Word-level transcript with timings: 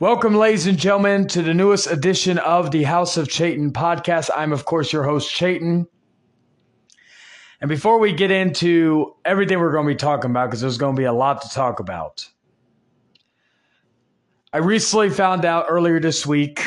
Welcome, 0.00 0.34
ladies 0.34 0.66
and 0.66 0.76
gentlemen, 0.76 1.28
to 1.28 1.40
the 1.40 1.54
newest 1.54 1.86
edition 1.86 2.38
of 2.38 2.72
the 2.72 2.82
House 2.82 3.16
of 3.16 3.28
Chayton 3.28 3.72
podcast. 3.72 4.28
I'm, 4.34 4.52
of 4.52 4.64
course, 4.64 4.92
your 4.92 5.04
host, 5.04 5.32
Chayton. 5.32 5.86
And 7.60 7.68
before 7.68 8.00
we 8.00 8.12
get 8.12 8.32
into 8.32 9.14
everything 9.24 9.60
we're 9.60 9.70
going 9.70 9.86
to 9.86 9.94
be 9.94 9.96
talking 9.96 10.32
about, 10.32 10.48
because 10.48 10.60
there's 10.60 10.78
going 10.78 10.96
to 10.96 11.00
be 11.00 11.04
a 11.04 11.12
lot 11.12 11.42
to 11.42 11.48
talk 11.48 11.78
about, 11.78 12.28
I 14.52 14.58
recently 14.58 15.10
found 15.10 15.44
out 15.44 15.66
earlier 15.68 16.00
this 16.00 16.26
week 16.26 16.60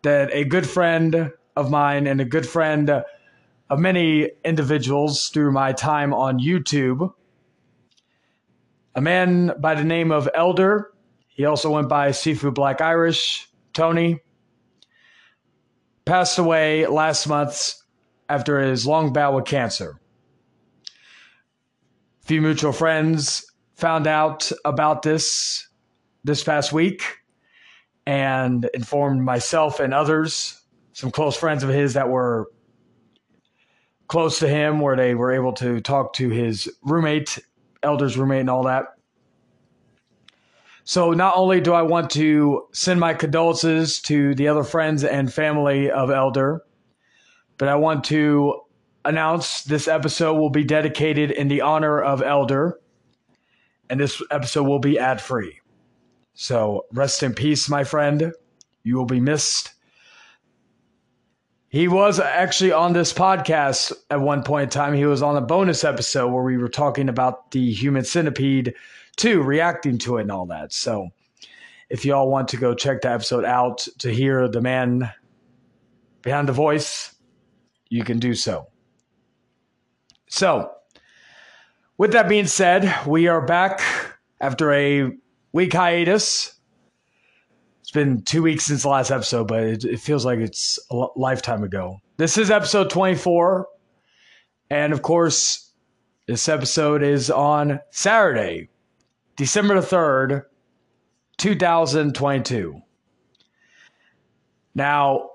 that 0.00 0.30
a 0.32 0.44
good 0.44 0.66
friend 0.66 1.32
of 1.56 1.70
mine 1.70 2.06
and 2.06 2.22
a 2.22 2.24
good 2.24 2.48
friend 2.48 2.88
of 2.88 3.78
many 3.78 4.30
individuals 4.46 5.28
through 5.28 5.52
my 5.52 5.74
time 5.74 6.14
on 6.14 6.38
YouTube, 6.38 7.12
a 8.94 9.02
man 9.02 9.52
by 9.60 9.74
the 9.74 9.84
name 9.84 10.10
of 10.10 10.26
Elder, 10.34 10.90
he 11.40 11.46
also 11.46 11.70
went 11.70 11.88
by 11.88 12.10
Seafood 12.10 12.52
Black 12.52 12.82
Irish, 12.82 13.48
Tony, 13.72 14.20
passed 16.04 16.38
away 16.38 16.86
last 16.86 17.26
month 17.26 17.76
after 18.28 18.60
his 18.60 18.86
long 18.86 19.14
battle 19.14 19.36
with 19.36 19.46
cancer. 19.46 19.98
A 22.22 22.26
few 22.26 22.42
mutual 22.42 22.72
friends 22.72 23.50
found 23.74 24.06
out 24.06 24.52
about 24.66 25.00
this 25.00 25.66
this 26.24 26.44
past 26.44 26.74
week 26.74 27.04
and 28.04 28.68
informed 28.74 29.22
myself 29.24 29.80
and 29.80 29.94
others, 29.94 30.60
some 30.92 31.10
close 31.10 31.38
friends 31.38 31.62
of 31.62 31.70
his 31.70 31.94
that 31.94 32.10
were 32.10 32.50
close 34.08 34.40
to 34.40 34.46
him, 34.46 34.80
where 34.80 34.94
they 34.94 35.14
were 35.14 35.32
able 35.32 35.54
to 35.54 35.80
talk 35.80 36.12
to 36.12 36.28
his 36.28 36.68
roommate, 36.82 37.38
elder's 37.82 38.18
roommate, 38.18 38.40
and 38.40 38.50
all 38.50 38.64
that. 38.64 38.88
So 40.84 41.12
not 41.12 41.36
only 41.36 41.60
do 41.60 41.72
I 41.72 41.82
want 41.82 42.10
to 42.12 42.66
send 42.72 43.00
my 43.00 43.14
condolences 43.14 44.00
to 44.02 44.34
the 44.34 44.48
other 44.48 44.64
friends 44.64 45.04
and 45.04 45.32
family 45.32 45.90
of 45.90 46.10
Elder, 46.10 46.62
but 47.58 47.68
I 47.68 47.76
want 47.76 48.04
to 48.04 48.62
announce 49.04 49.62
this 49.64 49.88
episode 49.88 50.34
will 50.34 50.50
be 50.50 50.64
dedicated 50.64 51.30
in 51.30 51.48
the 51.48 51.60
honor 51.60 52.00
of 52.00 52.22
Elder, 52.22 52.78
and 53.88 54.00
this 54.00 54.22
episode 54.30 54.64
will 54.64 54.78
be 54.78 54.98
ad 54.98 55.20
free. 55.20 55.60
So 56.34 56.86
rest 56.92 57.22
in 57.22 57.34
peace, 57.34 57.68
my 57.68 57.84
friend. 57.84 58.32
You 58.82 58.96
will 58.96 59.06
be 59.06 59.20
missed. 59.20 59.72
He 61.68 61.86
was 61.86 62.18
actually 62.18 62.72
on 62.72 62.94
this 62.94 63.12
podcast 63.12 63.92
at 64.10 64.20
one 64.20 64.42
point 64.42 64.64
in 64.64 64.70
time. 64.70 64.94
He 64.94 65.04
was 65.04 65.22
on 65.22 65.36
a 65.36 65.40
bonus 65.40 65.84
episode 65.84 66.32
where 66.32 66.42
we 66.42 66.56
were 66.56 66.68
talking 66.68 67.08
about 67.08 67.52
the 67.52 67.70
human 67.72 68.04
centipede 68.04 68.74
too, 69.20 69.42
reacting 69.42 69.98
to 69.98 70.16
it 70.16 70.22
and 70.22 70.32
all 70.32 70.46
that. 70.46 70.72
So 70.72 71.10
if 71.90 72.04
y'all 72.04 72.30
want 72.30 72.48
to 72.48 72.56
go 72.56 72.74
check 72.74 73.02
the 73.02 73.10
episode 73.10 73.44
out 73.44 73.86
to 73.98 74.10
hear 74.10 74.48
the 74.48 74.60
man 74.60 75.12
behind 76.22 76.48
the 76.48 76.52
voice, 76.52 77.14
you 77.88 78.02
can 78.02 78.18
do 78.18 78.34
so. 78.34 78.68
So, 80.28 80.70
with 81.98 82.12
that 82.12 82.28
being 82.28 82.46
said, 82.46 83.06
we 83.06 83.26
are 83.26 83.44
back 83.44 83.82
after 84.40 84.72
a 84.72 85.10
week 85.52 85.72
hiatus. 85.72 86.54
It's 87.80 87.90
been 87.90 88.22
two 88.22 88.42
weeks 88.42 88.64
since 88.64 88.82
the 88.82 88.88
last 88.88 89.10
episode, 89.10 89.48
but 89.48 89.64
it, 89.64 89.84
it 89.84 90.00
feels 90.00 90.24
like 90.24 90.38
it's 90.38 90.78
a 90.90 91.06
lifetime 91.16 91.64
ago. 91.64 91.98
This 92.16 92.38
is 92.38 92.50
episode 92.50 92.88
24. 92.88 93.66
And 94.70 94.92
of 94.92 95.02
course, 95.02 95.72
this 96.26 96.48
episode 96.48 97.02
is 97.02 97.30
on 97.30 97.80
Saturday, 97.90 98.68
December 99.40 99.80
the 99.80 99.86
3rd, 99.86 100.44
2022. 101.38 102.82
Now, 104.74 105.30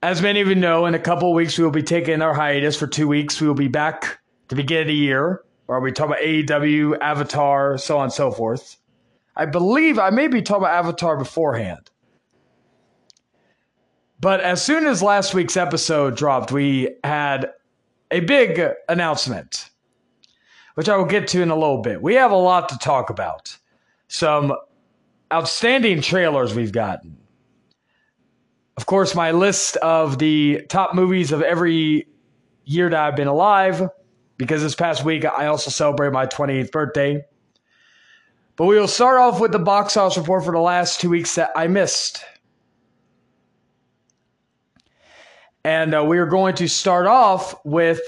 as 0.00 0.22
many 0.22 0.40
of 0.42 0.46
you 0.46 0.54
know, 0.54 0.86
in 0.86 0.94
a 0.94 1.00
couple 1.00 1.34
weeks, 1.34 1.58
we 1.58 1.64
will 1.64 1.72
be 1.72 1.82
taking 1.82 2.22
our 2.22 2.34
hiatus 2.34 2.76
for 2.76 2.86
two 2.86 3.08
weeks. 3.08 3.40
We 3.40 3.48
will 3.48 3.56
be 3.56 3.66
back 3.66 4.20
to 4.46 4.54
begin 4.54 4.82
of 4.82 4.86
the 4.86 4.94
year, 4.94 5.42
where 5.66 5.80
we 5.80 5.90
talk 5.90 6.06
about 6.06 6.20
AEW, 6.20 7.00
Avatar, 7.00 7.78
so 7.78 7.98
on 7.98 8.04
and 8.04 8.12
so 8.12 8.30
forth. 8.30 8.76
I 9.34 9.46
believe 9.46 9.98
I 9.98 10.10
may 10.10 10.28
be 10.28 10.40
talking 10.40 10.62
about 10.62 10.76
Avatar 10.76 11.16
beforehand. 11.16 11.90
But 14.20 14.38
as 14.38 14.62
soon 14.62 14.86
as 14.86 15.02
last 15.02 15.34
week's 15.34 15.56
episode 15.56 16.16
dropped, 16.16 16.52
we 16.52 16.94
had 17.02 17.50
a 18.12 18.20
big 18.20 18.62
announcement 18.88 19.68
which 20.74 20.88
I 20.88 20.96
will 20.96 21.04
get 21.04 21.28
to 21.28 21.42
in 21.42 21.50
a 21.50 21.54
little 21.56 21.82
bit. 21.82 22.00
We 22.00 22.14
have 22.14 22.30
a 22.30 22.36
lot 22.36 22.68
to 22.70 22.78
talk 22.78 23.10
about. 23.10 23.56
Some 24.08 24.54
outstanding 25.32 26.02
trailers 26.02 26.54
we've 26.54 26.72
gotten. 26.72 27.16
Of 28.76 28.86
course, 28.86 29.14
my 29.14 29.32
list 29.32 29.76
of 29.76 30.18
the 30.18 30.62
top 30.68 30.94
movies 30.94 31.32
of 31.32 31.42
every 31.42 32.06
year 32.64 32.88
that 32.88 32.98
I've 32.98 33.16
been 33.16 33.28
alive, 33.28 33.88
because 34.36 34.62
this 34.62 34.74
past 34.74 35.04
week 35.04 35.24
I 35.24 35.46
also 35.46 35.70
celebrated 35.70 36.12
my 36.12 36.26
28th 36.26 36.70
birthday. 36.70 37.22
But 38.56 38.66
we 38.66 38.78
will 38.78 38.88
start 38.88 39.18
off 39.18 39.40
with 39.40 39.52
the 39.52 39.58
box 39.58 39.96
office 39.96 40.18
report 40.18 40.44
for 40.44 40.52
the 40.52 40.60
last 40.60 41.00
two 41.00 41.10
weeks 41.10 41.34
that 41.34 41.50
I 41.56 41.66
missed. 41.66 42.24
And 45.64 45.94
uh, 45.94 46.04
we 46.04 46.18
are 46.18 46.26
going 46.26 46.54
to 46.56 46.68
start 46.68 47.06
off 47.06 47.54
with 47.64 48.00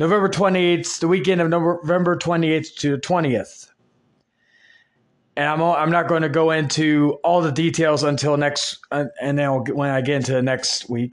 November 0.00 0.30
28th, 0.30 1.00
the 1.00 1.08
weekend 1.08 1.42
of 1.42 1.50
November 1.50 2.16
28th 2.16 2.74
to 2.76 2.96
20th. 2.96 3.68
And 5.36 5.46
I'm, 5.46 5.60
I'm 5.60 5.90
not 5.90 6.08
going 6.08 6.22
to 6.22 6.30
go 6.30 6.52
into 6.52 7.18
all 7.22 7.42
the 7.42 7.52
details 7.52 8.02
until 8.02 8.38
next, 8.38 8.78
uh, 8.90 9.04
and 9.20 9.38
then 9.38 9.50
when 9.74 9.90
I 9.90 10.00
get 10.00 10.16
into 10.16 10.32
the 10.32 10.40
next 10.40 10.88
week. 10.88 11.12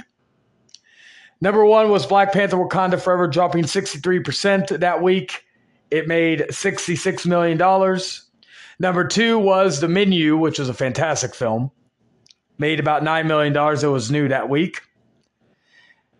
Number 1.41 1.65
one 1.65 1.89
was 1.89 2.05
Black 2.05 2.31
Panther 2.31 2.55
Wakanda 2.55 2.97
Forever, 2.99 3.27
dropping 3.27 3.65
63% 3.65 4.79
that 4.79 5.03
week. 5.03 5.43
It 5.91 6.07
made 6.07 6.45
$66 6.49 7.25
million. 7.25 7.57
Number 8.79 9.05
two 9.05 9.37
was 9.37 9.81
The 9.81 9.89
Menu, 9.89 10.37
which 10.37 10.59
was 10.59 10.69
a 10.69 10.73
fantastic 10.73 11.35
film. 11.35 11.71
Made 12.57 12.79
about 12.79 13.03
$9 13.03 13.25
million. 13.25 13.53
It 13.53 13.91
was 13.91 14.09
new 14.09 14.29
that 14.29 14.47
week. 14.47 14.81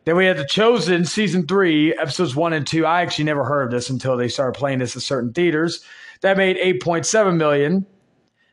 Then 0.07 0.16
we 0.16 0.25
had 0.25 0.38
The 0.38 0.45
Chosen 0.45 1.03
season 1.03 1.45
three, 1.47 1.94
episodes 1.94 2.34
one 2.34 2.53
and 2.53 2.66
two. 2.66 2.85
I 2.85 3.01
actually 3.01 3.25
never 3.25 3.44
heard 3.44 3.63
of 3.63 3.72
this 3.72 3.90
until 3.90 4.16
they 4.16 4.29
started 4.29 4.57
playing 4.57 4.79
this 4.79 4.95
at 4.95 5.01
certain 5.01 5.34
theaters. 5.34 5.84
That 6.22 6.38
made 6.38 6.56
8.7 6.56 7.35
million. 7.35 7.85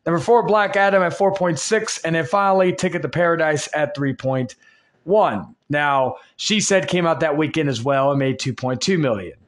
Number 0.05 0.19
four, 0.19 0.45
Black 0.45 0.75
Adam 0.75 1.01
at 1.01 1.13
4.6. 1.13 2.01
And 2.05 2.17
then 2.17 2.27
finally, 2.27 2.73
Ticket 2.73 3.03
to 3.03 3.09
Paradise 3.09 3.69
at 3.73 3.97
3.1. 3.97 5.55
Now, 5.69 6.17
She 6.35 6.61
Said 6.61 6.89
came 6.89 7.07
out 7.07 7.21
that 7.21 7.37
weekend 7.37 7.69
as 7.69 7.85
well 7.85 8.11
and 8.11 8.19
made 8.19 8.41
2.2 8.41 8.99
million. 8.99 9.39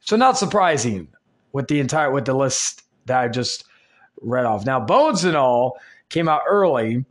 So 0.00 0.16
not 0.16 0.38
surprising 0.38 1.08
with 1.52 1.68
the 1.68 1.80
entire 1.80 2.10
with 2.10 2.24
the 2.24 2.32
list 2.32 2.84
that 3.04 3.20
I 3.20 3.28
just 3.28 3.64
read 4.22 4.46
off. 4.46 4.64
Now, 4.64 4.80
Bones 4.80 5.24
and 5.24 5.36
All 5.36 5.78
came 6.08 6.30
out 6.30 6.40
early 6.48 7.04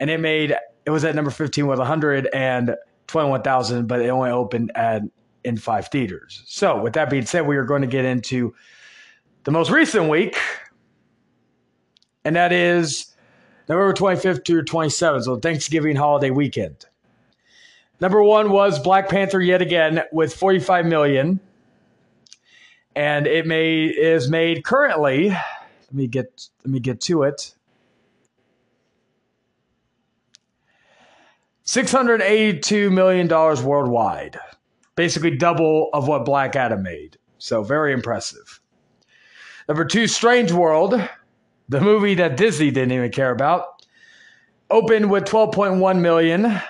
and 0.00 0.10
it 0.10 0.18
made 0.18 0.56
it 0.84 0.90
was 0.90 1.04
at 1.04 1.14
number 1.14 1.30
15 1.30 1.68
with 1.68 1.78
100 1.78 2.28
and 2.34 2.74
21,000, 3.14 3.86
but 3.86 4.00
it 4.00 4.08
only 4.08 4.30
opened 4.30 4.72
at 4.74 5.02
in 5.44 5.56
five 5.56 5.86
theaters. 5.86 6.42
So, 6.46 6.82
with 6.82 6.94
that 6.94 7.10
being 7.10 7.24
said, 7.24 7.46
we 7.46 7.56
are 7.56 7.64
going 7.64 7.82
to 7.82 7.86
get 7.86 8.04
into 8.04 8.52
the 9.44 9.52
most 9.52 9.70
recent 9.70 10.08
week, 10.10 10.36
and 12.24 12.34
that 12.34 12.52
is 12.52 13.14
November 13.68 13.92
25th 13.92 14.44
through 14.44 14.64
27th, 14.64 15.22
so 15.22 15.36
Thanksgiving 15.36 15.94
holiday 15.94 16.30
weekend. 16.30 16.86
Number 18.00 18.20
one 18.20 18.50
was 18.50 18.80
Black 18.80 19.08
Panther 19.08 19.40
yet 19.40 19.62
again 19.62 20.02
with 20.10 20.34
45 20.34 20.84
million, 20.84 21.38
and 22.96 23.28
it 23.28 23.46
may 23.46 23.84
is 23.84 24.28
made 24.28 24.64
currently. 24.64 25.28
Let 25.28 25.92
me 25.92 26.08
get 26.08 26.48
let 26.64 26.72
me 26.72 26.80
get 26.80 27.00
to 27.02 27.22
it. 27.22 27.54
$682 31.64 32.92
million 32.92 33.28
worldwide. 33.28 34.38
Basically 34.96 35.36
double 35.36 35.90
of 35.92 36.06
what 36.06 36.24
Black 36.24 36.56
Adam 36.56 36.82
made. 36.82 37.18
So 37.38 37.62
very 37.62 37.92
impressive. 37.92 38.60
Number 39.68 39.84
two, 39.84 40.06
Strange 40.06 40.52
World, 40.52 41.00
the 41.68 41.80
movie 41.80 42.14
that 42.14 42.36
Disney 42.36 42.70
didn't 42.70 42.92
even 42.92 43.10
care 43.10 43.30
about, 43.30 43.82
opened 44.70 45.10
with 45.10 45.24
12.1 45.24 46.00
million, 46.00 46.60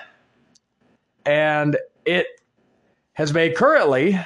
and 1.25 1.77
it 2.05 2.27
has 3.13 3.33
made 3.33 3.55
currently 3.55 4.19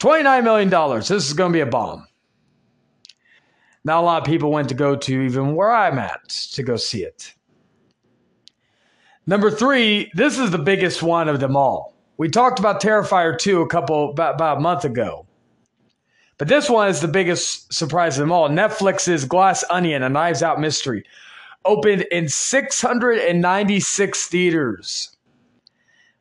$29 0.00 0.44
million. 0.44 0.98
This 0.98 1.10
is 1.10 1.32
going 1.32 1.52
to 1.52 1.56
be 1.56 1.60
a 1.60 1.66
bomb. 1.66 2.06
Not 3.84 4.00
a 4.00 4.04
lot 4.04 4.22
of 4.22 4.26
people 4.26 4.50
went 4.50 4.68
to 4.70 4.74
go 4.74 4.96
to 4.96 5.22
even 5.22 5.54
where 5.54 5.72
I'm 5.72 5.98
at 5.98 6.28
to 6.28 6.62
go 6.64 6.76
see 6.76 7.04
it. 7.04 7.35
Number 9.26 9.50
three, 9.50 10.10
this 10.14 10.38
is 10.38 10.50
the 10.50 10.58
biggest 10.58 11.02
one 11.02 11.28
of 11.28 11.40
them 11.40 11.56
all. 11.56 11.94
We 12.16 12.28
talked 12.28 12.60
about 12.60 12.80
Terrifier 12.80 13.36
2 13.36 13.60
a 13.60 13.68
couple 13.68 14.10
about, 14.10 14.36
about 14.36 14.58
a 14.58 14.60
month 14.60 14.84
ago. 14.84 15.26
But 16.38 16.48
this 16.48 16.70
one 16.70 16.88
is 16.88 17.00
the 17.00 17.08
biggest 17.08 17.72
surprise 17.72 18.18
of 18.18 18.22
them 18.22 18.32
all. 18.32 18.48
Netflix's 18.48 19.24
Glass 19.24 19.64
Onion, 19.70 20.02
a 20.02 20.08
Knives 20.08 20.42
Out 20.42 20.60
mystery, 20.60 21.02
opened 21.64 22.02
in 22.12 22.28
696 22.28 24.26
theaters, 24.28 25.16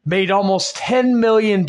made 0.06 0.32
almost 0.32 0.76
$10 0.78 1.20
million. 1.20 1.66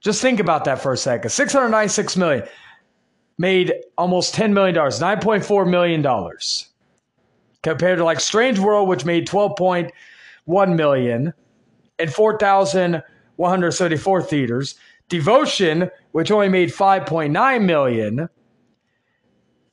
Just 0.00 0.20
think 0.22 0.40
about 0.40 0.64
that 0.66 0.80
for 0.80 0.92
a 0.92 0.96
second. 0.96 1.30
696 1.30 2.16
million 2.16 2.46
made 3.38 3.72
almost 3.98 4.34
$10 4.34 4.52
million, 4.52 4.76
$9.4 4.76 5.68
million. 5.68 6.02
Compared 7.64 7.98
to 7.98 8.04
like 8.04 8.20
Strange 8.20 8.60
World, 8.60 8.88
which 8.88 9.04
made 9.04 9.26
12.1 9.26 10.76
million 10.76 11.34
and 11.98 12.12
4,174 12.12 14.22
theaters. 14.22 14.76
Devotion, 15.08 15.90
which 16.12 16.30
only 16.30 16.48
made 16.48 16.70
5.9 16.70 17.64
million, 17.64 18.28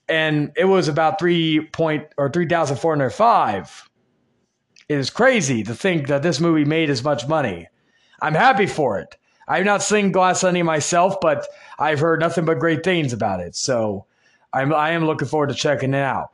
and 0.10 0.52
it 0.58 0.66
was 0.66 0.90
about 0.90 1.20
three 1.20 1.62
point 1.72 2.08
or 2.18 2.30
3,405. 2.30 3.90
It 4.90 4.98
is 4.98 5.10
crazy 5.10 5.64
to 5.64 5.74
think 5.74 6.08
that 6.08 6.22
this 6.22 6.42
movie 6.42 6.66
made 6.66 6.90
as 6.90 7.04
much 7.04 7.28
money. 7.28 7.68
I'm 8.22 8.34
happy 8.34 8.66
for 8.66 9.00
it. 9.00 9.16
I've 9.48 9.66
not 9.66 9.82
seen 9.82 10.12
Glass 10.12 10.44
Onion 10.44 10.66
myself, 10.66 11.20
but 11.22 11.48
I've 11.80 12.00
heard 12.00 12.20
nothing 12.20 12.46
but 12.46 12.60
great 12.60 12.84
things 12.84 13.14
about 13.14 13.40
it. 13.40 13.56
So 13.56 14.06
I'm 14.54 14.74
I 14.74 14.92
am 14.92 15.06
looking 15.06 15.28
forward 15.28 15.50
to 15.50 15.56
checking 15.56 15.94
it 15.94 16.04
out. 16.04 16.30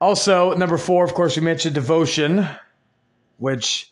Also, 0.00 0.54
number 0.54 0.76
four, 0.76 1.04
of 1.04 1.14
course, 1.14 1.36
we 1.36 1.42
mentioned 1.42 1.74
Devotion, 1.74 2.46
which 3.38 3.90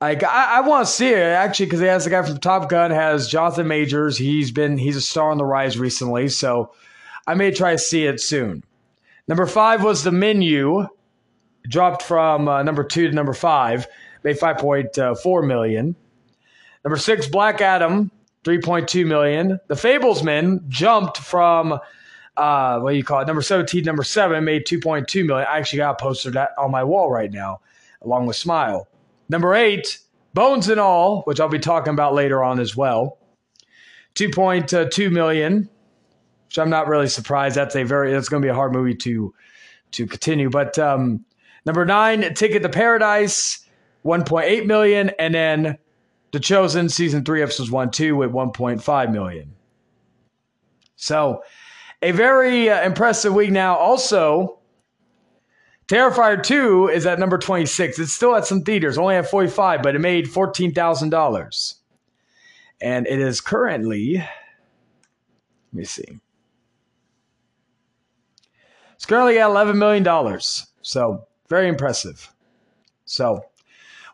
I 0.00 0.10
I, 0.10 0.58
I 0.58 0.60
want 0.60 0.86
to 0.86 0.92
see 0.92 1.08
it 1.08 1.18
actually 1.18 1.66
because 1.66 1.80
it 1.80 1.86
has 1.88 2.04
the 2.04 2.10
guy 2.10 2.22
from 2.22 2.38
Top 2.38 2.68
Gun 2.68 2.90
has 2.90 3.28
Jonathan 3.28 3.66
Majors. 3.66 4.18
He's 4.18 4.50
been 4.50 4.76
he's 4.76 4.96
a 4.96 5.00
star 5.00 5.30
on 5.30 5.38
the 5.38 5.44
rise 5.44 5.78
recently, 5.78 6.28
so 6.28 6.72
I 7.26 7.34
may 7.34 7.52
try 7.52 7.72
to 7.72 7.78
see 7.78 8.04
it 8.04 8.20
soon. 8.20 8.62
Number 9.26 9.46
five 9.46 9.82
was 9.82 10.04
the 10.04 10.12
menu, 10.12 10.86
dropped 11.66 12.02
from 12.02 12.46
uh, 12.46 12.62
number 12.62 12.84
two 12.84 13.08
to 13.08 13.14
number 13.14 13.32
five, 13.32 13.86
made 14.22 14.38
five 14.38 14.58
point 14.58 14.98
uh, 14.98 15.14
four 15.14 15.42
million. 15.42 15.96
Number 16.84 16.98
six, 16.98 17.26
Black 17.26 17.62
Adam, 17.62 18.10
three 18.44 18.60
point 18.60 18.88
two 18.88 19.06
million. 19.06 19.58
The 19.68 19.74
Fablesman 19.74 20.68
jumped 20.68 21.16
from 21.16 21.78
uh, 22.36 22.80
what 22.80 22.90
do 22.90 22.96
you 22.96 23.04
call 23.04 23.20
it? 23.20 23.26
Number 23.26 23.42
17, 23.42 23.84
number 23.84 24.02
seven 24.02 24.44
made 24.44 24.66
2.2 24.66 25.26
million. 25.26 25.46
I 25.48 25.58
actually 25.58 25.78
got 25.78 26.00
a 26.00 26.02
poster 26.02 26.30
that 26.32 26.50
on 26.58 26.70
my 26.70 26.82
wall 26.82 27.10
right 27.10 27.32
now, 27.32 27.60
along 28.02 28.26
with 28.26 28.36
Smile. 28.36 28.88
Number 29.28 29.54
eight, 29.54 29.98
Bones 30.34 30.68
and 30.68 30.80
All, 30.80 31.22
which 31.22 31.38
I'll 31.38 31.48
be 31.48 31.58
talking 31.58 31.92
about 31.92 32.14
later 32.14 32.42
on 32.42 32.58
as 32.58 32.76
well. 32.76 33.18
2.2 34.16 35.10
million, 35.12 35.68
which 36.46 36.58
I'm 36.58 36.70
not 36.70 36.88
really 36.88 37.08
surprised. 37.08 37.56
That's 37.56 37.76
a 37.76 37.84
very 37.84 38.12
that's 38.12 38.28
going 38.28 38.42
to 38.42 38.46
be 38.46 38.50
a 38.50 38.54
hard 38.54 38.72
movie 38.72 38.94
to 38.96 39.32
to 39.92 40.06
continue. 40.06 40.50
But 40.50 40.78
um, 40.78 41.24
number 41.64 41.84
nine, 41.84 42.34
Ticket 42.34 42.62
to 42.62 42.68
Paradise, 42.68 43.66
1.8 44.04 44.66
million, 44.66 45.10
and 45.18 45.34
then 45.34 45.78
The 46.32 46.40
Chosen 46.40 46.88
season 46.88 47.24
three 47.24 47.42
episodes 47.42 47.70
one 47.70 47.90
two 47.90 48.16
with 48.16 48.30
1.5 48.30 49.12
million. 49.12 49.54
So 50.96 51.42
a 52.04 52.12
very 52.12 52.68
uh, 52.68 52.82
impressive 52.84 53.32
week 53.32 53.50
now. 53.50 53.76
Also, 53.76 54.58
Terrifier 55.88 56.42
2 56.42 56.88
is 56.88 57.06
at 57.06 57.18
number 57.18 57.38
26. 57.38 57.98
It's 57.98 58.12
still 58.12 58.36
at 58.36 58.46
some 58.46 58.62
theaters, 58.62 58.98
only 58.98 59.16
at 59.16 59.30
45, 59.30 59.82
but 59.82 59.96
it 59.96 60.00
made 60.00 60.26
$14,000. 60.26 61.74
And 62.82 63.06
it 63.06 63.18
is 63.18 63.40
currently, 63.40 64.16
let 64.18 64.28
me 65.72 65.84
see. 65.84 66.20
It's 68.94 69.06
currently 69.06 69.38
at 69.38 69.48
$11 69.48 69.76
million. 69.76 70.40
So, 70.82 71.26
very 71.48 71.68
impressive. 71.68 72.30
So, 73.06 73.46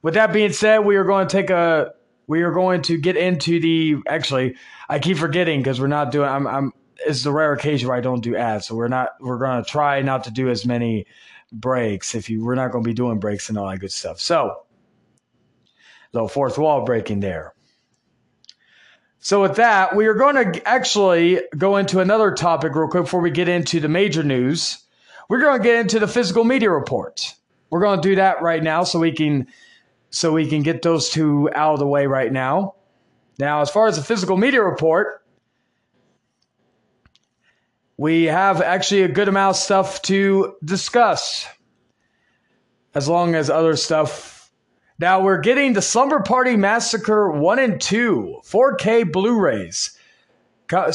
with 0.03 0.15
that 0.15 0.33
being 0.33 0.53
said, 0.53 0.79
we 0.79 0.95
are 0.95 1.05
going 1.05 1.27
to 1.27 1.33
take 1.33 1.51
a 1.51 1.93
we 2.29 2.43
are 2.43 2.53
going 2.53 2.81
to 2.83 2.97
get 2.97 3.17
into 3.17 3.59
the 3.59 3.97
actually 4.07 4.55
I 4.89 5.01
keep 5.01 5.17
forgetting 5.17 5.61
because 5.61 5.81
we're 5.81 5.89
not 5.89 6.13
doing 6.13 6.29
I'm 6.29 6.47
I'm 6.47 6.73
it's 7.07 7.23
the 7.23 7.33
rare 7.33 7.53
occasion 7.53 7.89
where 7.89 7.97
I 7.97 8.01
don't 8.01 8.23
do 8.23 8.37
ads. 8.37 8.67
So 8.67 8.75
we're 8.75 8.89
not 8.89 9.11
we're 9.21 9.39
gonna 9.39 9.65
try 9.65 10.03
not 10.03 10.25
to 10.25 10.31
do 10.31 10.49
as 10.49 10.67
many 10.67 11.07
breaks. 11.53 12.15
If 12.15 12.31
you 12.31 12.45
we're 12.45 12.55
not 12.55 12.73
gonna 12.73 12.85
be 12.85 12.95
doing 12.95 13.19
breaks 13.19 13.49
and 13.49 13.59
all 13.59 13.69
that 13.69 13.79
good 13.79 13.93
stuff. 13.93 14.21
So 14.21 14.65
little 16.13 16.29
fourth 16.29 16.59
wall 16.59 16.85
breaking 16.85 17.21
there. 17.21 17.55
So 19.21 19.43
with 19.43 19.57
that, 19.57 19.95
we 19.95 20.07
are 20.07 20.15
going 20.15 20.53
to 20.53 20.67
actually 20.67 21.43
go 21.57 21.77
into 21.77 22.01
another 22.01 22.33
topic 22.33 22.75
real 22.75 22.89
quick 22.89 23.05
before 23.05 23.21
we 23.21 23.31
get 23.31 23.51
into 23.51 23.79
the 23.79 23.89
major 23.89 24.23
news. 24.23 24.83
We're 25.29 25.43
going 25.43 25.59
to 25.59 25.63
get 25.63 25.77
into 25.77 25.99
the 25.99 26.09
physical 26.09 26.43
media 26.43 26.71
report. 26.71 27.35
We're 27.69 27.81
going 27.81 28.01
to 28.01 28.09
do 28.09 28.15
that 28.17 28.41
right 28.41 28.63
now 28.63 28.85
so 28.85 28.99
we 28.99 29.13
can 29.13 29.47
so 30.09 30.33
we 30.33 30.49
can 30.49 30.63
get 30.63 30.83
those 30.83 31.11
two 31.11 31.51
out 31.55 31.75
of 31.75 31.79
the 31.79 31.87
way 31.87 32.07
right 32.07 32.33
now. 32.33 32.75
Now, 33.39 33.61
as 33.61 33.71
far 33.71 33.87
as 33.87 33.97
the 33.97 34.03
physical 34.03 34.37
media 34.37 34.63
report, 34.63 35.20
we 38.01 38.25
have 38.25 38.63
actually 38.63 39.03
a 39.03 39.09
good 39.09 39.29
amount 39.29 39.57
of 39.57 39.63
stuff 39.63 40.01
to 40.01 40.57
discuss, 40.65 41.47
as 42.95 43.07
long 43.07 43.35
as 43.35 43.51
other 43.51 43.77
stuff. 43.77 44.51
Now 44.99 45.21
we're 45.21 45.43
getting 45.43 45.75
the 45.75 45.83
Slumber 45.83 46.21
Party 46.21 46.57
Massacre 46.57 47.31
1 47.31 47.59
and 47.59 47.79
2 47.79 48.41
4K 48.43 49.13
Blu 49.13 49.39
rays 49.39 49.99
uh, 50.73 50.93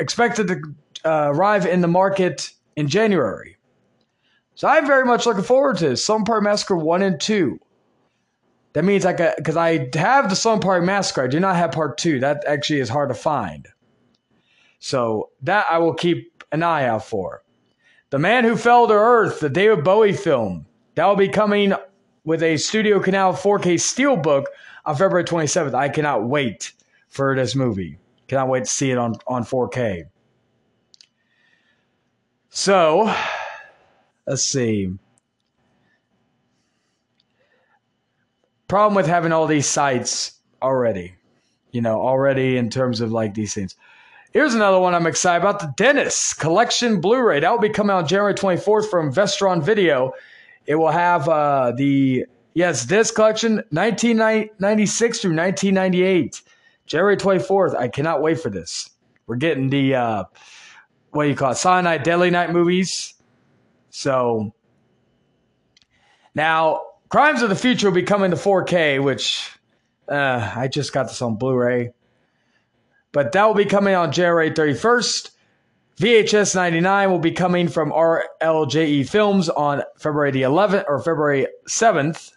expected 0.00 0.48
to 0.48 0.62
uh, 1.04 1.32
arrive 1.34 1.66
in 1.66 1.82
the 1.82 1.86
market 1.86 2.50
in 2.76 2.88
January. 2.88 3.58
So 4.54 4.68
I'm 4.68 4.86
very 4.86 5.04
much 5.04 5.26
looking 5.26 5.44
forward 5.44 5.76
to. 5.78 5.98
Slumber 5.98 6.24
Party 6.24 6.44
Massacre 6.44 6.76
1 6.76 7.02
and 7.02 7.20
2. 7.20 7.58
That 8.72 8.86
means 8.86 9.04
I 9.04 9.12
got, 9.12 9.36
because 9.36 9.58
I 9.58 9.90
have 9.92 10.30
the 10.30 10.36
Slumber 10.36 10.62
Party 10.62 10.86
Massacre, 10.86 11.24
I 11.24 11.26
do 11.26 11.40
not 11.40 11.56
have 11.56 11.72
part 11.72 11.98
2. 11.98 12.20
That 12.20 12.42
actually 12.46 12.80
is 12.80 12.88
hard 12.88 13.10
to 13.10 13.14
find. 13.14 13.68
So 14.82 15.30
that 15.42 15.66
I 15.70 15.78
will 15.78 15.94
keep 15.94 16.42
an 16.50 16.64
eye 16.64 16.86
out 16.86 17.04
for. 17.04 17.44
The 18.10 18.18
Man 18.18 18.42
Who 18.42 18.56
Fell 18.56 18.88
to 18.88 18.92
Earth, 18.92 19.38
the 19.38 19.48
David 19.48 19.84
Bowie 19.84 20.12
film, 20.12 20.66
that 20.96 21.06
will 21.06 21.14
be 21.14 21.28
coming 21.28 21.72
with 22.24 22.42
a 22.42 22.56
Studio 22.56 22.98
Canal 22.98 23.32
4K 23.32 23.74
Steelbook 23.74 24.46
on 24.84 24.96
February 24.96 25.22
27th. 25.22 25.72
I 25.72 25.88
cannot 25.88 26.24
wait 26.24 26.72
for 27.08 27.36
this 27.36 27.54
movie. 27.54 27.96
Cannot 28.26 28.48
wait 28.48 28.64
to 28.64 28.70
see 28.70 28.90
it 28.90 28.98
on, 28.98 29.14
on 29.28 29.44
4K. 29.44 30.02
So, 32.48 33.14
let's 34.26 34.42
see. 34.42 34.90
Problem 38.66 38.96
with 38.96 39.06
having 39.06 39.30
all 39.30 39.46
these 39.46 39.68
sites 39.68 40.40
already, 40.60 41.14
you 41.70 41.80
know, 41.80 42.00
already 42.00 42.56
in 42.56 42.68
terms 42.68 43.00
of 43.00 43.12
like 43.12 43.34
these 43.34 43.54
things. 43.54 43.76
Here's 44.32 44.54
another 44.54 44.78
one 44.78 44.94
I'm 44.94 45.06
excited 45.06 45.42
about 45.42 45.60
the 45.60 45.74
Dennis 45.76 46.32
Collection 46.32 47.02
Blu 47.02 47.20
ray. 47.20 47.40
That 47.40 47.50
will 47.50 47.58
be 47.58 47.68
coming 47.68 47.94
out 47.94 48.08
January 48.08 48.32
24th 48.32 48.88
from 48.88 49.12
Vestron 49.12 49.62
Video. 49.62 50.12
It 50.64 50.76
will 50.76 50.90
have 50.90 51.28
uh, 51.28 51.72
the, 51.76 52.24
yes, 52.54 52.86
this 52.86 53.10
collection, 53.10 53.56
1996 53.70 55.20
through 55.20 55.36
1998. 55.36 56.40
January 56.86 57.16
24th. 57.18 57.76
I 57.76 57.88
cannot 57.88 58.22
wait 58.22 58.40
for 58.40 58.48
this. 58.48 58.88
We're 59.26 59.36
getting 59.36 59.68
the, 59.68 59.96
uh, 59.96 60.24
what 61.10 61.24
do 61.24 61.28
you 61.28 61.36
call 61.36 61.52
it, 61.52 61.56
Silent 61.56 61.84
Night, 61.84 62.02
Deadly 62.02 62.30
Night 62.30 62.52
movies. 62.52 63.12
So 63.90 64.54
now, 66.34 66.80
Crimes 67.10 67.42
of 67.42 67.50
the 67.50 67.54
Future 67.54 67.88
will 67.88 67.94
be 67.94 68.02
coming 68.02 68.30
to 68.30 68.38
4K, 68.38 69.02
which 69.02 69.50
uh, 70.08 70.52
I 70.56 70.68
just 70.68 70.94
got 70.94 71.08
this 71.08 71.20
on 71.20 71.36
Blu 71.36 71.54
ray. 71.54 71.90
But 73.12 73.32
that 73.32 73.44
will 73.44 73.54
be 73.54 73.66
coming 73.66 73.94
on 73.94 74.10
January 74.10 74.50
31st. 74.50 75.30
VHS 75.98 76.54
99 76.54 77.10
will 77.10 77.18
be 77.18 77.32
coming 77.32 77.68
from 77.68 77.92
RLJE 77.92 79.08
Films 79.08 79.48
on 79.50 79.82
February 79.98 80.30
the 80.30 80.42
11th 80.42 80.84
or 80.88 80.98
February 81.00 81.46
7th. 81.68 82.32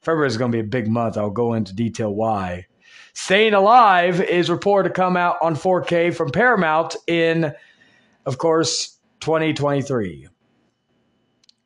February 0.00 0.26
is 0.26 0.36
going 0.36 0.50
to 0.50 0.56
be 0.56 0.60
a 0.60 0.64
big 0.64 0.88
month. 0.88 1.16
I'll 1.16 1.30
go 1.30 1.54
into 1.54 1.72
detail 1.72 2.12
why. 2.12 2.66
Staying 3.14 3.54
Alive 3.54 4.20
is 4.20 4.50
reported 4.50 4.88
to 4.88 4.94
come 4.94 5.16
out 5.16 5.36
on 5.40 5.54
4K 5.54 6.14
from 6.14 6.30
Paramount 6.30 6.96
in, 7.06 7.54
of 8.26 8.38
course, 8.38 8.98
2023. 9.20 10.28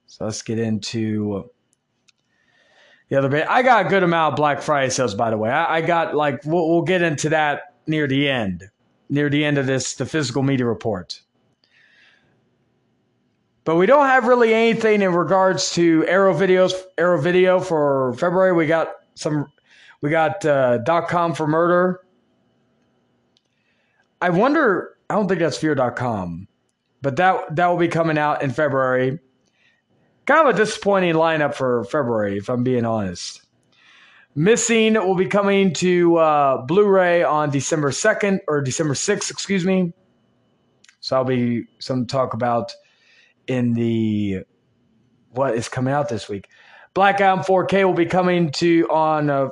So 0.06 0.24
let's 0.26 0.42
get 0.42 0.58
into 0.58 1.48
the 3.08 3.16
other 3.16 3.30
bit. 3.30 3.46
I 3.48 3.62
got 3.62 3.86
a 3.86 3.88
good 3.88 4.02
amount 4.02 4.34
of 4.34 4.36
Black 4.36 4.60
Friday 4.60 4.90
sales, 4.90 5.14
by 5.14 5.30
the 5.30 5.38
way. 5.38 5.50
I, 5.50 5.78
I 5.78 5.80
got 5.80 6.14
like 6.14 6.44
we'll, 6.44 6.68
we'll 6.68 6.82
get 6.82 7.00
into 7.00 7.30
that 7.30 7.67
near 7.88 8.06
the 8.06 8.28
end, 8.28 8.70
near 9.08 9.30
the 9.30 9.44
end 9.44 9.58
of 9.58 9.66
this, 9.66 9.94
the 9.94 10.06
physical 10.06 10.42
media 10.42 10.66
report. 10.66 11.22
But 13.64 13.76
we 13.76 13.86
don't 13.86 14.06
have 14.06 14.26
really 14.26 14.54
anything 14.54 15.02
in 15.02 15.12
regards 15.12 15.72
to 15.72 16.06
Arrow 16.06 16.34
videos, 16.34 16.72
Arrow 16.96 17.20
video 17.20 17.60
for 17.60 18.14
February. 18.14 18.52
We 18.52 18.66
got 18.66 18.88
some 19.14 19.46
We 20.00 20.10
got 20.10 20.44
uh, 20.44 20.78
.com 21.08 21.34
for 21.34 21.46
murder. 21.46 22.00
I 24.20 24.30
wonder. 24.30 24.96
I 25.10 25.14
don't 25.14 25.28
think 25.28 25.40
that's 25.40 25.58
fear.com, 25.58 26.48
but 27.02 27.16
that 27.16 27.56
that 27.56 27.66
will 27.66 27.78
be 27.78 27.88
coming 27.88 28.18
out 28.18 28.42
in 28.42 28.50
February. 28.50 29.18
Kind 30.26 30.48
of 30.48 30.54
a 30.54 30.58
disappointing 30.58 31.14
lineup 31.14 31.54
for 31.54 31.84
February, 31.84 32.36
if 32.38 32.48
I'm 32.48 32.62
being 32.62 32.84
honest. 32.84 33.42
Missing 34.38 34.94
will 34.94 35.16
be 35.16 35.26
coming 35.26 35.72
to 35.72 36.16
uh, 36.16 36.62
Blu-ray 36.62 37.24
on 37.24 37.50
December 37.50 37.90
2nd 37.90 38.38
or 38.46 38.60
December 38.62 38.94
6th, 38.94 39.32
excuse 39.32 39.64
me. 39.64 39.92
So 41.00 41.16
I'll 41.16 41.24
be 41.24 41.64
some 41.80 42.06
talk 42.06 42.34
about 42.34 42.72
in 43.48 43.72
the 43.72 44.44
what 45.30 45.56
is 45.56 45.68
coming 45.68 45.92
out 45.92 46.08
this 46.08 46.28
week. 46.28 46.46
Black 46.94 47.20
Adam 47.20 47.40
4K 47.40 47.84
will 47.84 47.94
be 47.94 48.06
coming 48.06 48.52
to 48.52 48.86
on 48.88 49.28
uh, 49.28 49.48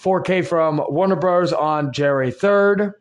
4K 0.00 0.44
from 0.44 0.82
Warner 0.88 1.14
Bros. 1.14 1.52
on 1.52 1.92
January 1.92 2.32
3rd. 2.32 2.94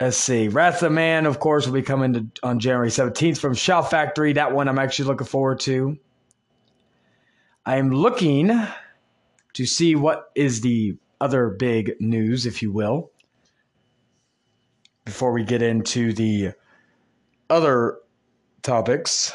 Let's 0.00 0.16
see. 0.16 0.48
Wrath 0.48 0.82
of 0.82 0.90
Man, 0.90 1.26
of 1.26 1.38
course, 1.38 1.66
will 1.66 1.74
be 1.74 1.82
coming 1.82 2.14
to, 2.14 2.26
on 2.42 2.58
January 2.58 2.88
17th 2.88 3.38
from 3.38 3.54
Shout 3.54 3.90
Factory. 3.92 4.32
That 4.32 4.50
one 4.52 4.66
I'm 4.66 4.80
actually 4.80 5.06
looking 5.06 5.28
forward 5.28 5.60
to. 5.60 6.00
I'm 7.66 7.90
looking 7.90 8.50
to 9.52 9.66
see 9.66 9.94
what 9.94 10.30
is 10.34 10.60
the 10.60 10.96
other 11.20 11.50
big 11.50 11.92
news, 12.00 12.46
if 12.46 12.62
you 12.62 12.72
will, 12.72 13.10
before 15.04 15.32
we 15.32 15.44
get 15.44 15.62
into 15.62 16.12
the 16.12 16.52
other 17.48 17.98
topics. 18.62 19.32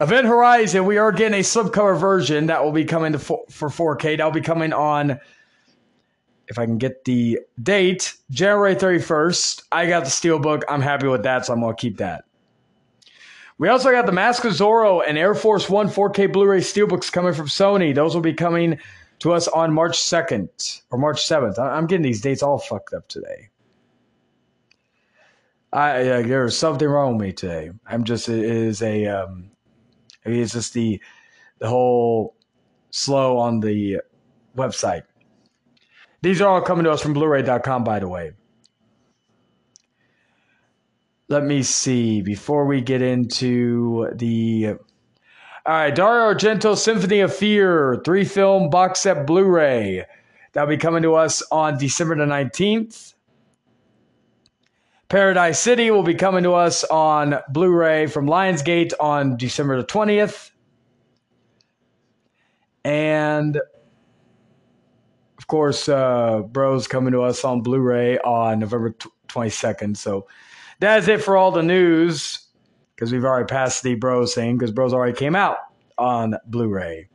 Event 0.00 0.26
Horizon, 0.26 0.86
we 0.86 0.98
are 0.98 1.12
getting 1.12 1.40
a 1.40 1.42
slipcover 1.42 1.98
version 1.98 2.46
that 2.46 2.64
will 2.64 2.72
be 2.72 2.84
coming 2.84 3.12
to 3.12 3.18
for 3.18 3.44
4K. 3.48 4.18
That 4.18 4.24
will 4.24 4.32
be 4.32 4.40
coming 4.40 4.72
on 4.72 5.20
if 6.48 6.58
I 6.58 6.64
can 6.64 6.78
get 6.78 7.04
the 7.04 7.40
date, 7.62 8.16
January 8.30 8.74
31st. 8.74 9.64
I 9.70 9.86
got 9.86 10.04
the 10.04 10.10
Steelbook. 10.10 10.62
I'm 10.68 10.80
happy 10.80 11.06
with 11.06 11.24
that, 11.24 11.46
so 11.46 11.52
I'm 11.52 11.60
going 11.60 11.76
to 11.76 11.80
keep 11.80 11.98
that. 11.98 12.24
We 13.58 13.68
also 13.68 13.90
got 13.90 14.06
the 14.06 14.12
Mask 14.12 14.44
of 14.44 14.52
Zorro 14.52 15.02
and 15.06 15.18
Air 15.18 15.34
Force 15.34 15.68
One 15.68 15.88
4K 15.88 16.32
Blu 16.32 16.46
ray 16.46 16.60
Steelbooks 16.60 17.10
coming 17.10 17.34
from 17.34 17.46
Sony. 17.46 17.92
Those 17.92 18.14
will 18.14 18.22
be 18.22 18.34
coming 18.34 18.78
to 19.18 19.32
us 19.32 19.48
on 19.48 19.74
March 19.74 19.98
2nd 19.98 20.82
or 20.90 20.98
March 20.98 21.26
7th. 21.26 21.58
I'm 21.58 21.88
getting 21.88 22.04
these 22.04 22.20
dates 22.20 22.42
all 22.42 22.58
fucked 22.58 22.94
up 22.94 23.08
today. 23.08 23.48
I, 25.72 26.08
uh, 26.08 26.22
there's 26.22 26.56
something 26.56 26.86
wrong 26.86 27.18
with 27.18 27.26
me 27.26 27.32
today. 27.32 27.70
I'm 27.84 28.04
just, 28.04 28.28
it 28.28 28.44
is 28.44 28.80
a, 28.80 29.06
um, 29.06 29.50
it's 30.24 30.52
just 30.52 30.72
the, 30.72 31.02
the 31.58 31.68
whole 31.68 32.36
slow 32.90 33.38
on 33.38 33.58
the 33.58 34.00
website. 34.56 35.02
These 36.22 36.40
are 36.40 36.48
all 36.48 36.62
coming 36.62 36.84
to 36.84 36.92
us 36.92 37.02
from 37.02 37.12
Blu-ray.com, 37.12 37.82
by 37.82 37.98
the 37.98 38.08
way. 38.08 38.32
Let 41.30 41.44
me 41.44 41.62
see 41.62 42.22
before 42.22 42.64
we 42.64 42.80
get 42.80 43.02
into 43.02 44.08
the. 44.14 44.76
All 45.66 45.74
right, 45.74 45.94
Dario 45.94 46.32
Argento 46.32 46.74
Symphony 46.74 47.20
of 47.20 47.34
Fear 47.36 48.00
three 48.02 48.24
film 48.24 48.70
box 48.70 49.00
set 49.00 49.26
Blu-ray 49.26 50.06
that'll 50.54 50.70
be 50.70 50.78
coming 50.78 51.02
to 51.02 51.14
us 51.16 51.42
on 51.52 51.76
December 51.76 52.16
the 52.16 52.24
nineteenth. 52.24 53.12
Paradise 55.10 55.60
City 55.60 55.90
will 55.90 56.02
be 56.02 56.14
coming 56.14 56.44
to 56.44 56.54
us 56.54 56.84
on 56.84 57.34
Blu-ray 57.50 58.06
from 58.06 58.26
Lionsgate 58.26 58.94
on 58.98 59.36
December 59.36 59.76
the 59.76 59.82
twentieth, 59.86 60.50
and 62.84 63.60
of 65.36 65.46
course, 65.46 65.90
uh, 65.90 66.40
Bros 66.40 66.88
coming 66.88 67.12
to 67.12 67.20
us 67.20 67.44
on 67.44 67.60
Blu-ray 67.60 68.18
on 68.20 68.60
November 68.60 68.94
twenty 69.28 69.50
second. 69.50 69.98
So 70.80 70.86
that's 70.86 71.08
it 71.08 71.22
for 71.22 71.36
all 71.36 71.50
the 71.50 71.62
news 71.62 72.46
because 72.94 73.12
we've 73.12 73.24
already 73.24 73.46
passed 73.46 73.82
the 73.82 73.94
Bros 73.94 74.34
thing 74.34 74.58
because 74.58 74.70
Bros 74.70 74.92
already 74.92 75.16
came 75.16 75.34
out 75.34 75.56
on 75.96 76.36
Blu-ray. 76.46 77.08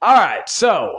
All 0.00 0.14
right, 0.14 0.48
so 0.48 0.98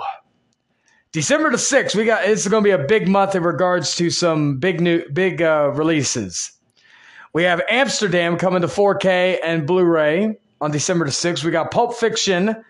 December 1.11 1.51
the 1.51 1.57
sixth, 1.57 1.95
we 1.95 2.05
got 2.05 2.25
it's 2.25 2.47
going 2.47 2.63
to 2.63 2.67
be 2.67 2.71
a 2.71 2.87
big 2.87 3.07
month 3.07 3.35
in 3.35 3.43
regards 3.43 3.95
to 3.97 4.09
some 4.09 4.57
big 4.57 4.81
new 4.81 5.07
big 5.11 5.41
uh, 5.41 5.71
releases. 5.73 6.51
We 7.33 7.43
have 7.43 7.61
Amsterdam 7.69 8.37
coming 8.37 8.61
to 8.61 8.67
4K 8.67 9.39
and 9.43 9.67
Blu-ray 9.67 10.37
on 10.61 10.71
December 10.71 11.05
the 11.05 11.11
6th. 11.11 11.43
We 11.43 11.51
got 11.51 11.69
Pulp 11.71 11.95
Fiction 11.95 12.63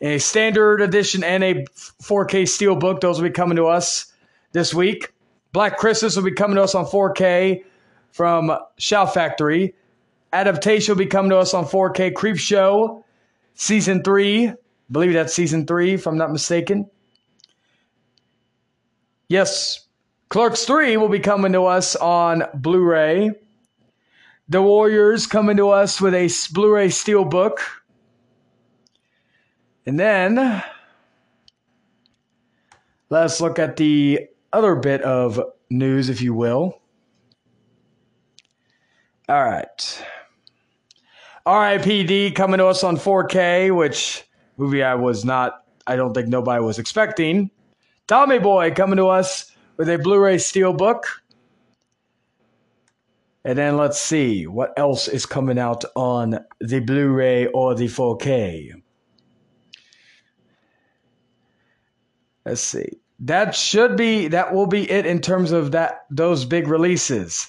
a 0.00 0.18
standard 0.18 0.80
edition 0.80 1.22
and 1.22 1.44
a 1.44 1.64
4K 2.02 2.44
steelbook. 2.44 3.00
Those 3.00 3.20
will 3.20 3.28
be 3.28 3.32
coming 3.32 3.56
to 3.56 3.66
us 3.66 4.12
this 4.52 4.72
week. 4.72 5.12
Black 5.52 5.76
Christmas 5.76 6.16
will 6.16 6.22
be 6.22 6.32
coming 6.32 6.56
to 6.56 6.62
us 6.62 6.74
on 6.74 6.86
4K 6.86 7.64
from 8.10 8.56
Shout 8.78 9.14
Factory. 9.14 9.74
Adaptation 10.32 10.94
will 10.94 10.98
be 10.98 11.06
coming 11.06 11.30
to 11.30 11.38
us 11.38 11.54
on 11.54 11.64
4K. 11.64 12.12
Creepshow, 12.12 13.02
season 13.54 14.02
three. 14.02 14.48
I 14.48 14.54
believe 14.90 15.12
that's 15.12 15.34
season 15.34 15.66
three, 15.66 15.94
if 15.94 16.06
I'm 16.06 16.18
not 16.18 16.32
mistaken. 16.32 16.88
Yes, 19.28 19.86
Clerks 20.28 20.64
3 20.64 20.96
will 20.96 21.08
be 21.08 21.20
coming 21.20 21.52
to 21.52 21.66
us 21.66 21.94
on 21.96 22.44
Blu 22.54 22.82
ray. 22.82 23.30
The 24.48 24.60
Warriors 24.62 25.26
coming 25.28 25.56
to 25.56 25.70
us 25.70 26.00
with 26.00 26.14
a 26.14 26.28
Blu 26.52 26.74
ray 26.74 26.88
steelbook. 26.88 27.58
And 29.86 29.98
then 29.98 30.62
let's 33.08 33.40
look 33.40 33.60
at 33.60 33.76
the 33.76 34.26
other 34.52 34.74
bit 34.74 35.02
of 35.02 35.40
news, 35.68 36.08
if 36.08 36.20
you 36.20 36.34
will. 36.34 36.79
All 39.30 39.44
right. 39.44 40.04
RIPD 41.46 42.34
coming 42.34 42.58
to 42.58 42.66
us 42.66 42.82
on 42.82 42.96
4K, 42.96 43.72
which 43.72 44.24
movie 44.56 44.82
I 44.82 44.96
was 44.96 45.24
not, 45.24 45.62
I 45.86 45.94
don't 45.94 46.12
think 46.12 46.26
nobody 46.26 46.60
was 46.60 46.80
expecting. 46.80 47.52
Tommy 48.08 48.40
Boy 48.40 48.72
coming 48.72 48.96
to 48.96 49.06
us 49.06 49.52
with 49.76 49.88
a 49.88 49.98
Blu 49.98 50.18
ray 50.18 50.34
Steelbook. 50.34 51.04
And 53.44 53.56
then 53.56 53.76
let's 53.76 54.00
see 54.00 54.48
what 54.48 54.76
else 54.76 55.06
is 55.06 55.26
coming 55.26 55.60
out 55.60 55.84
on 55.94 56.40
the 56.58 56.80
Blu 56.80 57.10
ray 57.10 57.46
or 57.46 57.76
the 57.76 57.86
4K. 57.86 58.82
Let's 62.44 62.62
see. 62.62 62.98
That 63.20 63.54
should 63.54 63.96
be 63.96 64.26
that 64.26 64.52
will 64.52 64.66
be 64.66 64.90
it 64.90 65.06
in 65.06 65.20
terms 65.20 65.52
of 65.52 65.70
that 65.70 66.00
those 66.10 66.44
big 66.44 66.66
releases. 66.66 67.48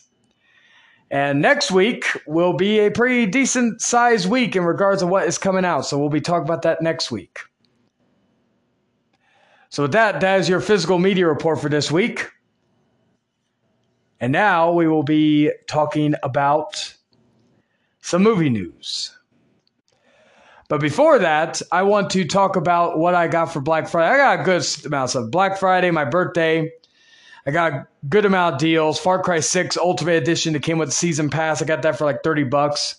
And 1.11 1.41
next 1.41 1.71
week 1.71 2.05
will 2.25 2.53
be 2.53 2.79
a 2.79 2.89
pretty 2.89 3.25
decent 3.25 3.81
sized 3.81 4.29
week 4.29 4.55
in 4.55 4.63
regards 4.63 5.01
to 5.01 5.07
what 5.07 5.27
is 5.27 5.37
coming 5.37 5.65
out. 5.65 5.85
So 5.85 5.99
we'll 5.99 6.07
be 6.07 6.21
talking 6.21 6.45
about 6.45 6.61
that 6.61 6.81
next 6.81 7.11
week. 7.11 7.39
So 9.69 9.83
with 9.83 9.91
that, 9.91 10.21
that 10.21 10.39
is 10.39 10.47
your 10.47 10.61
physical 10.61 10.97
media 10.99 11.27
report 11.27 11.59
for 11.59 11.67
this 11.67 11.91
week. 11.91 12.29
And 14.21 14.31
now 14.31 14.71
we 14.71 14.87
will 14.87 15.03
be 15.03 15.51
talking 15.67 16.15
about 16.23 16.95
some 17.99 18.23
movie 18.23 18.49
news. 18.49 19.17
But 20.69 20.79
before 20.79 21.19
that, 21.19 21.61
I 21.73 21.83
want 21.83 22.09
to 22.11 22.23
talk 22.23 22.55
about 22.55 22.97
what 22.97 23.15
I 23.15 23.27
got 23.27 23.51
for 23.51 23.59
Black 23.59 23.89
Friday. 23.89 24.13
I 24.13 24.17
got 24.17 24.39
a 24.39 24.43
good 24.43 24.85
amount 24.85 25.03
of 25.03 25.09
stuff. 25.09 25.31
Black 25.31 25.57
Friday, 25.57 25.91
my 25.91 26.05
birthday. 26.05 26.71
I 27.45 27.51
got 27.51 27.74
a 27.74 27.88
good 28.07 28.25
amount 28.25 28.55
of 28.55 28.60
deals. 28.60 29.00
Far 29.00 29.21
Cry 29.21 29.39
6 29.39 29.77
Ultimate 29.77 30.21
Edition 30.21 30.53
that 30.53 30.63
came 30.63 30.77
with 30.77 30.93
season 30.93 31.29
pass. 31.29 31.62
I 31.62 31.65
got 31.65 31.81
that 31.81 31.98
for 31.98 32.05
like 32.05 32.24
30 32.24 32.43
bucks. 32.45 32.95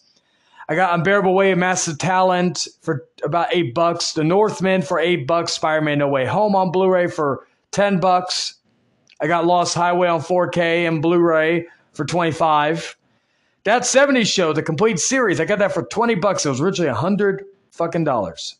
I 0.68 0.74
got 0.74 0.94
Unbearable 0.94 1.34
Weight 1.34 1.52
of 1.52 1.58
Massive 1.58 1.98
Talent 1.98 2.66
for 2.80 3.06
about 3.22 3.48
8 3.52 3.74
bucks. 3.74 4.12
The 4.12 4.24
Northman 4.24 4.82
for 4.82 4.98
8 4.98 5.26
bucks. 5.26 5.52
Spider-Man 5.52 5.98
No 5.98 6.08
Way 6.08 6.26
Home 6.26 6.56
on 6.56 6.72
Blu-ray 6.72 7.08
for 7.08 7.46
10 7.72 8.00
bucks. 8.00 8.54
I 9.20 9.26
got 9.26 9.46
Lost 9.46 9.74
Highway 9.74 10.08
on 10.08 10.20
4K 10.20 10.88
and 10.88 11.02
Blu-ray 11.02 11.66
for 11.92 12.04
25. 12.04 12.96
That 13.64 13.82
70s 13.82 14.26
show, 14.26 14.52
the 14.52 14.62
complete 14.62 14.98
series, 14.98 15.38
I 15.38 15.44
got 15.44 15.60
that 15.60 15.72
for 15.72 15.84
20 15.84 16.16
bucks. 16.16 16.44
It 16.44 16.48
was 16.48 16.60
originally 16.60 16.90
100 16.90 17.44
fucking 17.70 18.02
dollars. 18.02 18.56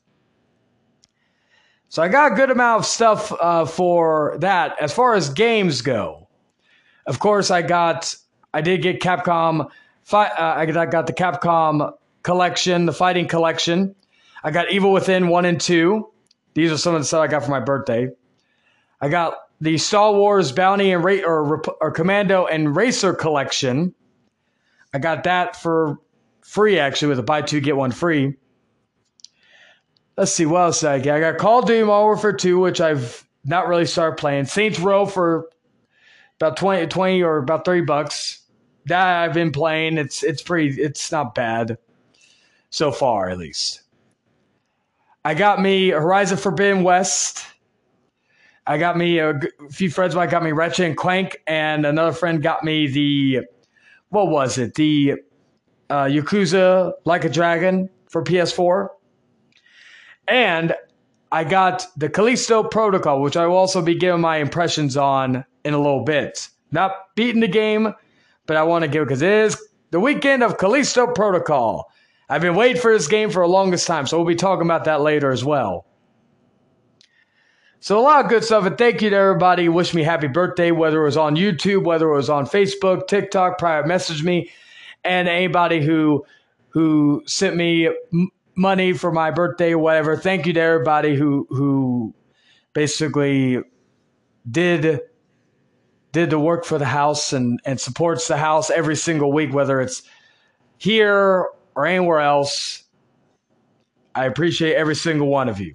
So 1.93 2.03
I 2.03 2.09
got 2.09 2.33
a 2.33 2.35
good 2.35 2.51
amount 2.51 2.79
of 2.81 2.87
stuff 2.87 3.31
uh, 3.39 3.67
for 3.67 4.39
that. 4.39 4.81
As 4.81 4.95
far 4.95 5.15
as 5.15 5.29
games 5.29 5.83
go, 5.83 6.27
of 7.07 7.19
course, 7.19 7.51
I 7.51 7.61
got, 7.61 8.17
I 8.55 8.63
did 8.63 8.81
get 8.81 9.01
Capcom. 9.01 9.69
Fi- 10.03 10.29
uh, 10.29 10.55
I 10.57 10.65
got 10.87 11.07
the 11.07 11.13
Capcom 11.13 11.93
collection, 12.23 12.87
the 12.87 12.95
fighting 12.95 13.29
collection. 13.29 13.95
I 14.43 14.53
got 14.53 14.73
Evil 14.73 14.91
Within 14.91 15.29
one 15.29 15.45
and 15.45 15.61
two. 15.61 16.09
These 16.55 16.73
are 16.73 16.79
some 16.79 16.95
of 16.95 17.03
the 17.03 17.05
stuff 17.05 17.21
I 17.21 17.27
got 17.27 17.45
for 17.45 17.51
my 17.51 17.61
birthday. 17.61 18.09
I 18.99 19.11
got 19.11 19.35
the 19.61 19.77
Star 19.77 20.15
Wars 20.15 20.51
Bounty 20.51 20.93
and 20.93 21.05
Ra- 21.05 21.27
or, 21.27 21.63
or 21.79 21.91
Commando 21.91 22.47
and 22.47 22.75
Racer 22.75 23.13
collection. 23.13 23.95
I 24.95 24.99
got 24.99 25.25
that 25.25 25.57
for 25.57 25.99
free 26.41 26.79
actually 26.79 27.09
with 27.09 27.19
a 27.19 27.23
buy 27.23 27.43
two 27.43 27.61
get 27.61 27.77
one 27.77 27.93
free. 27.93 28.39
Let's 30.17 30.33
see, 30.33 30.47
what 30.47 30.63
else 30.63 30.85
I 30.85 30.99
get? 30.99 31.17
I 31.17 31.21
got 31.21 31.39
Call 31.39 31.61
of 31.61 31.67
Duty 31.67 31.85
Modern 31.85 32.05
Warfare 32.05 32.33
2, 32.33 32.59
which 32.59 32.81
I've 32.81 33.27
not 33.45 33.69
really 33.69 33.87
started 33.87 34.17
playing. 34.17 34.45
Saints 34.47 34.79
Row 34.79 35.07
for 35.07 35.49
about 36.41 36.57
20, 36.57 36.87
20 36.87 37.23
or 37.23 37.39
about 37.39 37.65
30 37.65 37.83
bucks. 37.83 38.41
That 38.87 39.23
I've 39.23 39.35
been 39.35 39.53
playing. 39.53 39.97
It's 39.97 40.25
it's 40.25 40.43
pretty 40.43 40.81
it's 40.81 41.13
not 41.13 41.37
bad 41.37 41.79
so 42.71 42.91
far 42.91 43.31
at 43.31 43.39
least. 43.39 43.83
I 45.25 45.35
got 45.35 45.61
me 45.61 45.91
Horizon 45.91 46.37
Forbidden 46.37 46.83
West. 46.83 47.47
I 48.67 48.79
got 48.79 48.97
me 48.97 49.19
a, 49.19 49.39
few 49.71 49.89
friends. 49.89 50.17
I 50.17 50.27
got 50.27 50.43
me 50.43 50.51
Ratchet 50.51 50.87
and 50.87 50.97
Clank, 50.97 51.41
and 51.47 51.87
another 51.87 52.13
friend 52.13 52.43
got 52.43 52.65
me 52.65 52.89
the 52.89 53.43
what 54.09 54.29
was 54.31 54.59
it? 54.59 54.75
The 54.75 55.15
uh, 55.89 56.05
Yakuza 56.05 56.93
Like 57.05 57.25
a 57.25 57.29
Dragon 57.29 57.89
for 58.09 58.25
PS4. 58.25 58.89
And 60.29 60.75
I 61.31 61.45
got 61.45 61.87
the 61.97 62.09
Callisto 62.09 62.63
Protocol, 62.63 63.23
which 63.23 63.37
I 63.37 63.47
will 63.47 63.57
also 63.57 63.83
be 63.83 63.95
giving 63.95 64.21
my 64.21 64.37
impressions 64.37 64.97
on 64.97 65.45
in 65.65 65.75
a 65.75 65.79
little 65.79 66.05
bit. 66.05 66.49
Not 66.71 66.93
beating 67.15 67.41
the 67.41 67.49
game, 67.49 67.95
but 68.47 68.57
I 68.57 68.63
want 68.63 68.83
to 68.83 68.89
give 68.89 69.07
because 69.07 69.23
it 69.23 69.31
is 69.31 69.57
the 69.91 70.01
weekend 70.01 70.43
of 70.43 70.59
Callisto 70.59 71.07
Protocol. 71.07 71.91
I've 72.29 72.43
been 72.43 72.55
waiting 72.55 72.81
for 72.81 72.93
this 72.93 73.09
game 73.09 73.31
for 73.31 73.43
the 73.43 73.53
longest 73.53 73.87
time, 73.87 74.07
so 74.07 74.17
we'll 74.17 74.27
be 74.27 74.35
talking 74.35 74.67
about 74.67 74.85
that 74.85 75.01
later 75.01 75.31
as 75.31 75.45
well. 75.45 75.87
So 77.81 77.99
a 77.99 78.01
lot 78.01 78.25
of 78.25 78.31
good 78.31 78.45
stuff, 78.45 78.65
and 78.65 78.79
thank 78.79 79.03
you 79.03 79.11
to 79.11 79.17
everybody 79.17 79.69
Wish 79.69 79.93
me 79.93 80.05
happy 80.05 80.29
birthday, 80.29 80.71
whether 80.71 81.03
it 81.03 81.05
was 81.05 81.17
on 81.17 81.35
YouTube, 81.35 81.85
whether 81.85 82.09
it 82.09 82.15
was 82.15 82.31
on 82.31 82.47
Facebook, 82.47 83.09
TikTok, 83.09 83.59
private 83.59 83.89
message 83.89 84.23
me, 84.23 84.51
and 85.05 85.29
anybody 85.29 85.85
who 85.85 86.25
who 86.69 87.23
sent 87.27 87.57
me 87.57 87.91
money 88.55 88.93
for 88.93 89.13
my 89.13 89.31
birthday 89.31 89.73
or 89.73 89.79
whatever. 89.79 90.17
Thank 90.17 90.47
you 90.47 90.53
to 90.53 90.61
everybody 90.61 91.15
who 91.15 91.47
who 91.51 92.15
basically 92.73 93.63
did 94.51 95.01
did 96.13 96.31
the 96.31 96.39
work 96.39 96.65
for 96.65 96.79
the 96.79 96.87
house 96.87 97.33
and 97.33 97.61
and 97.65 97.81
supports 97.81 98.29
the 98.29 98.37
house 98.37 98.71
every 98.71 98.97
single 98.97 99.33
week, 99.33 99.53
whether 99.53 99.81
it's 99.81 100.03
here 100.79 101.47
or 101.75 101.87
anywhere 101.87 102.21
else. 102.21 102.85
I 104.15 104.27
appreciate 104.27 104.75
every 104.75 104.95
single 104.95 105.29
one 105.29 105.49
of 105.49 105.59
you. 105.61 105.75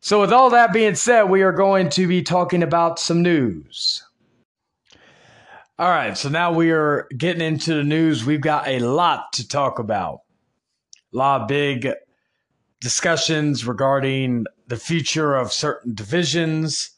So, 0.00 0.20
with 0.20 0.32
all 0.32 0.50
that 0.50 0.72
being 0.72 0.96
said, 0.96 1.24
we 1.24 1.42
are 1.42 1.52
going 1.52 1.88
to 1.90 2.06
be 2.06 2.22
talking 2.22 2.62
about 2.62 2.98
some 2.98 3.22
news. 3.22 4.02
All 5.78 5.88
right, 5.88 6.16
so 6.16 6.28
now 6.28 6.52
we 6.52 6.72
are 6.72 7.08
getting 7.16 7.40
into 7.40 7.74
the 7.74 7.82
news. 7.82 8.24
We've 8.24 8.40
got 8.40 8.68
a 8.68 8.80
lot 8.80 9.32
to 9.32 9.48
talk 9.48 9.78
about 9.78 10.20
a 11.14 11.16
lot 11.16 11.42
of 11.42 11.48
big 11.48 11.88
discussions 12.80 13.66
regarding 13.66 14.46
the 14.66 14.76
future 14.76 15.36
of 15.36 15.52
certain 15.52 15.94
divisions, 15.94 16.90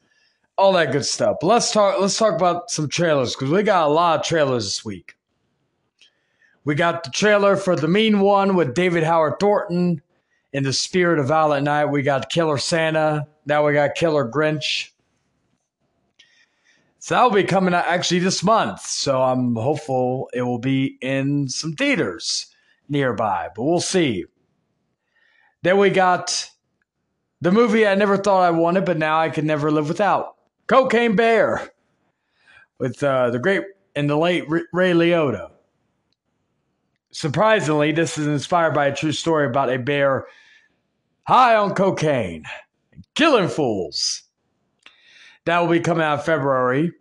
all 0.56 0.72
that 0.72 0.92
good 0.92 1.04
stuff. 1.04 1.36
But 1.40 1.48
let's 1.48 1.70
talk. 1.70 2.00
Let's 2.00 2.16
talk 2.16 2.34
about 2.34 2.70
some 2.70 2.88
trailers 2.88 3.34
because 3.34 3.50
we 3.50 3.62
got 3.62 3.86
a 3.86 3.92
lot 3.92 4.20
of 4.20 4.26
trailers 4.26 4.64
this 4.64 4.84
week. 4.84 5.16
We 6.64 6.74
got 6.74 7.04
the 7.04 7.10
trailer 7.10 7.56
for 7.56 7.76
the 7.76 7.88
Mean 7.88 8.20
One 8.20 8.56
with 8.56 8.74
David 8.74 9.04
Howard 9.04 9.34
Thornton. 9.38 10.02
In 10.52 10.62
the 10.62 10.72
spirit 10.72 11.18
of 11.18 11.28
Violent 11.28 11.64
Night, 11.64 11.86
we 11.86 12.02
got 12.02 12.30
Killer 12.30 12.56
Santa. 12.56 13.26
Now 13.44 13.66
we 13.66 13.74
got 13.74 13.94
Killer 13.94 14.26
Grinch. 14.28 14.90
So 16.98 17.14
that'll 17.14 17.30
be 17.30 17.44
coming 17.44 17.74
out 17.74 17.84
actually 17.86 18.20
this 18.20 18.42
month. 18.42 18.80
So 18.80 19.22
I'm 19.22 19.54
hopeful 19.54 20.30
it 20.32 20.42
will 20.42 20.58
be 20.58 20.96
in 21.02 21.48
some 21.48 21.74
theaters 21.74 22.46
nearby, 22.88 23.48
but 23.54 23.62
we'll 23.62 23.80
see. 23.80 24.24
Then 25.62 25.78
we 25.78 25.90
got 25.90 26.50
the 27.40 27.52
movie 27.52 27.86
I 27.86 27.94
never 27.94 28.16
thought 28.16 28.42
I 28.42 28.50
wanted, 28.50 28.84
but 28.84 28.98
now 28.98 29.20
I 29.20 29.30
can 29.30 29.46
never 29.46 29.70
live 29.70 29.88
without 29.88 30.36
Cocaine 30.66 31.16
Bear 31.16 31.70
with 32.78 33.02
uh, 33.02 33.30
the 33.30 33.38
great 33.38 33.62
and 33.94 34.08
the 34.08 34.16
late 34.16 34.44
Ray 34.48 34.92
Liotta. 34.92 35.50
Surprisingly, 37.10 37.92
this 37.92 38.18
is 38.18 38.26
inspired 38.26 38.74
by 38.74 38.86
a 38.86 38.94
true 38.94 39.12
story 39.12 39.46
about 39.46 39.72
a 39.72 39.78
bear 39.78 40.26
high 41.26 41.56
on 41.56 41.74
cocaine 41.74 42.44
killing 43.14 43.48
fools. 43.48 44.22
That 45.46 45.60
will 45.60 45.68
be 45.68 45.80
coming 45.80 46.04
out 46.04 46.24
February. 46.24 46.92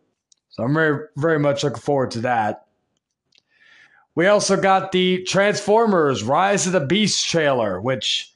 So 0.50 0.64
I'm 0.64 0.74
very, 0.74 1.08
very 1.18 1.40
much 1.40 1.64
looking 1.64 1.82
forward 1.82 2.12
to 2.12 2.22
that. 2.22 2.65
We 4.16 4.28
also 4.28 4.56
got 4.56 4.94
the 4.94 5.24
Transformers 5.24 6.24
Rise 6.24 6.66
of 6.66 6.72
the 6.72 6.80
Beast 6.80 7.30
trailer, 7.30 7.82
which 7.82 8.34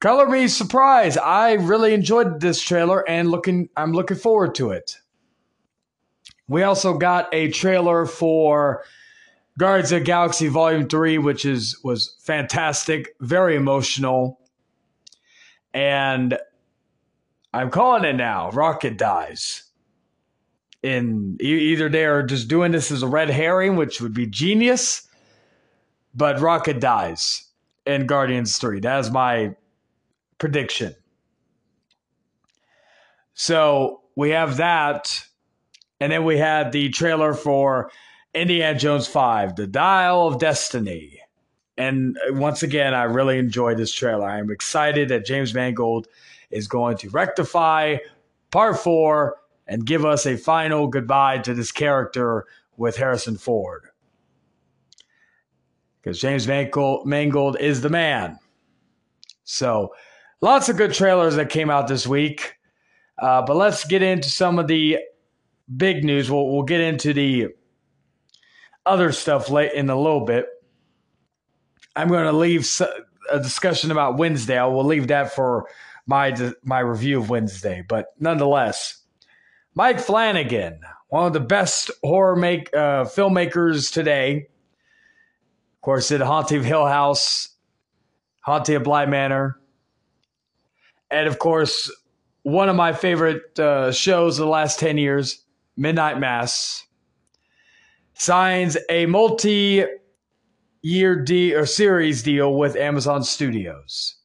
color 0.00 0.28
me 0.28 0.48
surprised. 0.48 1.16
I 1.18 1.54
really 1.54 1.94
enjoyed 1.94 2.40
this 2.40 2.60
trailer 2.60 3.08
and 3.08 3.30
looking 3.30 3.70
I'm 3.74 3.92
looking 3.92 4.18
forward 4.18 4.54
to 4.56 4.70
it. 4.70 4.98
We 6.46 6.62
also 6.62 6.98
got 6.98 7.32
a 7.32 7.50
trailer 7.50 8.04
for 8.04 8.84
Guardians 9.58 9.92
of 9.92 10.04
Galaxy 10.04 10.48
Volume 10.48 10.88
3, 10.88 11.18
which 11.18 11.46
is 11.46 11.82
was 11.82 12.14
fantastic, 12.20 13.16
very 13.18 13.56
emotional. 13.56 14.38
And 15.72 16.38
I'm 17.54 17.70
calling 17.70 18.04
it 18.04 18.16
now. 18.16 18.50
Rocket 18.50 18.98
dies 18.98 19.65
in 20.86 21.36
either 21.40 21.88
they 21.88 22.04
are 22.04 22.22
just 22.22 22.46
doing 22.46 22.70
this 22.70 22.92
as 22.92 23.02
a 23.02 23.08
red 23.08 23.28
herring, 23.28 23.74
which 23.74 24.00
would 24.00 24.14
be 24.14 24.26
genius, 24.26 25.08
but 26.14 26.40
Rocket 26.40 26.78
dies 26.78 27.44
in 27.84 28.06
Guardians 28.06 28.58
3. 28.58 28.80
That 28.80 29.00
is 29.00 29.10
my 29.10 29.56
prediction. 30.38 30.94
So 33.34 34.02
we 34.14 34.30
have 34.30 34.58
that. 34.58 35.24
And 36.00 36.12
then 36.12 36.24
we 36.24 36.38
had 36.38 36.70
the 36.70 36.88
trailer 36.90 37.34
for 37.34 37.90
Indiana 38.32 38.78
Jones 38.78 39.08
5, 39.08 39.56
The 39.56 39.66
Dial 39.66 40.28
of 40.28 40.38
Destiny. 40.38 41.20
And 41.76 42.16
uh, 42.28 42.34
once 42.34 42.62
again, 42.62 42.94
I 42.94 43.04
really 43.04 43.38
enjoyed 43.38 43.76
this 43.76 43.92
trailer. 43.92 44.28
I'm 44.28 44.50
excited 44.50 45.08
that 45.08 45.26
James 45.26 45.52
Mangold 45.52 46.06
is 46.50 46.68
going 46.68 46.96
to 46.98 47.10
rectify 47.10 47.96
part 48.50 48.78
four 48.78 49.36
and 49.66 49.86
give 49.86 50.04
us 50.04 50.26
a 50.26 50.36
final 50.36 50.88
goodbye 50.88 51.38
to 51.38 51.54
this 51.54 51.72
character 51.72 52.46
with 52.76 52.96
Harrison 52.96 53.36
Ford. 53.36 53.88
Because 56.00 56.20
James 56.20 56.46
Mangold 56.46 57.56
is 57.58 57.80
the 57.80 57.88
man. 57.88 58.38
So, 59.44 59.94
lots 60.40 60.68
of 60.68 60.76
good 60.76 60.92
trailers 60.92 61.36
that 61.36 61.50
came 61.50 61.70
out 61.70 61.88
this 61.88 62.06
week. 62.06 62.54
Uh, 63.18 63.42
but 63.42 63.56
let's 63.56 63.84
get 63.84 64.02
into 64.02 64.28
some 64.28 64.58
of 64.58 64.68
the 64.68 64.98
big 65.74 66.04
news. 66.04 66.30
We'll, 66.30 66.48
we'll 66.48 66.62
get 66.62 66.80
into 66.80 67.12
the 67.12 67.48
other 68.84 69.10
stuff 69.10 69.50
late 69.50 69.72
in 69.72 69.90
a 69.90 70.00
little 70.00 70.24
bit. 70.24 70.46
I'm 71.96 72.08
going 72.08 72.26
to 72.26 72.32
leave 72.32 72.68
a 73.30 73.40
discussion 73.40 73.90
about 73.90 74.18
Wednesday. 74.18 74.58
I 74.58 74.66
will 74.66 74.84
leave 74.84 75.08
that 75.08 75.34
for 75.34 75.66
my 76.06 76.34
my 76.62 76.80
review 76.80 77.18
of 77.18 77.30
Wednesday. 77.30 77.82
But 77.86 78.08
nonetheless, 78.20 79.02
Mike 79.76 80.00
Flanagan, 80.00 80.80
one 81.08 81.26
of 81.26 81.34
the 81.34 81.40
best 81.40 81.90
horror 82.02 82.34
make 82.34 82.74
uh, 82.74 83.04
filmmakers 83.04 83.92
today. 83.92 84.48
Of 85.74 85.80
course, 85.82 86.08
did 86.08 86.22
Haunting 86.22 86.60
of 86.60 86.64
Hill 86.64 86.86
House, 86.86 87.50
Haunting 88.40 88.76
of 88.76 88.84
Bly 88.84 89.04
Manor, 89.04 89.60
and 91.10 91.28
of 91.28 91.38
course, 91.38 91.94
one 92.42 92.70
of 92.70 92.76
my 92.76 92.94
favorite 92.94 93.58
uh, 93.58 93.92
shows 93.92 94.38
of 94.38 94.46
the 94.46 94.50
last 94.50 94.78
ten 94.78 94.96
years, 94.96 95.44
Midnight 95.76 96.18
Mass, 96.18 96.86
signs 98.14 98.78
a 98.88 99.04
multi-year 99.04 99.86
deal 101.22 101.58
or 101.58 101.66
series 101.66 102.22
deal 102.22 102.54
with 102.54 102.76
Amazon 102.76 103.22
Studios. 103.22 104.16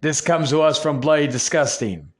This 0.00 0.20
comes 0.20 0.50
to 0.50 0.62
us 0.62 0.82
from 0.82 0.98
Bloody 0.98 1.28
Disgusting. 1.28 2.12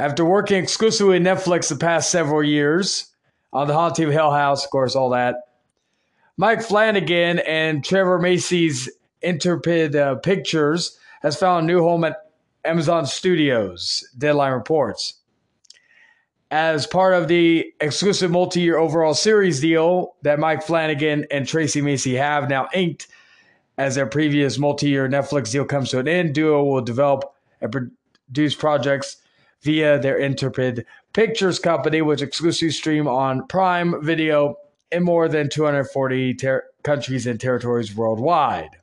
After 0.00 0.24
working 0.24 0.56
exclusively 0.56 1.18
with 1.18 1.26
Netflix 1.26 1.68
the 1.68 1.76
past 1.76 2.10
several 2.10 2.42
years 2.42 3.12
on 3.52 3.68
The 3.68 3.74
Haunting 3.74 4.06
of 4.06 4.12
Hill 4.12 4.30
House, 4.30 4.64
of 4.64 4.70
course, 4.70 4.96
all 4.96 5.10
that, 5.10 5.34
Mike 6.38 6.62
Flanagan 6.62 7.40
and 7.40 7.84
Trevor 7.84 8.18
Macy's 8.18 8.88
Intrepid 9.20 9.94
uh, 9.94 10.14
Pictures 10.14 10.98
has 11.20 11.36
found 11.36 11.64
a 11.64 11.66
new 11.66 11.82
home 11.82 12.04
at 12.04 12.16
Amazon 12.64 13.04
Studios, 13.04 14.02
Deadline 14.16 14.52
reports. 14.52 15.20
As 16.50 16.86
part 16.86 17.12
of 17.12 17.28
the 17.28 17.70
exclusive 17.78 18.30
multi 18.30 18.60
year 18.60 18.78
overall 18.78 19.12
series 19.12 19.60
deal 19.60 20.14
that 20.22 20.38
Mike 20.38 20.62
Flanagan 20.62 21.26
and 21.30 21.46
Tracy 21.46 21.82
Macy 21.82 22.14
have 22.14 22.48
now 22.48 22.70
inked, 22.72 23.06
as 23.76 23.96
their 23.96 24.06
previous 24.06 24.56
multi 24.56 24.88
year 24.88 25.06
Netflix 25.10 25.52
deal 25.52 25.66
comes 25.66 25.90
to 25.90 25.98
an 25.98 26.08
end, 26.08 26.34
Duo 26.34 26.64
will 26.64 26.80
develop 26.80 27.34
and 27.60 27.70
produce 27.70 28.54
projects 28.54 29.19
via 29.62 29.98
their 29.98 30.16
Intrepid 30.16 30.86
Pictures 31.12 31.58
company, 31.58 32.02
which 32.02 32.22
exclusively 32.22 32.70
stream 32.70 33.08
on 33.08 33.46
Prime 33.46 34.02
Video 34.04 34.56
in 34.92 35.02
more 35.02 35.28
than 35.28 35.48
240 35.48 36.34
ter- 36.34 36.64
countries 36.82 37.26
and 37.26 37.40
territories 37.40 37.94
worldwide. 37.94 38.76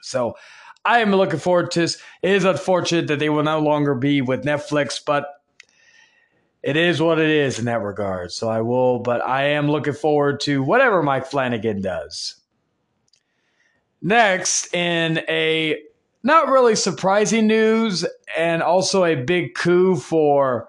So 0.00 0.36
I 0.84 1.00
am 1.00 1.14
looking 1.14 1.38
forward 1.38 1.70
to 1.72 1.80
this. 1.80 2.00
It 2.22 2.30
is 2.30 2.44
unfortunate 2.44 3.08
that 3.08 3.18
they 3.18 3.28
will 3.28 3.42
no 3.42 3.58
longer 3.60 3.94
be 3.94 4.20
with 4.20 4.44
Netflix, 4.44 5.00
but 5.04 5.26
it 6.62 6.76
is 6.76 7.00
what 7.00 7.18
it 7.18 7.30
is 7.30 7.58
in 7.58 7.64
that 7.66 7.82
regard. 7.82 8.32
So 8.32 8.48
I 8.48 8.60
will, 8.60 8.98
but 8.98 9.20
I 9.24 9.48
am 9.50 9.70
looking 9.70 9.92
forward 9.92 10.40
to 10.40 10.62
whatever 10.62 11.02
Mike 11.02 11.26
Flanagan 11.26 11.80
does. 11.80 12.36
Next, 14.02 14.74
in 14.74 15.18
a 15.28 15.82
not 16.26 16.48
really 16.48 16.74
surprising 16.74 17.46
news 17.46 18.04
and 18.36 18.60
also 18.60 19.04
a 19.04 19.14
big 19.14 19.54
coup 19.54 19.94
for 19.94 20.68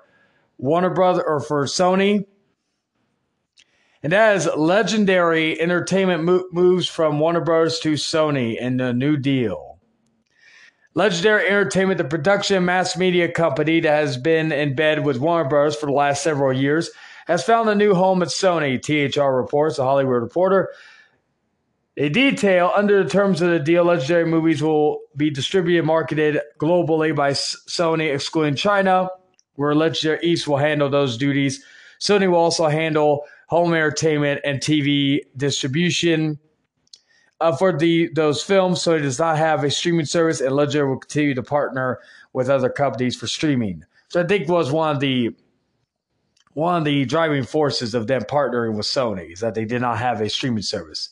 Warner 0.60 0.92
Brothers 0.92 1.24
or 1.26 1.40
for 1.40 1.66
Sony. 1.66 2.28
And 4.04 4.14
as 4.14 4.48
legendary 4.56 5.60
entertainment 5.60 6.54
moves 6.54 6.88
from 6.88 7.20
Warner 7.20 7.42
Bros. 7.42 7.80
to 7.80 7.94
Sony 7.94 8.56
in 8.56 8.78
the 8.78 8.94
new 8.94 9.18
deal. 9.18 9.80
Legendary 10.94 11.48
Entertainment, 11.48 11.98
the 11.98 12.04
production 12.04 12.64
mass 12.64 12.96
media 12.96 13.32
company 13.32 13.80
that 13.80 13.90
has 13.90 14.16
been 14.16 14.52
in 14.52 14.76
bed 14.76 15.04
with 15.04 15.18
Warner 15.18 15.50
Bros. 15.50 15.76
for 15.76 15.88
the 15.88 15.92
last 15.92 16.22
several 16.22 16.54
years, 16.54 16.92
has 17.26 17.44
found 17.44 17.68
a 17.68 17.76
new 17.76 17.96
home 17.96 18.22
at 18.22 18.28
Sony, 18.28 18.80
THR 18.80 19.36
reports, 19.36 19.80
a 19.80 19.84
Hollywood 19.84 20.22
reporter. 20.22 20.70
A 22.00 22.10
detail 22.10 22.72
under 22.76 23.04
the 23.04 23.10
terms 23.10 23.42
of 23.42 23.50
the 23.50 23.60
deal, 23.60 23.84
Legendary 23.84 24.26
movies 24.26 24.62
will 24.62 25.00
be 25.16 25.32
distributed 25.32 25.84
marketed 25.84 26.40
globally 26.60 27.16
by 27.16 27.32
Sony, 27.32 28.14
excluding 28.14 28.54
China, 28.54 29.10
where 29.56 29.74
Legendary 29.74 30.20
East 30.22 30.48
will 30.48 30.58
handle 30.58 30.92
those 30.92 31.18
duties. 31.18 31.64
Sony 32.00 32.30
will 32.30 32.38
also 32.38 32.68
handle 32.68 33.26
home 33.48 33.74
entertainment 33.74 34.42
and 34.44 34.60
TV 34.60 35.22
distribution 35.36 36.38
uh, 37.42 37.56
for 37.56 37.76
the 37.76 38.10
those 38.14 38.44
films, 38.44 38.80
so 38.80 38.94
it 38.94 39.00
does 39.00 39.18
not 39.18 39.40
have 39.40 39.64
a 39.64 39.72
streaming 39.72 40.06
service, 40.06 40.40
and 40.40 40.56
Ledger 40.56 40.88
will 40.88 41.00
continue 41.00 41.34
to 41.34 41.44
partner 41.44 42.00
with 42.32 42.48
other 42.48 42.70
companies 42.70 43.16
for 43.16 43.26
streaming. 43.26 43.84
So 44.10 44.22
I 44.22 44.28
think 44.28 44.48
was 44.48 44.72
one 44.72 44.96
of 44.96 45.00
the 45.00 45.36
one 46.54 46.78
of 46.78 46.86
the 46.86 47.06
driving 47.06 47.44
forces 47.44 47.96
of 47.96 48.06
them 48.06 48.22
partnering 48.22 48.76
with 48.76 48.86
Sony 48.86 49.34
is 49.34 49.40
that 49.40 49.56
they 49.56 49.66
did 49.66 49.82
not 49.82 49.98
have 49.98 50.22
a 50.22 50.30
streaming 50.30 50.64
service. 50.64 51.10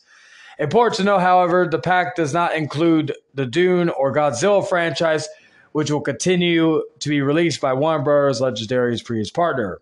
Important 0.58 0.96
to 0.96 1.04
know, 1.04 1.18
however, 1.18 1.68
the 1.70 1.78
pack 1.78 2.16
does 2.16 2.32
not 2.32 2.54
include 2.54 3.14
the 3.34 3.44
Dune 3.44 3.90
or 3.90 4.14
Godzilla 4.14 4.66
franchise, 4.66 5.28
which 5.72 5.90
will 5.90 6.00
continue 6.00 6.82
to 7.00 7.08
be 7.08 7.20
released 7.20 7.60
by 7.60 7.74
Warner 7.74 8.02
Bros. 8.02 8.40
Legendary's 8.40 9.02
previous 9.02 9.30
partner. 9.30 9.80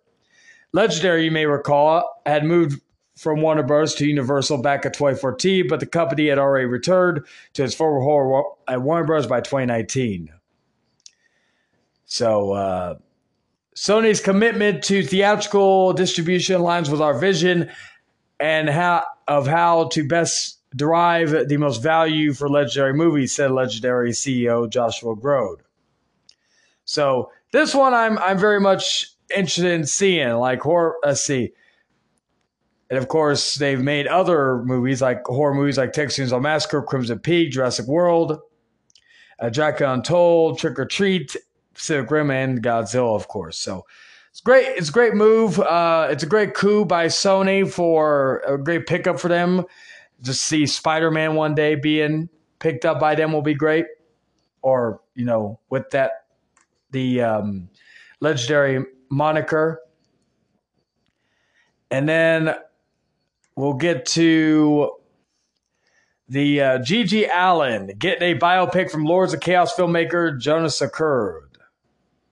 Legendary, 0.73 1.27
you 1.27 1.31
may 1.31 1.47
recall, 1.47 2.21
had 2.27 2.45
moved 2.45 2.81
from 3.17 3.41
Warner 3.41 3.63
Bros. 3.63 3.95
to 3.95 4.07
Universal 4.07 4.59
back 4.59 4.85
at 4.85 4.95
2014, 4.95 5.69
but 5.69 5.79
the 5.79 5.87
company 5.87 6.27
had 6.27 6.39
already 6.39 6.67
returned 6.67 7.25
to 7.53 7.63
its 7.63 7.75
former 7.75 8.01
home 8.01 8.43
at 8.67 8.83
Warner 8.83 9.07
Bros. 9.07 9.29
by 9.29 9.41
2019. 9.41 10.31
So, 12.07 12.53
uh, 12.53 12.95
Sony's 13.77 14.21
commitment 14.21 14.83
to 14.85 15.03
theatrical 15.05 15.93
distribution 15.93 16.61
aligns 16.61 16.91
with 16.91 17.01
our 17.01 17.17
vision 17.19 17.71
and 18.41 18.69
how 18.69 19.05
of 19.27 19.47
how 19.47 19.89
to 19.89 20.07
best 20.07 20.59
derive 20.75 21.49
the 21.49 21.57
most 21.57 21.83
value 21.83 22.33
for 22.33 22.49
legendary 22.49 22.95
movies, 22.95 23.35
said 23.35 23.51
legendary 23.51 24.11
CEO 24.11 24.69
Joshua 24.69 25.15
Grode. 25.15 25.63
So 26.85 27.31
this 27.53 27.75
one 27.75 27.95
I'm 27.95 28.19
I'm 28.19 28.39
very 28.39 28.61
much 28.61 29.11
interested 29.35 29.73
in 29.73 29.87
seeing. 29.87 30.35
Like 30.35 30.61
horror, 30.61 30.97
let's 31.03 31.23
see. 31.23 31.53
And 32.91 32.99
of 32.99 33.09
course, 33.09 33.55
they've 33.55 33.81
made 33.81 34.07
other 34.07 34.63
movies 34.65 35.01
like 35.01 35.25
horror 35.27 35.55
movies 35.55 35.79
like 35.79 35.93
Texas 35.93 36.31
Chainsaw 36.31 36.41
Massacre, 36.41 36.83
Crimson 36.83 37.19
Peak, 37.19 37.53
Jurassic 37.53 37.87
World, 37.87 38.39
uh, 39.41 39.49
Dracula 39.49 39.95
Untold, 39.95 40.59
Trick 40.59 40.79
or 40.79 40.85
Treat, 40.85 41.37
Pacific 41.73 42.11
Rim, 42.11 42.31
and 42.31 42.63
Godzilla, 42.63 43.17
of 43.17 43.29
course. 43.29 43.59
So 43.59 43.87
it's 44.31 44.41
great. 44.41 44.67
It's 44.67 44.91
a 44.91 44.93
great 44.93 45.15
move. 45.15 45.59
Uh, 45.61 46.09
it's 46.11 46.23
a 46.23 46.27
great 46.27 46.55
coup 46.55 46.85
by 46.85 47.07
Sony 47.07 47.69
for 47.69 48.43
a 48.47 48.59
great 48.59 48.87
pickup 48.87 49.19
for 49.19 49.29
them. 49.29 49.65
Just 50.23 50.43
see 50.43 50.67
Spider 50.67 51.11
Man 51.11 51.35
one 51.35 51.55
day 51.55 51.75
being 51.75 52.29
picked 52.59 52.85
up 52.85 53.01
by 53.01 53.15
them 53.15 53.33
will 53.33 53.43
be 53.43 53.55
great. 53.55 53.87
Or 54.63 55.01
you 55.15 55.25
know, 55.25 55.61
with 55.69 55.91
that, 55.91 56.25
the 56.91 57.21
um, 57.21 57.69
legendary 58.21 58.85
moniker. 59.11 59.81
And 61.91 62.09
then 62.09 62.55
we'll 63.55 63.75
get 63.75 64.07
to 64.07 64.93
the 66.29 66.61
uh, 66.61 66.79
GG 66.79 67.29
Allin 67.33 67.93
getting 67.99 68.37
a 68.37 68.39
biopic 68.39 68.91
from 68.91 69.05
Lords 69.05 69.35
of 69.35 69.41
Chaos 69.41 69.75
filmmaker 69.75 70.39
Jonas 70.39 70.81
Acurd. 70.81 71.43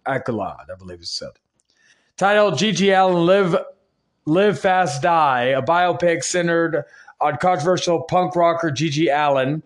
Accolade, 0.07 0.67
I 0.73 0.77
believe 0.77 1.01
it's 1.01 1.11
said. 1.11 1.31
Titled 2.17 2.55
GG 2.55 2.99
Allin 2.99 3.27
Live 3.27 3.57
Live 4.25 4.59
Fast 4.59 5.03
Die, 5.03 5.43
a 5.45 5.63
biopic 5.63 6.25
centered 6.25 6.85
on 7.23 7.37
controversial 7.37 8.03
punk 8.03 8.35
rocker 8.37 8.71
GG 8.71 9.09
Allin 9.13 9.63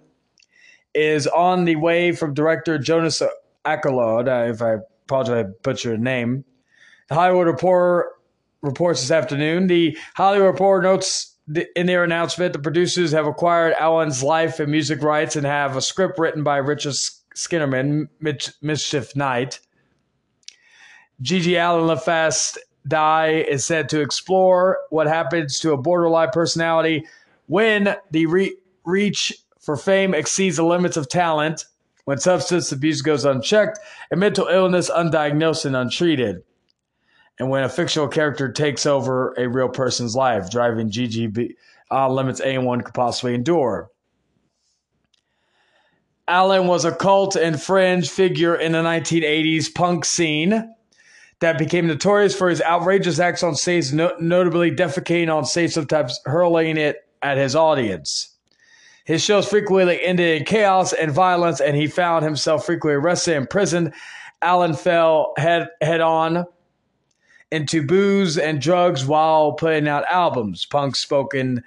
is 0.95 1.27
on 1.27 1.65
the 1.65 1.77
way 1.77 2.13
from 2.13 2.35
director 2.35 2.79
Jonas 2.79 3.23
Accolade, 3.65 4.29
uh, 4.29 4.47
if 4.49 4.63
I 4.63 4.77
apologize 5.05 5.45
I 5.47 5.49
butchered 5.63 5.99
the 5.99 6.03
name. 6.03 6.45
The 7.09 7.15
Hollywood 7.15 7.47
Reporter 7.47 8.11
reports 8.63 9.01
this 9.01 9.11
afternoon. 9.11 9.67
The 9.67 9.97
Hollywood 10.15 10.47
Reporter 10.47 10.83
notes 10.83 11.37
in 11.77 11.87
their 11.87 12.03
announcement 12.03 12.53
the 12.53 12.59
producers 12.59 13.13
have 13.13 13.27
acquired 13.27 13.75
Allin's 13.79 14.23
life 14.23 14.59
and 14.59 14.71
music 14.71 15.03
rights 15.03 15.37
and 15.37 15.47
have 15.47 15.77
a 15.77 15.83
script 15.83 16.19
written 16.19 16.43
by 16.43 16.57
Richard 16.57 16.95
Skinnerman, 17.35 18.09
Mischief 18.63 19.15
Night. 19.15 19.61
GG 21.23 21.57
Allin 21.59 21.97
LaFast 21.97 22.59
Die 22.89 23.29
is 23.29 23.65
said 23.65 23.89
to 23.89 24.01
explore 24.01 24.79
what 24.91 25.07
happens 25.07 25.61
to 25.61 25.73
a 25.73 25.77
borderline 25.77 26.31
personality 26.33 27.05
when 27.47 27.97
the 28.11 28.27
re- 28.27 28.57
reach 28.85 29.33
for 29.61 29.77
fame 29.77 30.15
exceeds 30.15 30.57
the 30.57 30.65
limits 30.65 30.97
of 30.97 31.09
talent, 31.09 31.65
when 32.05 32.19
substance 32.19 32.71
abuse 32.71 33.03
goes 33.03 33.25
unchecked, 33.25 33.79
and 34.11 34.21
mental 34.21 34.47
illness 34.47 34.91
undiagnosed 34.91 35.65
and 35.65 35.75
untreated 35.75 36.43
and 37.39 37.51
when 37.51 37.65
a 37.65 37.69
fictional 37.69 38.09
character 38.09 38.51
takes 38.51 38.87
over 38.87 39.35
a 39.37 39.49
real 39.49 39.69
person's 39.69 40.17
life, 40.17 40.51
driving 40.51 40.91
GGB 40.91 41.55
uh, 41.91 42.09
limits 42.09 42.41
anyone 42.41 42.81
could 42.81 42.95
possibly 42.95 43.35
endure. 43.35 43.91
Allin 46.29 46.67
was 46.67 46.85
a 46.85 46.93
cult 46.93 47.37
and 47.37 47.61
fringe 47.61 48.11
figure 48.11 48.57
in 48.57 48.73
the 48.73 48.83
1980s 48.83 49.73
punk 49.73 50.05
scene 50.05 50.75
that 51.39 51.59
became 51.59 51.87
notorious 51.87 52.35
for 52.35 52.49
his 52.49 52.63
outrageous 52.63 53.21
acts 53.21 53.43
on 53.43 53.55
stage, 53.55 53.93
no- 53.93 54.17
notably 54.19 54.71
defecating 54.71 55.33
on 55.33 55.45
stage, 55.45 55.73
sometimes 55.73 56.19
hurling 56.25 56.79
it 56.79 57.06
at 57.27 57.37
his 57.37 57.57
audience. 57.57 58.29
His 59.05 59.23
shows 59.23 59.49
frequently 59.49 60.01
ended 60.03 60.41
in 60.41 60.45
chaos 60.45 60.93
and 60.93 61.11
violence, 61.11 61.61
and 61.61 61.77
he 61.77 61.87
found 61.87 62.25
himself 62.25 62.65
frequently 62.65 62.97
arrested 62.97 63.35
and 63.35 63.43
imprisoned. 63.43 63.93
Allin 64.43 64.75
fell 64.75 65.33
head 65.37 65.69
head 65.81 66.01
on 66.01 66.45
into 67.51 67.85
booze 67.85 68.39
and 68.39 68.61
drugs 68.61 69.05
while 69.05 69.53
putting 69.53 69.89
out 69.89 70.05
albums, 70.11 70.67
punk 70.67 70.95
spoken 70.97 71.63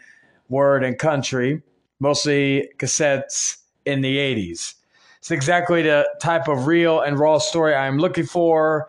word 0.50 0.84
and 0.84 0.98
country, 0.98 1.62
mostly 2.00 2.70
cassettes 2.78 3.58
in 3.86 4.02
the 4.02 4.18
80s. 4.18 4.76
It's 5.20 5.32
exactly 5.32 5.82
the 5.84 6.08
type 6.22 6.48
of 6.48 6.68
real 6.68 7.02
and 7.02 7.20
raw 7.20 7.38
story 7.38 7.76
I'm 7.76 7.98
looking 7.98 8.26
for. 8.26 8.88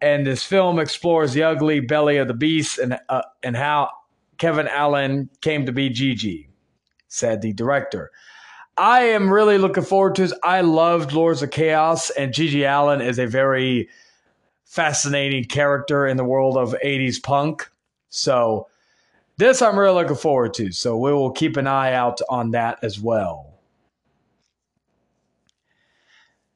And 0.00 0.26
this 0.26 0.42
film 0.42 0.78
explores 0.78 1.32
the 1.32 1.42
ugly 1.42 1.80
belly 1.80 2.18
of 2.18 2.28
the 2.28 2.34
beast 2.34 2.78
and, 2.78 2.98
uh, 3.08 3.22
and 3.42 3.56
how 3.56 3.90
Kevin 4.38 4.68
Allin 4.68 5.28
came 5.40 5.66
to 5.66 5.72
be 5.72 5.90
GG, 5.90 6.48
said 7.08 7.42
the 7.42 7.52
director. 7.52 8.10
I 8.76 9.00
am 9.04 9.32
really 9.32 9.56
looking 9.56 9.84
forward 9.84 10.16
to 10.16 10.22
this. 10.22 10.34
I 10.42 10.60
loved 10.60 11.12
Lords 11.12 11.42
of 11.42 11.50
Chaos, 11.50 12.10
and 12.10 12.32
GG 12.32 12.68
Allin 12.68 13.00
is 13.00 13.18
a 13.18 13.26
very 13.26 13.88
fascinating 14.64 15.44
character 15.44 16.06
in 16.06 16.16
the 16.16 16.24
world 16.24 16.56
of 16.56 16.74
80s 16.84 17.22
punk. 17.22 17.70
So 18.10 18.68
this 19.38 19.62
I'm 19.62 19.78
really 19.78 19.94
looking 19.94 20.16
forward 20.16 20.54
to. 20.54 20.72
So 20.72 20.96
we 20.96 21.12
will 21.12 21.30
keep 21.30 21.56
an 21.56 21.66
eye 21.66 21.92
out 21.92 22.20
on 22.28 22.50
that 22.50 22.78
as 22.82 23.00
well. 23.00 23.54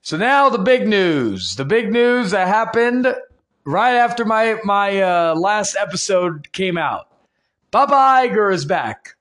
So 0.02 0.16
now 0.16 0.48
the 0.48 0.58
big 0.58 0.88
news. 0.88 1.56
The 1.56 1.64
big 1.64 1.92
news 1.92 2.30
that 2.32 2.48
happened 2.48 3.14
right 3.64 3.94
after 3.94 4.24
my 4.24 4.58
my 4.64 5.00
uh, 5.00 5.34
last 5.34 5.76
episode 5.78 6.52
came 6.52 6.78
out. 6.78 7.09
Bob 7.70 7.90
Iger 7.90 8.52
is 8.52 8.64
back. 8.64 9.16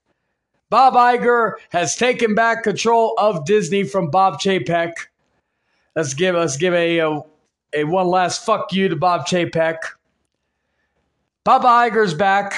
Bob 0.69 0.93
Iger 0.93 1.53
has 1.69 1.95
taken 1.95 2.35
back 2.35 2.63
control 2.63 3.15
of 3.17 3.45
Disney 3.45 3.83
from 3.83 4.09
Bob 4.09 4.39
Chapek. 4.39 4.93
Let's 5.95 6.13
give 6.13 6.35
let's 6.35 6.57
give 6.57 6.73
a, 6.73 6.99
a 6.99 7.21
a 7.73 7.83
one 7.83 8.07
last 8.07 8.45
fuck 8.45 8.71
you 8.73 8.89
to 8.89 8.95
Bob 8.95 9.27
Chapek. 9.27 9.77
Papa 11.43 11.67
Iger's 11.67 12.13
back. 12.13 12.53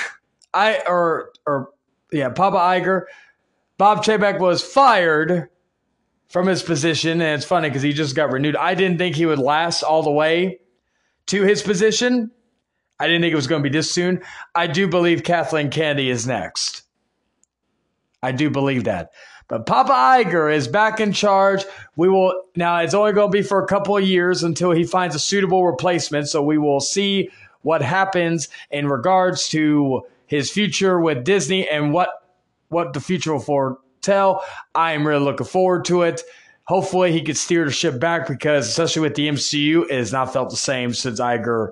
I 0.53 0.81
or 0.87 1.31
or 1.45 1.69
yeah, 2.11 2.29
Papa 2.29 2.57
Iger. 2.57 3.05
Bob 3.77 4.03
Chapek 4.03 4.39
was 4.39 4.61
fired 4.61 5.49
from 6.29 6.47
his 6.47 6.63
position, 6.63 7.21
and 7.21 7.37
it's 7.37 7.45
funny 7.45 7.69
because 7.69 7.81
he 7.81 7.93
just 7.93 8.15
got 8.15 8.31
renewed. 8.31 8.55
I 8.55 8.75
didn't 8.75 8.97
think 8.97 9.15
he 9.15 9.25
would 9.25 9.39
last 9.39 9.83
all 9.83 10.03
the 10.03 10.11
way 10.11 10.59
to 11.27 11.43
his 11.43 11.61
position. 11.61 12.31
I 13.01 13.07
didn't 13.07 13.23
think 13.23 13.33
it 13.33 13.35
was 13.35 13.47
going 13.47 13.63
to 13.63 13.67
be 13.67 13.75
this 13.75 13.89
soon. 13.89 14.21
I 14.53 14.67
do 14.67 14.87
believe 14.87 15.23
Kathleen 15.23 15.71
Kennedy 15.71 16.11
is 16.11 16.27
next. 16.27 16.83
I 18.21 18.31
do 18.31 18.51
believe 18.51 18.83
that. 18.83 19.11
But 19.47 19.65
Papa 19.65 19.91
Iger 19.91 20.53
is 20.53 20.67
back 20.67 20.99
in 20.99 21.11
charge. 21.11 21.65
We 21.95 22.09
will 22.09 22.43
now. 22.55 22.77
It's 22.77 22.93
only 22.93 23.11
going 23.13 23.31
to 23.31 23.35
be 23.35 23.41
for 23.41 23.63
a 23.63 23.65
couple 23.65 23.97
of 23.97 24.03
years 24.03 24.43
until 24.43 24.69
he 24.69 24.83
finds 24.83 25.15
a 25.15 25.19
suitable 25.19 25.65
replacement. 25.65 26.29
So 26.29 26.43
we 26.43 26.59
will 26.59 26.79
see 26.79 27.31
what 27.63 27.81
happens 27.81 28.49
in 28.69 28.87
regards 28.87 29.49
to 29.49 30.03
his 30.27 30.51
future 30.51 30.99
with 30.99 31.23
Disney 31.23 31.67
and 31.67 31.93
what 31.93 32.09
what 32.69 32.93
the 32.93 33.01
future 33.01 33.33
will 33.33 33.39
foretell. 33.39 34.45
I 34.75 34.91
am 34.91 35.07
really 35.07 35.25
looking 35.25 35.47
forward 35.47 35.85
to 35.85 36.03
it. 36.03 36.21
Hopefully, 36.65 37.11
he 37.11 37.23
could 37.23 37.35
steer 37.35 37.65
the 37.65 37.71
ship 37.71 37.99
back 37.99 38.27
because, 38.27 38.67
especially 38.67 39.01
with 39.01 39.15
the 39.15 39.27
MCU, 39.27 39.85
it 39.85 39.97
has 39.97 40.13
not 40.13 40.31
felt 40.31 40.51
the 40.51 40.55
same 40.55 40.93
since 40.93 41.19
Iger 41.19 41.71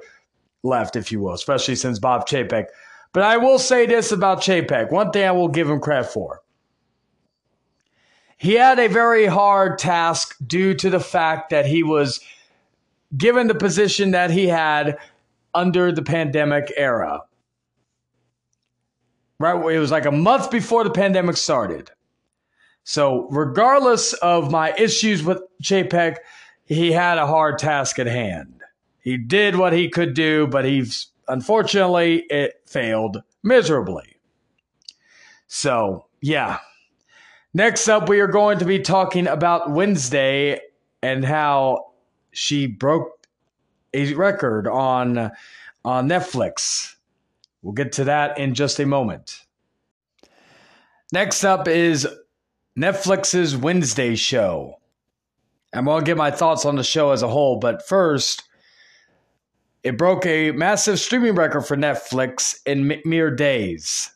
left, 0.63 0.95
if 0.95 1.11
you 1.11 1.19
will, 1.19 1.33
especially 1.33 1.75
since 1.75 1.99
Bob 1.99 2.27
Chapek. 2.27 2.65
But 3.13 3.23
I 3.23 3.37
will 3.37 3.59
say 3.59 3.85
this 3.85 4.11
about 4.11 4.41
Chapek. 4.41 4.91
One 4.91 5.11
thing 5.11 5.27
I 5.27 5.31
will 5.31 5.47
give 5.47 5.69
him 5.69 5.79
credit 5.79 6.11
for. 6.11 6.41
He 8.37 8.53
had 8.53 8.79
a 8.79 8.87
very 8.87 9.25
hard 9.25 9.77
task 9.79 10.35
due 10.45 10.73
to 10.75 10.89
the 10.89 10.99
fact 10.99 11.49
that 11.49 11.65
he 11.65 11.83
was 11.83 12.21
given 13.17 13.47
the 13.47 13.55
position 13.55 14.11
that 14.11 14.31
he 14.31 14.47
had 14.47 14.97
under 15.53 15.91
the 15.91 16.03
pandemic 16.03 16.71
era. 16.77 17.23
Right? 19.39 19.75
It 19.75 19.79
was 19.79 19.91
like 19.91 20.05
a 20.05 20.11
month 20.11 20.51
before 20.51 20.83
the 20.83 20.89
pandemic 20.89 21.37
started. 21.37 21.91
So, 22.83 23.27
regardless 23.29 24.13
of 24.13 24.51
my 24.51 24.73
issues 24.77 25.23
with 25.23 25.41
Chapek, 25.61 26.17
he 26.65 26.91
had 26.91 27.17
a 27.17 27.27
hard 27.27 27.57
task 27.57 27.99
at 27.99 28.07
hand. 28.07 28.58
He 29.09 29.17
did 29.17 29.55
what 29.55 29.73
he 29.73 29.89
could 29.89 30.13
do, 30.13 30.45
but 30.45 30.65
he's 30.65 31.07
unfortunately 31.27 32.27
it 32.29 32.61
failed 32.67 33.23
miserably. 33.41 34.17
So, 35.47 36.05
yeah. 36.21 36.59
Next 37.51 37.87
up, 37.87 38.07
we 38.07 38.19
are 38.19 38.27
going 38.27 38.59
to 38.59 38.65
be 38.65 38.77
talking 38.77 39.25
about 39.25 39.71
Wednesday 39.71 40.59
and 41.01 41.25
how 41.25 41.87
she 42.33 42.67
broke 42.67 43.25
a 43.95 44.13
record 44.13 44.67
on 44.67 45.31
on 45.83 46.07
Netflix. 46.07 46.93
We'll 47.63 47.73
get 47.73 47.93
to 47.93 48.03
that 48.03 48.37
in 48.37 48.53
just 48.53 48.79
a 48.79 48.85
moment. 48.85 49.43
Next 51.11 51.43
up 51.43 51.67
is 51.67 52.07
Netflix's 52.77 53.57
Wednesday 53.57 54.15
show. 54.15 54.75
I'm 55.73 55.85
going 55.85 56.01
to 56.01 56.05
give 56.05 56.17
my 56.19 56.29
thoughts 56.29 56.63
on 56.63 56.75
the 56.75 56.83
show 56.83 57.09
as 57.09 57.23
a 57.23 57.27
whole, 57.27 57.57
but 57.57 57.87
first, 57.87 58.43
it 59.83 59.97
broke 59.97 60.25
a 60.25 60.51
massive 60.51 60.99
streaming 60.99 61.35
record 61.35 61.61
for 61.61 61.77
Netflix 61.77 62.59
in 62.65 63.01
mere 63.05 63.31
days. 63.31 64.11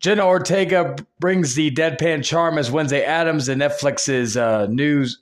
Jenna 0.00 0.26
Ortega 0.26 0.96
brings 1.18 1.54
the 1.54 1.70
deadpan 1.70 2.22
charm 2.22 2.58
as 2.58 2.70
Wednesday 2.70 3.02
Addams 3.02 3.48
in 3.48 3.58
Netflix's 3.58 4.36
uh, 4.36 4.66
news 4.66 5.18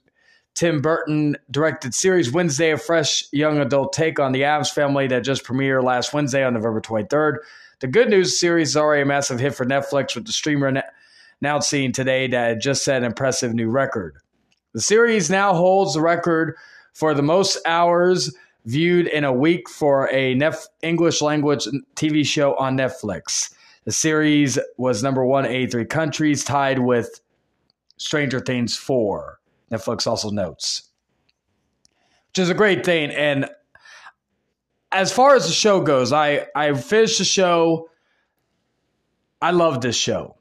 Tim 0.54 0.80
Burton 0.80 1.36
directed 1.50 1.94
series 1.94 2.30
Wednesday, 2.30 2.70
a 2.70 2.78
fresh 2.78 3.24
young 3.32 3.58
adult 3.58 3.92
take 3.92 4.20
on 4.20 4.32
the 4.32 4.44
Addams 4.44 4.70
family 4.70 5.08
that 5.08 5.24
just 5.24 5.44
premiered 5.44 5.82
last 5.82 6.12
Wednesday 6.12 6.44
on 6.44 6.54
November 6.54 6.80
23rd. 6.80 7.38
The 7.80 7.88
good 7.88 8.08
news 8.08 8.38
series 8.38 8.70
is 8.70 8.76
already 8.76 9.02
a 9.02 9.06
massive 9.06 9.40
hit 9.40 9.54
for 9.54 9.66
Netflix, 9.66 10.14
with 10.14 10.26
the 10.26 10.32
streamer 10.32 10.82
announcing 11.40 11.92
today 11.92 12.28
that 12.28 12.52
it 12.52 12.60
just 12.60 12.84
set 12.84 12.98
an 12.98 13.04
impressive 13.04 13.52
new 13.52 13.68
record. 13.68 14.16
The 14.74 14.80
series 14.80 15.28
now 15.28 15.54
holds 15.54 15.94
the 15.94 16.00
record 16.00 16.54
for 16.92 17.14
the 17.14 17.22
most 17.22 17.58
hours 17.66 18.32
viewed 18.64 19.06
in 19.06 19.24
a 19.24 19.32
week 19.32 19.68
for 19.68 20.10
a 20.12 20.34
Nef- 20.34 20.68
English 20.82 21.20
language 21.20 21.66
TV 21.96 22.24
show 22.26 22.54
on 22.56 22.76
Netflix. 22.76 23.54
The 23.84 23.92
series 23.92 24.58
was 24.78 25.02
number 25.02 25.24
one 25.24 25.44
in 25.44 25.52
83 25.52 25.84
countries, 25.86 26.44
tied 26.44 26.78
with 26.78 27.20
Stranger 27.98 28.40
Things 28.40 28.76
4. 28.76 29.38
Netflix 29.70 30.06
also 30.06 30.30
notes, 30.30 30.90
which 32.28 32.38
is 32.38 32.50
a 32.50 32.54
great 32.54 32.84
thing. 32.84 33.10
And 33.10 33.48
as 34.92 35.12
far 35.12 35.34
as 35.34 35.46
the 35.46 35.52
show 35.52 35.80
goes, 35.80 36.12
I 36.12 36.46
I 36.54 36.72
finished 36.74 37.18
the 37.18 37.24
show. 37.24 37.88
I 39.42 39.50
love 39.50 39.80
this 39.80 39.96
show. 39.96 40.36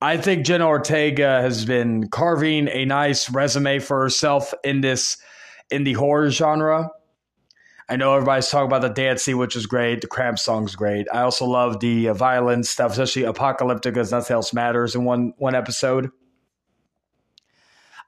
I 0.00 0.18
think 0.18 0.44
Jenna 0.44 0.66
Ortega 0.66 1.40
has 1.40 1.64
been 1.64 2.08
carving 2.08 2.68
a 2.68 2.84
nice 2.84 3.30
resume 3.30 3.78
for 3.78 4.00
herself 4.02 4.52
in 4.62 4.82
this 4.82 5.16
in 5.70 5.84
the 5.84 5.94
horror 5.94 6.30
genre. 6.30 6.90
I 7.88 7.96
know 7.96 8.14
everybody's 8.14 8.48
talking 8.48 8.66
about 8.66 8.82
the 8.82 8.88
dancing, 8.88 9.36
which 9.36 9.54
is 9.54 9.66
great. 9.66 10.00
The 10.00 10.08
Cramp 10.08 10.38
song's 10.38 10.74
great. 10.74 11.06
I 11.12 11.22
also 11.22 11.44
love 11.46 11.78
the 11.78 12.08
uh, 12.08 12.14
violence 12.14 12.68
stuff, 12.68 12.92
especially 12.92 13.22
Apocalyptica 13.22 13.98
as 13.98 14.10
Nothing 14.10 14.34
Else 14.34 14.52
Matters 14.52 14.94
in 14.96 15.04
one 15.04 15.34
one 15.38 15.54
episode. 15.54 16.10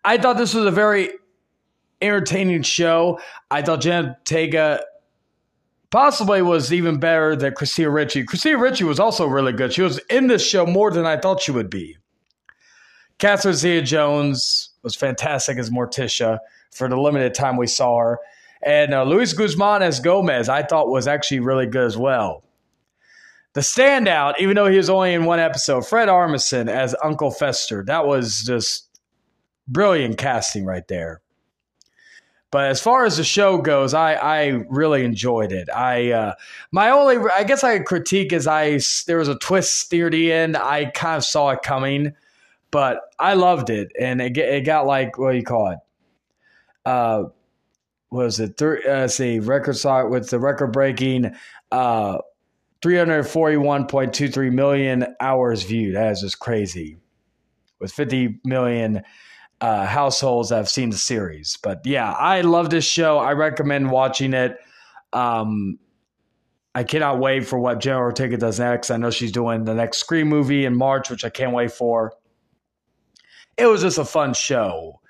I 0.05 0.19
thought 0.19 0.37
this 0.37 0.55
was 0.55 0.67
a 0.67 0.71
very 0.73 1.11
entertaining 2.01 2.62
show. 2.62 3.21
I 3.51 3.62
thought 3.62 3.81
Jenna 3.81 4.17
Ortega 4.19 4.83
possibly 5.91 6.43
was 6.43 6.73
even 6.73 6.99
better 6.99 7.37
than 7.37 7.55
Christina 7.55 7.91
Ricci. 7.91 8.25
Christina 8.25 8.59
Ricci 8.59 8.85
was 8.85 9.01
also 9.01 9.27
really 9.27 9.53
good. 9.53 9.73
She 9.73 9.83
was 9.83 9.99
in 10.11 10.27
this 10.27 10.47
show 10.47 10.67
more 10.67 10.91
than 10.91 11.07
I 11.07 11.19
thought 11.19 11.41
she 11.41 11.53
would 11.53 11.71
be. 11.71 11.97
Catherine 13.19 13.55
Zeta 13.55 13.85
Jones 13.85 14.71
was 14.83 14.95
fantastic 14.95 15.59
as 15.59 15.71
Morticia 15.71 16.38
for 16.71 16.88
the 16.88 16.97
limited 16.97 17.35
time 17.35 17.57
we 17.57 17.67
saw 17.67 17.99
her. 17.99 18.19
And 18.62 18.92
uh, 18.92 19.05
Luis 19.05 19.33
Guzman 19.33 19.83
as 19.83 20.01
Gomez, 20.01 20.49
I 20.49 20.62
thought 20.62 20.88
was 20.88 21.07
actually 21.07 21.40
really 21.40 21.66
good 21.66 21.87
as 21.87 21.97
well. 21.97 22.42
The 23.55 23.61
standout, 23.61 24.35
even 24.40 24.57
though 24.57 24.66
he 24.66 24.77
was 24.77 24.90
only 24.90 25.14
in 25.14 25.25
one 25.25 25.38
episode, 25.38 25.87
Fred 25.87 26.09
Armisen 26.09 26.68
as 26.68 26.94
Uncle 27.03 27.31
Fester. 27.31 27.85
That 27.85 28.07
was 28.07 28.42
just 28.44 28.88
brilliant 29.66 30.18
casting 30.18 30.64
right 30.64 30.87
there. 30.88 31.21
But 32.51 32.71
as 32.71 32.81
far 32.81 33.05
as 33.05 33.18
the 33.18 33.25
show 33.25 33.59
goes, 33.59 33.92
I, 33.92 34.14
I 34.14 34.44
really 34.68 35.05
enjoyed 35.05 35.53
it. 35.53 35.68
I 35.68 36.12
uh, 36.12 36.35
my 36.71 36.90
only 36.90 37.16
I 37.35 37.44
guess 37.44 37.62
I 37.62 37.79
critique 37.81 38.33
is 38.33 38.47
I 38.47 38.81
there 39.07 39.18
was 39.18 39.29
a 39.29 39.38
twist 39.38 39.92
near 39.92 40.09
the 40.09 40.33
end. 40.33 40.57
I 40.57 40.87
kind 40.87 41.18
of 41.18 41.25
saw 41.25 41.51
it 41.51 41.61
coming, 41.62 42.14
but 42.71 43.01
I 43.18 43.35
loved 43.35 43.68
it, 43.68 43.92
and 44.01 44.23
it 44.23 44.37
it 44.38 44.64
got 44.64 44.87
like 44.87 45.18
what 45.18 45.33
do 45.33 45.37
you 45.37 45.44
call 45.44 45.73
it? 45.73 45.79
Uh, 46.87 47.25
was 48.11 48.40
it 48.40 48.57
three? 48.57 48.85
Uh, 48.85 49.09
see, 49.09 49.38
record 49.38 49.77
saw 49.77 50.07
with 50.07 50.31
the 50.31 50.38
record 50.38 50.73
breaking. 50.73 51.35
Uh, 51.71 52.18
341.23 52.83 54.53
million 54.53 55.16
hours 55.21 55.64
viewed. 55.64 55.97
That 55.97 56.12
is 56.12 56.21
just 56.21 56.38
crazy. 56.38 56.99
With 57.81 57.92
50 57.92 58.40
million 58.44 59.03
uh, 59.61 59.87
households 59.87 60.51
that 60.51 60.57
have 60.57 60.68
seen 60.68 60.90
the 60.90 60.97
series. 60.97 61.59
But 61.62 61.83
yeah, 61.85 62.12
I 62.12 62.42
love 62.42 62.71
this 62.71 62.85
show. 62.85 63.18
I 63.18 63.33
recommend 63.33 63.90
watching 63.90 64.33
it. 64.33 64.57
Um, 65.12 65.79
I 66.75 66.85
cannot 66.85 67.18
wait 67.18 67.47
for 67.47 67.59
what 67.59 67.81
Jenna 67.81 67.99
Ortega 67.99 68.37
does 68.37 68.61
next. 68.61 68.90
I 68.90 68.97
know 68.97 69.11
she's 69.11 69.33
doing 69.33 69.64
the 69.64 69.75
next 69.75 69.99
Scream 69.99 70.29
movie 70.29 70.64
in 70.64 70.77
March, 70.77 71.11
which 71.11 71.25
I 71.25 71.31
can't 71.31 71.53
wait 71.53 71.73
for. 71.73 72.12
It 73.57 73.66
was 73.66 73.83
just 73.83 73.99
a 73.99 74.05
fun 74.05 74.35
show 74.35 75.01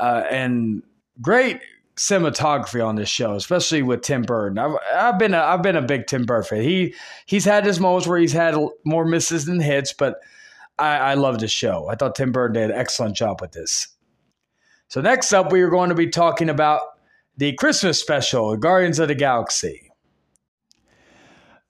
uh, 0.00 0.24
and 0.28 0.82
great 1.20 1.60
cinematography 1.96 2.84
on 2.84 2.96
this 2.96 3.08
show, 3.08 3.34
especially 3.34 3.82
with 3.82 4.02
Tim 4.02 4.22
Burton. 4.22 4.58
I've, 4.58 4.76
I've 4.94 5.18
been 5.18 5.34
a, 5.34 5.38
I've 5.38 5.62
been 5.62 5.76
a 5.76 5.82
big 5.82 6.06
Tim 6.06 6.24
Burton 6.24 6.58
fan. 6.58 6.62
He 6.62 6.94
he's 7.26 7.44
had 7.44 7.66
his 7.66 7.80
moments 7.80 8.06
where 8.06 8.18
he's 8.18 8.32
had 8.32 8.56
more 8.84 9.04
misses 9.04 9.44
than 9.44 9.60
hits, 9.60 9.92
but 9.92 10.20
I, 10.78 10.96
I 10.96 11.14
love 11.14 11.38
this 11.38 11.50
show. 11.50 11.88
I 11.88 11.94
thought 11.94 12.14
Tim 12.14 12.32
Burton 12.32 12.54
did 12.54 12.70
an 12.70 12.76
excellent 12.76 13.16
job 13.16 13.40
with 13.40 13.52
this. 13.52 13.88
So 14.88 15.00
next 15.00 15.32
up, 15.32 15.52
we 15.52 15.62
are 15.62 15.70
going 15.70 15.90
to 15.90 15.94
be 15.94 16.08
talking 16.08 16.48
about 16.48 16.80
the 17.36 17.52
Christmas 17.54 17.98
special, 18.00 18.56
Guardians 18.56 18.98
of 18.98 19.08
the 19.08 19.14
Galaxy. 19.14 19.90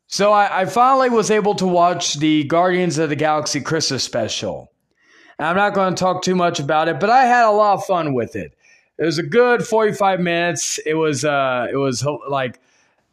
So 0.07 0.33
I, 0.33 0.63
I 0.63 0.65
finally 0.67 1.09
was 1.09 1.31
able 1.31 1.55
to 1.57 1.67
watch 1.67 2.15
the 2.15 2.45
Guardians 2.45 2.99
of 2.99 3.09
the 3.09 3.17
Galaxy 3.17 3.61
Christmas 3.61 4.05
special. 4.05 4.73
I'm 5.39 5.57
not 5.57 5.75
going 5.75 5.95
to 5.95 6.01
talk 6.01 6.23
too 6.23 6.35
much 6.35 6.61
about 6.61 6.89
it, 6.89 7.01
but 7.01 7.11
I 7.11 7.25
had 7.25 7.47
a 7.47 7.51
lot 7.51 7.75
of 7.75 7.85
fun 7.85 8.15
with 8.15 8.37
it. 8.37 8.55
It 9.03 9.07
was 9.07 9.19
a 9.19 9.25
good 9.25 9.67
45 9.67 10.21
minutes. 10.21 10.79
It 10.87 10.95
was 10.95 11.25
uh, 11.25 11.67
it 11.69 11.75
was 11.75 12.07
like 12.29 12.61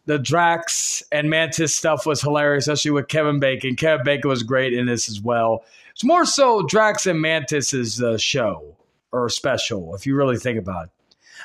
the 0.05 0.19
Drax 0.19 1.01
and 1.11 1.31
Mantis 1.31 1.73
stuff 1.73 2.05
was 2.05 2.21
hilarious, 2.21 2.67
especially 2.67 2.91
with 2.91 3.07
Kevin 3.07 3.39
Bacon. 3.39 3.75
Kevin 3.75 4.05
Bacon 4.05 4.29
was 4.29 4.43
great 4.43 4.71
in 4.71 4.85
this 4.85 5.09
as 5.09 5.19
well. 5.19 5.63
It's 5.89 6.03
more 6.03 6.25
so 6.25 6.61
Drax 6.61 7.07
and 7.07 7.19
Mantis's 7.19 8.03
uh, 8.03 8.19
show 8.19 8.77
or 9.11 9.29
special, 9.29 9.95
if 9.95 10.05
you 10.05 10.15
really 10.15 10.37
think 10.37 10.59
about 10.59 10.85
it. 10.85 10.91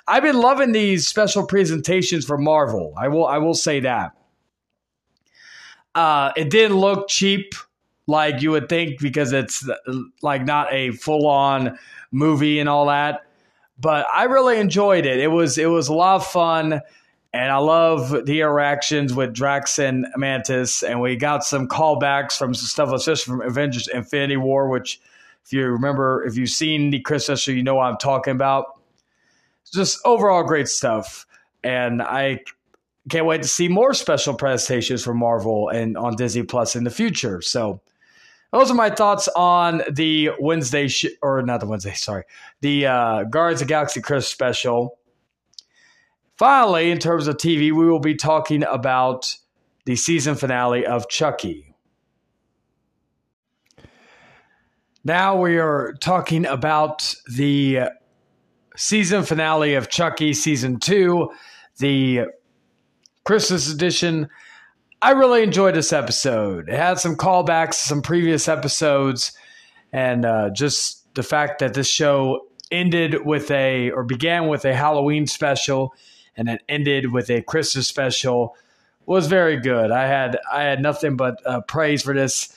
I've 0.06 0.22
been 0.22 0.38
loving 0.38 0.72
these 0.72 1.08
special 1.08 1.46
presentations 1.46 2.26
for 2.26 2.36
Marvel. 2.36 2.92
I 2.98 3.08
will 3.08 3.26
I 3.26 3.38
will 3.38 3.54
say 3.54 3.80
that. 3.80 4.12
Uh, 5.94 6.32
it 6.36 6.50
didn't 6.50 6.76
look 6.76 7.08
cheap 7.08 7.54
like 8.06 8.42
you 8.42 8.50
would 8.50 8.68
think 8.68 9.00
because 9.00 9.32
it's 9.32 9.66
like 10.20 10.44
not 10.44 10.70
a 10.70 10.90
full 10.90 11.26
on 11.26 11.78
movie 12.12 12.60
and 12.60 12.68
all 12.68 12.84
that. 12.88 13.23
But 13.78 14.06
I 14.12 14.24
really 14.24 14.58
enjoyed 14.58 15.06
it. 15.06 15.18
It 15.18 15.28
was 15.28 15.58
it 15.58 15.66
was 15.66 15.88
a 15.88 15.94
lot 15.94 16.16
of 16.16 16.26
fun. 16.26 16.80
And 17.34 17.50
I 17.50 17.56
love 17.56 18.10
the 18.26 18.40
interactions 18.40 19.12
with 19.12 19.34
Drax 19.34 19.80
and 19.80 20.06
Mantis, 20.16 20.84
and 20.84 21.00
we 21.00 21.16
got 21.16 21.44
some 21.44 21.66
callbacks 21.66 22.38
from 22.38 22.54
some 22.54 22.66
stuff, 22.66 22.92
especially 22.92 23.32
from 23.32 23.42
Avengers 23.42 23.88
Infinity 23.88 24.36
War, 24.36 24.68
which, 24.68 25.00
if 25.44 25.52
you 25.52 25.66
remember, 25.66 26.24
if 26.24 26.36
you've 26.36 26.50
seen 26.50 26.90
the 26.90 27.00
Christmas 27.00 27.40
show, 27.40 27.50
you 27.50 27.64
know 27.64 27.74
what 27.74 27.86
I'm 27.86 27.96
talking 27.96 28.30
about. 28.30 28.78
Just 29.72 29.98
overall 30.04 30.44
great 30.44 30.68
stuff. 30.68 31.26
And 31.64 32.00
I 32.00 32.38
can't 33.10 33.26
wait 33.26 33.42
to 33.42 33.48
see 33.48 33.66
more 33.66 33.94
special 33.94 34.34
presentations 34.34 35.02
from 35.02 35.18
Marvel 35.18 35.70
and 35.70 35.96
on 35.96 36.14
Disney 36.14 36.44
Plus 36.44 36.76
in 36.76 36.84
the 36.84 36.90
future. 36.90 37.42
So, 37.42 37.80
those 38.54 38.70
are 38.70 38.74
my 38.74 38.88
thoughts 38.88 39.28
on 39.34 39.82
the 39.90 40.30
Wednesday, 40.38 40.86
sh- 40.86 41.06
or 41.22 41.42
not 41.42 41.58
the 41.58 41.66
Wednesday, 41.66 41.92
sorry, 41.94 42.22
the 42.60 42.86
uh, 42.86 43.24
Guardians 43.24 43.62
of 43.62 43.66
Galaxy 43.68 44.00
Christmas 44.00 44.28
special. 44.28 44.96
Finally, 46.36 46.92
in 46.92 46.98
terms 46.98 47.26
of 47.26 47.36
TV, 47.36 47.72
we 47.72 47.72
will 47.72 47.98
be 47.98 48.14
talking 48.14 48.62
about 48.62 49.36
the 49.86 49.96
season 49.96 50.36
finale 50.36 50.86
of 50.86 51.08
Chucky. 51.08 51.74
Now 55.02 55.36
we 55.36 55.58
are 55.58 55.94
talking 56.00 56.46
about 56.46 57.12
the 57.26 57.80
season 58.76 59.24
finale 59.24 59.74
of 59.74 59.90
Chucky 59.90 60.32
season 60.32 60.78
two, 60.78 61.32
the 61.78 62.26
Christmas 63.24 63.68
edition. 63.68 64.28
I 65.04 65.10
really 65.10 65.42
enjoyed 65.42 65.74
this 65.74 65.92
episode. 65.92 66.70
It 66.70 66.78
had 66.78 66.98
some 66.98 67.14
callbacks 67.14 67.72
to 67.72 67.88
some 67.88 68.00
previous 68.00 68.48
episodes, 68.48 69.32
and 69.92 70.24
uh, 70.24 70.48
just 70.48 71.14
the 71.14 71.22
fact 71.22 71.58
that 71.58 71.74
this 71.74 71.86
show 71.86 72.46
ended 72.70 73.26
with 73.26 73.50
a 73.50 73.90
or 73.90 74.02
began 74.02 74.48
with 74.48 74.64
a 74.64 74.72
Halloween 74.72 75.26
special 75.26 75.92
and 76.38 76.48
it 76.48 76.62
ended 76.70 77.12
with 77.12 77.28
a 77.28 77.42
Christmas 77.42 77.86
special 77.86 78.56
was 79.04 79.26
very 79.26 79.60
good. 79.60 79.90
I 79.90 80.06
had 80.06 80.38
I 80.50 80.62
had 80.62 80.80
nothing 80.80 81.18
but 81.18 81.38
uh, 81.44 81.60
praise 81.60 82.00
for 82.00 82.14
this. 82.14 82.56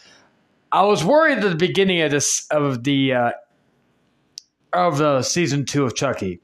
I 0.71 0.83
was 0.83 1.03
worried 1.03 1.39
at 1.39 1.49
the 1.49 1.55
beginning 1.55 1.99
of 1.99 2.12
this 2.12 2.47
of 2.49 2.86
the 2.86 3.13
uh, 3.13 3.31
of 4.71 4.99
the 4.99 5.21
season 5.21 5.65
two 5.65 5.83
of 5.83 5.95
Chucky, 5.95 6.39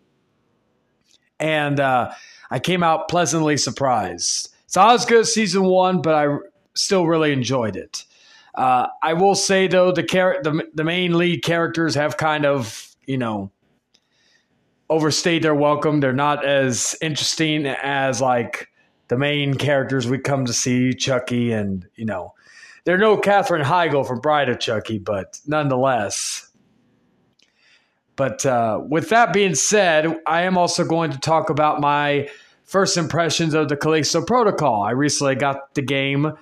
and 1.39 1.79
uh, 1.79 2.11
I 2.51 2.59
came 2.59 2.83
out 2.83 3.07
pleasantly 3.07 3.55
surprised. 3.55 4.52
It's 4.73 4.77
not 4.77 4.95
as 4.95 5.05
good 5.05 5.19
as 5.19 5.31
season 5.31 5.65
one, 5.65 6.01
but 6.01 6.15
I 6.15 6.35
still 6.73 7.05
really 7.05 7.31
enjoyed 7.31 7.75
it. 7.75 8.05
Uh, 8.55 8.87
I 9.03 9.13
will 9.13 9.35
say 9.35 9.67
though 9.67 9.91
the 9.91 10.01
char- 10.01 10.39
the 10.41 10.63
the 10.73 10.83
main 10.83 11.15
lead 11.15 11.43
characters 11.43 11.93
have 11.93 12.17
kind 12.17 12.43
of 12.43 12.87
you 13.05 13.19
know 13.19 13.51
overstayed 14.89 15.43
their 15.43 15.53
welcome. 15.53 15.99
They're 15.99 16.11
not 16.11 16.43
as 16.43 16.97
interesting 17.03 17.67
as 17.67 18.19
like 18.19 18.69
the 19.09 19.15
main 19.15 19.53
characters 19.53 20.07
we 20.07 20.17
come 20.17 20.45
to 20.45 20.53
see, 20.53 20.95
Chucky, 20.95 21.51
and 21.51 21.87
you 21.93 22.05
know, 22.05 22.33
they're 22.83 22.97
no 22.97 23.15
Katherine 23.15 23.63
Heigl 23.63 24.07
from 24.07 24.21
Bride 24.21 24.49
of 24.49 24.59
Chucky, 24.59 24.97
but 24.97 25.39
nonetheless. 25.45 26.49
But 28.15 28.43
uh, 28.43 28.81
with 28.83 29.09
that 29.09 29.33
being 29.33 29.53
said, 29.53 30.19
I 30.25 30.41
am 30.41 30.57
also 30.57 30.83
going 30.83 31.11
to 31.11 31.19
talk 31.19 31.51
about 31.51 31.79
my 31.79 32.27
first 32.63 32.97
impressions 32.97 33.53
of 33.53 33.69
the 33.69 33.77
Callisto 33.77 34.23
Protocol. 34.23 34.83
I 34.83 34.91
recently 34.91 35.35
got 35.35 35.73
the 35.75 35.81
game 35.81 36.33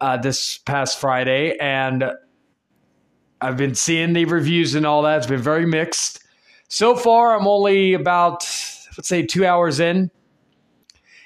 uh, 0.00 0.16
this 0.16 0.58
past 0.58 0.98
Friday, 0.98 1.56
and 1.58 2.04
I've 3.40 3.56
been 3.56 3.74
seeing 3.74 4.12
the 4.12 4.24
reviews 4.24 4.74
and 4.74 4.86
all 4.86 5.02
that. 5.02 5.18
It's 5.18 5.26
been 5.26 5.42
very 5.42 5.66
mixed. 5.66 6.22
So 6.68 6.96
far, 6.96 7.36
I'm 7.38 7.46
only 7.46 7.94
about, 7.94 8.40
let's 8.96 9.08
say, 9.08 9.24
two 9.24 9.46
hours 9.46 9.78
in, 9.78 10.10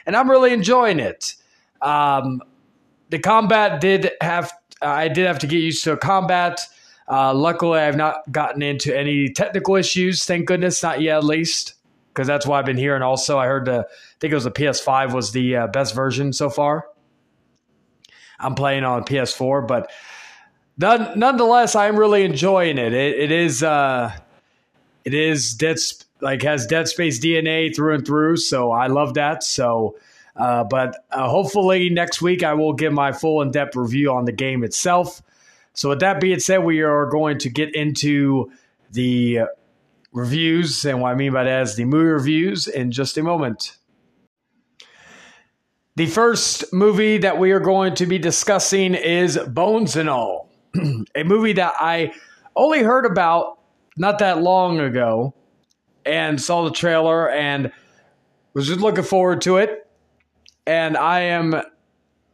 and 0.07 0.16
I'm 0.16 0.31
really 0.31 0.53
enjoying 0.53 0.98
it. 0.98 1.35
Um, 1.81 2.42
the 3.09 3.18
combat 3.18 3.81
did 3.81 4.11
have, 4.20 4.53
I 4.83 5.09
did 5.09 5.26
have 5.26 5.38
to 5.40 5.46
get 5.46 5.59
used 5.59 5.85
to 5.85 5.96
combat. 5.96 6.61
Uh, 7.09 7.35
luckily, 7.35 7.81
I've 7.81 7.96
not 7.96 8.31
gotten 8.31 8.62
into 8.62 8.96
any 8.96 9.29
technical 9.31 9.76
issues. 9.76 10.24
Thank 10.24 10.46
goodness, 10.46 10.83
not 10.83 11.00
yet, 11.00 11.18
at 11.18 11.24
least, 11.24 11.74
because 12.12 12.26
that's 12.26 12.46
what 12.46 12.58
I've 12.58 12.66
been 12.66 12.76
hearing. 12.76 13.02
Also, 13.02 13.38
I 13.38 13.46
heard 13.46 13.64
the, 13.64 13.86
I 13.88 14.18
think 14.18 14.32
it 14.32 14.34
was 14.34 14.44
the 14.44 14.50
PS5 14.50 15.14
was 15.14 15.32
the 15.32 15.56
uh, 15.56 15.66
best 15.68 15.94
version 15.94 16.32
so 16.32 16.50
far. 16.50 16.86
I'm 18.38 18.54
playing 18.54 18.84
on 18.84 19.04
PS4, 19.04 19.66
but 19.66 19.90
none, 20.78 21.18
nonetheless, 21.18 21.76
I'm 21.76 21.96
really 21.96 22.24
enjoying 22.24 22.78
it. 22.78 22.92
It, 22.92 23.18
it 23.18 23.32
is. 23.32 23.62
Uh, 23.62 24.12
it 25.04 25.14
is 25.14 25.54
Dead 25.54 25.78
like 26.20 26.42
has 26.42 26.66
Dead 26.66 26.88
Space 26.88 27.20
DNA 27.20 27.74
through 27.74 27.94
and 27.94 28.06
through. 28.06 28.36
So 28.36 28.70
I 28.70 28.88
love 28.88 29.14
that. 29.14 29.42
So, 29.42 29.96
uh, 30.36 30.64
but 30.64 31.04
uh, 31.10 31.28
hopefully 31.28 31.90
next 31.90 32.20
week 32.20 32.42
I 32.42 32.54
will 32.54 32.72
give 32.72 32.92
my 32.92 33.12
full 33.12 33.40
in 33.42 33.50
depth 33.50 33.76
review 33.76 34.12
on 34.12 34.24
the 34.24 34.32
game 34.32 34.62
itself. 34.62 35.22
So 35.72 35.90
with 35.90 36.00
that 36.00 36.20
being 36.20 36.40
said, 36.40 36.58
we 36.58 36.80
are 36.80 37.06
going 37.06 37.38
to 37.38 37.48
get 37.48 37.74
into 37.74 38.50
the 38.92 39.40
reviews, 40.12 40.84
and 40.84 41.00
what 41.00 41.12
I 41.12 41.14
mean 41.14 41.32
by 41.32 41.44
that 41.44 41.62
is 41.62 41.76
the 41.76 41.84
movie 41.84 42.10
reviews 42.10 42.66
in 42.66 42.90
just 42.90 43.16
a 43.16 43.22
moment. 43.22 43.76
The 45.96 46.06
first 46.06 46.72
movie 46.72 47.18
that 47.18 47.38
we 47.38 47.52
are 47.52 47.60
going 47.60 47.94
to 47.96 48.06
be 48.06 48.18
discussing 48.18 48.94
is 48.94 49.38
Bones 49.38 49.96
and 49.96 50.08
All, 50.08 50.50
a 51.14 51.24
movie 51.24 51.52
that 51.54 51.74
I 51.78 52.12
only 52.56 52.82
heard 52.82 53.06
about 53.06 53.58
not 53.96 54.18
that 54.20 54.40
long 54.40 54.80
ago 54.80 55.34
and 56.06 56.40
saw 56.40 56.64
the 56.64 56.70
trailer 56.70 57.28
and 57.28 57.72
was 58.54 58.66
just 58.66 58.80
looking 58.80 59.04
forward 59.04 59.42
to 59.42 59.58
it. 59.58 59.86
And 60.66 60.96
I 60.96 61.20
am 61.20 61.60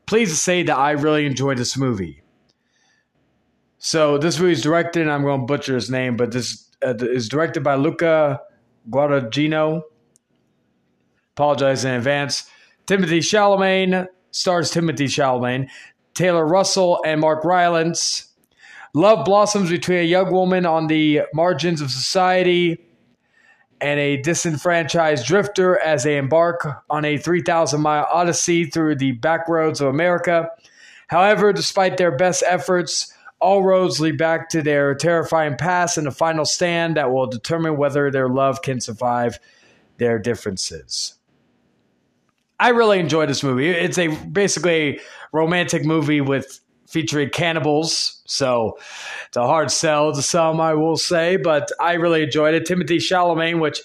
pleased 0.06 0.32
to 0.32 0.36
say 0.36 0.62
that 0.62 0.76
I 0.76 0.92
really 0.92 1.26
enjoyed 1.26 1.58
this 1.58 1.76
movie. 1.76 2.22
So 3.78 4.18
this 4.18 4.38
movie 4.38 4.52
is 4.52 4.62
directed, 4.62 5.02
and 5.02 5.10
I'm 5.10 5.22
going 5.22 5.40
to 5.40 5.46
butcher 5.46 5.74
his 5.74 5.90
name, 5.90 6.16
but 6.16 6.32
this 6.32 6.65
uh, 6.84 6.94
is 7.00 7.28
directed 7.28 7.62
by 7.62 7.74
Luca 7.74 8.40
Guadagnino. 8.90 9.82
Apologize 11.34 11.84
in 11.84 11.92
advance. 11.92 12.48
Timothée 12.86 13.18
Chalamet 13.18 14.08
stars 14.30 14.70
Timothée 14.70 15.08
Chalamet, 15.08 15.68
Taylor 16.14 16.46
Russell, 16.46 17.00
and 17.04 17.20
Mark 17.20 17.44
Rylance. 17.44 18.28
Love 18.94 19.24
blossoms 19.24 19.70
between 19.70 19.98
a 19.98 20.02
young 20.02 20.32
woman 20.32 20.64
on 20.64 20.86
the 20.86 21.22
margins 21.34 21.80
of 21.80 21.90
society 21.90 22.78
and 23.80 24.00
a 24.00 24.16
disenfranchised 24.22 25.26
drifter 25.26 25.78
as 25.78 26.04
they 26.04 26.16
embark 26.16 26.66
on 26.88 27.04
a 27.04 27.18
3,000 27.18 27.80
mile 27.80 28.06
odyssey 28.10 28.64
through 28.64 28.96
the 28.96 29.12
back 29.12 29.48
roads 29.48 29.80
of 29.80 29.88
America. 29.88 30.48
However, 31.08 31.52
despite 31.52 31.98
their 31.98 32.16
best 32.16 32.42
efforts, 32.46 33.12
all 33.40 33.62
roads 33.62 34.00
lead 34.00 34.18
back 34.18 34.48
to 34.50 34.62
their 34.62 34.94
terrifying 34.94 35.56
past 35.56 35.98
and 35.98 36.06
a 36.06 36.10
final 36.10 36.44
stand 36.44 36.96
that 36.96 37.12
will 37.12 37.26
determine 37.26 37.76
whether 37.76 38.10
their 38.10 38.28
love 38.28 38.62
can 38.62 38.80
survive 38.80 39.38
their 39.98 40.18
differences. 40.18 41.14
I 42.58 42.70
really 42.70 42.98
enjoyed 42.98 43.28
this 43.28 43.42
movie. 43.42 43.68
It's 43.68 43.98
a 43.98 44.08
basically 44.08 45.00
romantic 45.32 45.84
movie 45.84 46.22
with 46.22 46.60
featuring 46.88 47.28
cannibals. 47.30 48.22
So 48.26 48.78
it's 49.26 49.36
a 49.36 49.46
hard 49.46 49.70
sell 49.70 50.12
to 50.14 50.22
some, 50.22 50.60
I 50.60 50.74
will 50.74 50.96
say, 50.96 51.36
but 51.36 51.70
I 51.80 51.94
really 51.94 52.22
enjoyed 52.22 52.54
it. 52.54 52.66
Timothée 52.66 52.96
Chalamet, 52.96 53.60
which 53.60 53.80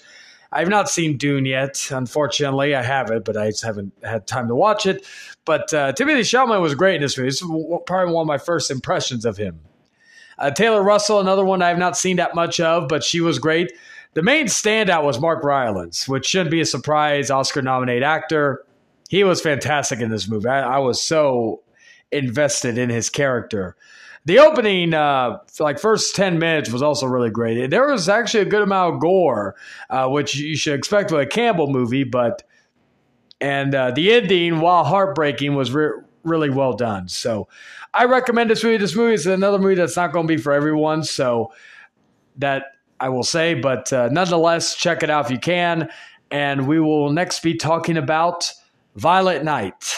I've 0.52 0.68
not 0.68 0.90
seen 0.90 1.16
Dune 1.16 1.46
yet. 1.46 1.88
Unfortunately, 1.90 2.74
I 2.74 2.82
have 2.82 3.10
it, 3.10 3.24
but 3.24 3.36
I 3.38 3.50
just 3.50 3.64
haven't 3.64 3.92
had 4.04 4.26
time 4.26 4.48
to 4.48 4.54
watch 4.54 4.84
it. 4.84 5.06
But 5.46 5.72
uh, 5.72 5.92
Timothée 5.92 6.20
Chalamet 6.20 6.60
was 6.60 6.74
great 6.74 6.96
in 6.96 7.00
this 7.00 7.16
movie. 7.16 7.28
It's 7.28 7.40
probably 7.40 8.12
one 8.12 8.22
of 8.22 8.26
my 8.26 8.38
first 8.38 8.70
impressions 8.70 9.24
of 9.24 9.38
him. 9.38 9.60
Uh, 10.38 10.50
Taylor 10.50 10.82
Russell, 10.82 11.20
another 11.20 11.44
one 11.44 11.62
I've 11.62 11.78
not 11.78 11.96
seen 11.96 12.16
that 12.16 12.34
much 12.34 12.60
of, 12.60 12.88
but 12.88 13.02
she 13.02 13.20
was 13.20 13.38
great. 13.38 13.72
The 14.14 14.22
main 14.22 14.46
standout 14.46 15.04
was 15.04 15.18
Mark 15.18 15.42
Rylance, 15.42 16.06
which 16.06 16.26
shouldn't 16.26 16.50
be 16.50 16.60
a 16.60 16.66
surprise. 16.66 17.30
Oscar 17.30 17.62
nominated 17.62 18.02
actor. 18.02 18.64
He 19.08 19.24
was 19.24 19.40
fantastic 19.40 20.00
in 20.00 20.10
this 20.10 20.28
movie. 20.28 20.48
I, 20.48 20.76
I 20.76 20.78
was 20.78 21.02
so 21.02 21.62
invested 22.10 22.76
in 22.76 22.90
his 22.90 23.08
character. 23.08 23.74
The 24.24 24.38
opening, 24.38 24.94
uh, 24.94 25.38
like 25.58 25.80
first 25.80 26.14
ten 26.14 26.38
minutes, 26.38 26.70
was 26.70 26.80
also 26.80 27.06
really 27.06 27.30
great. 27.30 27.70
There 27.70 27.88
was 27.88 28.08
actually 28.08 28.42
a 28.42 28.46
good 28.46 28.62
amount 28.62 28.94
of 28.94 29.00
gore, 29.00 29.56
uh, 29.90 30.08
which 30.08 30.36
you 30.36 30.56
should 30.56 30.74
expect 30.74 31.10
with 31.10 31.22
a 31.22 31.26
Campbell 31.26 31.66
movie, 31.66 32.04
but 32.04 32.44
and 33.40 33.74
uh, 33.74 33.90
the 33.90 34.12
ending, 34.12 34.60
while 34.60 34.84
heartbreaking, 34.84 35.56
was 35.56 35.72
re- 35.72 36.00
really 36.22 36.50
well 36.50 36.74
done. 36.74 37.08
So 37.08 37.48
I 37.92 38.04
recommend 38.04 38.48
this 38.48 38.62
movie. 38.62 38.76
This 38.76 38.94
movie 38.94 39.14
is 39.14 39.26
another 39.26 39.58
movie 39.58 39.74
that's 39.74 39.96
not 39.96 40.12
going 40.12 40.28
to 40.28 40.34
be 40.36 40.40
for 40.40 40.52
everyone, 40.52 41.02
so 41.02 41.52
that 42.36 42.66
I 43.00 43.08
will 43.08 43.24
say, 43.24 43.54
but 43.54 43.92
uh, 43.92 44.08
nonetheless, 44.12 44.76
check 44.76 45.02
it 45.02 45.10
out 45.10 45.24
if 45.24 45.32
you 45.32 45.38
can. 45.38 45.90
And 46.30 46.68
we 46.68 46.78
will 46.78 47.10
next 47.10 47.40
be 47.40 47.56
talking 47.56 47.96
about 47.96 48.52
Violent 48.94 49.44
Night. 49.44 49.96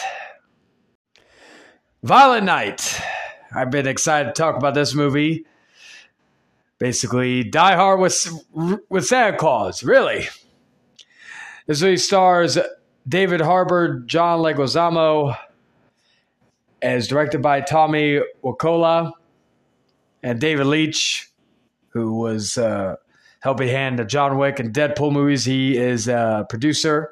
Violent 2.01 2.45
Night. 2.45 2.99
I've 3.55 3.71
been 3.71 3.87
excited 3.87 4.35
to 4.35 4.41
talk 4.41 4.57
about 4.57 4.73
this 4.73 4.93
movie. 4.93 5.45
basically 6.77 7.43
Die 7.43 7.75
Hard 7.75 7.99
with 7.99 8.27
with 8.89 9.05
Santa 9.05 9.37
Claus. 9.37 9.83
Really, 9.83 10.27
this 11.65 11.81
movie 11.81 11.97
stars 11.97 12.57
David 13.07 13.39
Harbour, 13.39 13.99
John 13.99 14.39
Leguizamo, 14.39 15.37
as 16.81 17.07
directed 17.07 17.41
by 17.41 17.61
Tommy 17.61 18.19
Wirkola 18.43 19.13
and 20.21 20.41
David 20.41 20.65
Leitch, 20.67 21.27
who 21.89 22.15
was 22.15 22.57
uh, 22.57 22.95
helping 23.39 23.69
hand 23.69 23.97
to 23.97 24.05
John 24.05 24.37
Wick 24.37 24.59
and 24.59 24.73
Deadpool 24.73 25.13
movies. 25.13 25.45
He 25.45 25.77
is 25.77 26.07
a 26.07 26.45
producer. 26.49 27.09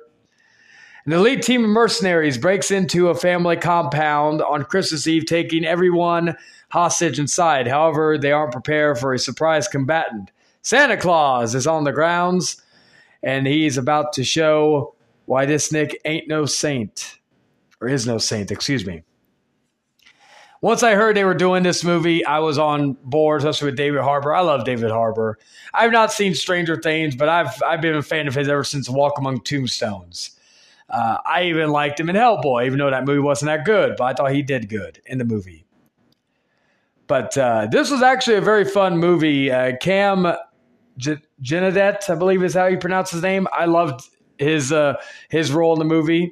An 1.05 1.11
elite 1.11 1.41
team 1.41 1.65
of 1.65 1.69
mercenaries 1.69 2.37
breaks 2.37 2.71
into 2.71 3.09
a 3.09 3.15
family 3.15 3.57
compound 3.57 4.41
on 4.41 4.63
Christmas 4.63 5.05
Eve, 5.05 5.25
taking 5.25 5.65
everyone 5.65 6.37
hostage 6.69 7.19
inside. 7.19 7.67
However, 7.67 8.17
they 8.17 8.31
aren't 8.31 8.53
prepared 8.53 8.97
for 8.97 9.13
a 9.13 9.19
surprise 9.19 9.67
combatant. 9.67 10.31
Santa 10.61 10.95
Claus 10.95 11.55
is 11.55 11.67
on 11.67 11.83
the 11.83 11.91
grounds, 11.91 12.61
and 13.21 13.45
he's 13.45 13.77
about 13.77 14.13
to 14.13 14.23
show 14.23 14.95
why 15.25 15.45
this 15.45 15.73
Nick 15.73 15.99
ain't 16.05 16.29
no 16.29 16.45
saint, 16.45 17.19
or 17.81 17.89
is 17.89 18.07
no 18.07 18.17
saint, 18.17 18.49
excuse 18.49 18.85
me. 18.85 19.03
Once 20.61 20.83
I 20.83 20.95
heard 20.95 21.17
they 21.17 21.25
were 21.25 21.33
doing 21.33 21.63
this 21.63 21.83
movie, 21.83 22.23
I 22.25 22.39
was 22.39 22.57
on 22.57 22.93
board, 23.03 23.41
especially 23.41 23.71
with 23.71 23.75
David 23.75 23.99
Harbour. 23.99 24.33
I 24.33 24.39
love 24.39 24.63
David 24.63 24.91
Harbour. 24.91 25.37
I've 25.73 25.91
not 25.91 26.13
seen 26.13 26.33
Stranger 26.33 26.77
Things, 26.77 27.13
but 27.17 27.27
I've 27.27 27.61
I've 27.61 27.81
been 27.81 27.95
a 27.95 28.01
fan 28.01 28.29
of 28.29 28.35
his 28.35 28.47
ever 28.47 28.63
since 28.63 28.87
Walk 28.87 29.19
Among 29.19 29.41
Tombstones. 29.41 30.39
Uh, 30.93 31.17
I 31.25 31.45
even 31.45 31.71
liked 31.71 31.99
him 31.99 32.07
in 32.07 32.15
Hellboy, 32.15 32.67
even 32.67 32.77
though 32.77 32.91
that 32.91 33.03
movie 33.03 33.19
wasn't 33.19 33.47
that 33.47 33.65
good, 33.65 33.95
but 33.97 34.03
I 34.03 34.13
thought 34.13 34.31
he 34.31 34.43
did 34.43 34.69
good 34.69 35.01
in 35.07 35.17
the 35.17 35.25
movie. 35.25 35.65
But 37.07 37.35
uh, 37.35 37.67
this 37.71 37.89
was 37.89 38.03
actually 38.03 38.37
a 38.37 38.41
very 38.41 38.63
fun 38.63 38.99
movie. 38.99 39.51
Uh, 39.51 39.75
Cam 39.77 40.27
I 40.27 42.15
believe 42.15 42.43
is 42.43 42.53
how 42.53 42.67
you 42.67 42.77
pronounce 42.77 43.09
his 43.09 43.23
name. 43.23 43.47
I 43.51 43.65
loved 43.65 44.07
his 44.37 44.71
uh, 44.71 44.97
his 45.29 45.51
role 45.51 45.73
in 45.73 45.79
the 45.79 45.85
movie. 45.85 46.31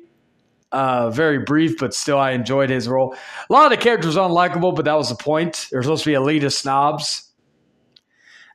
Uh, 0.72 1.10
very 1.10 1.40
brief, 1.40 1.80
but 1.80 1.94
still, 1.94 2.20
I 2.20 2.32
enjoyed 2.32 2.70
his 2.70 2.88
role. 2.88 3.16
A 3.50 3.54
lot 3.54 3.66
of 3.66 3.78
the 3.78 3.84
characters 3.84 4.16
unlikable, 4.16 4.76
but 4.76 4.86
that 4.86 4.94
was 4.94 5.10
the 5.10 5.16
point. 5.16 5.68
They're 5.72 5.82
supposed 5.82 6.04
to 6.04 6.10
be 6.12 6.16
elitist 6.16 6.62
snobs. 6.62 7.32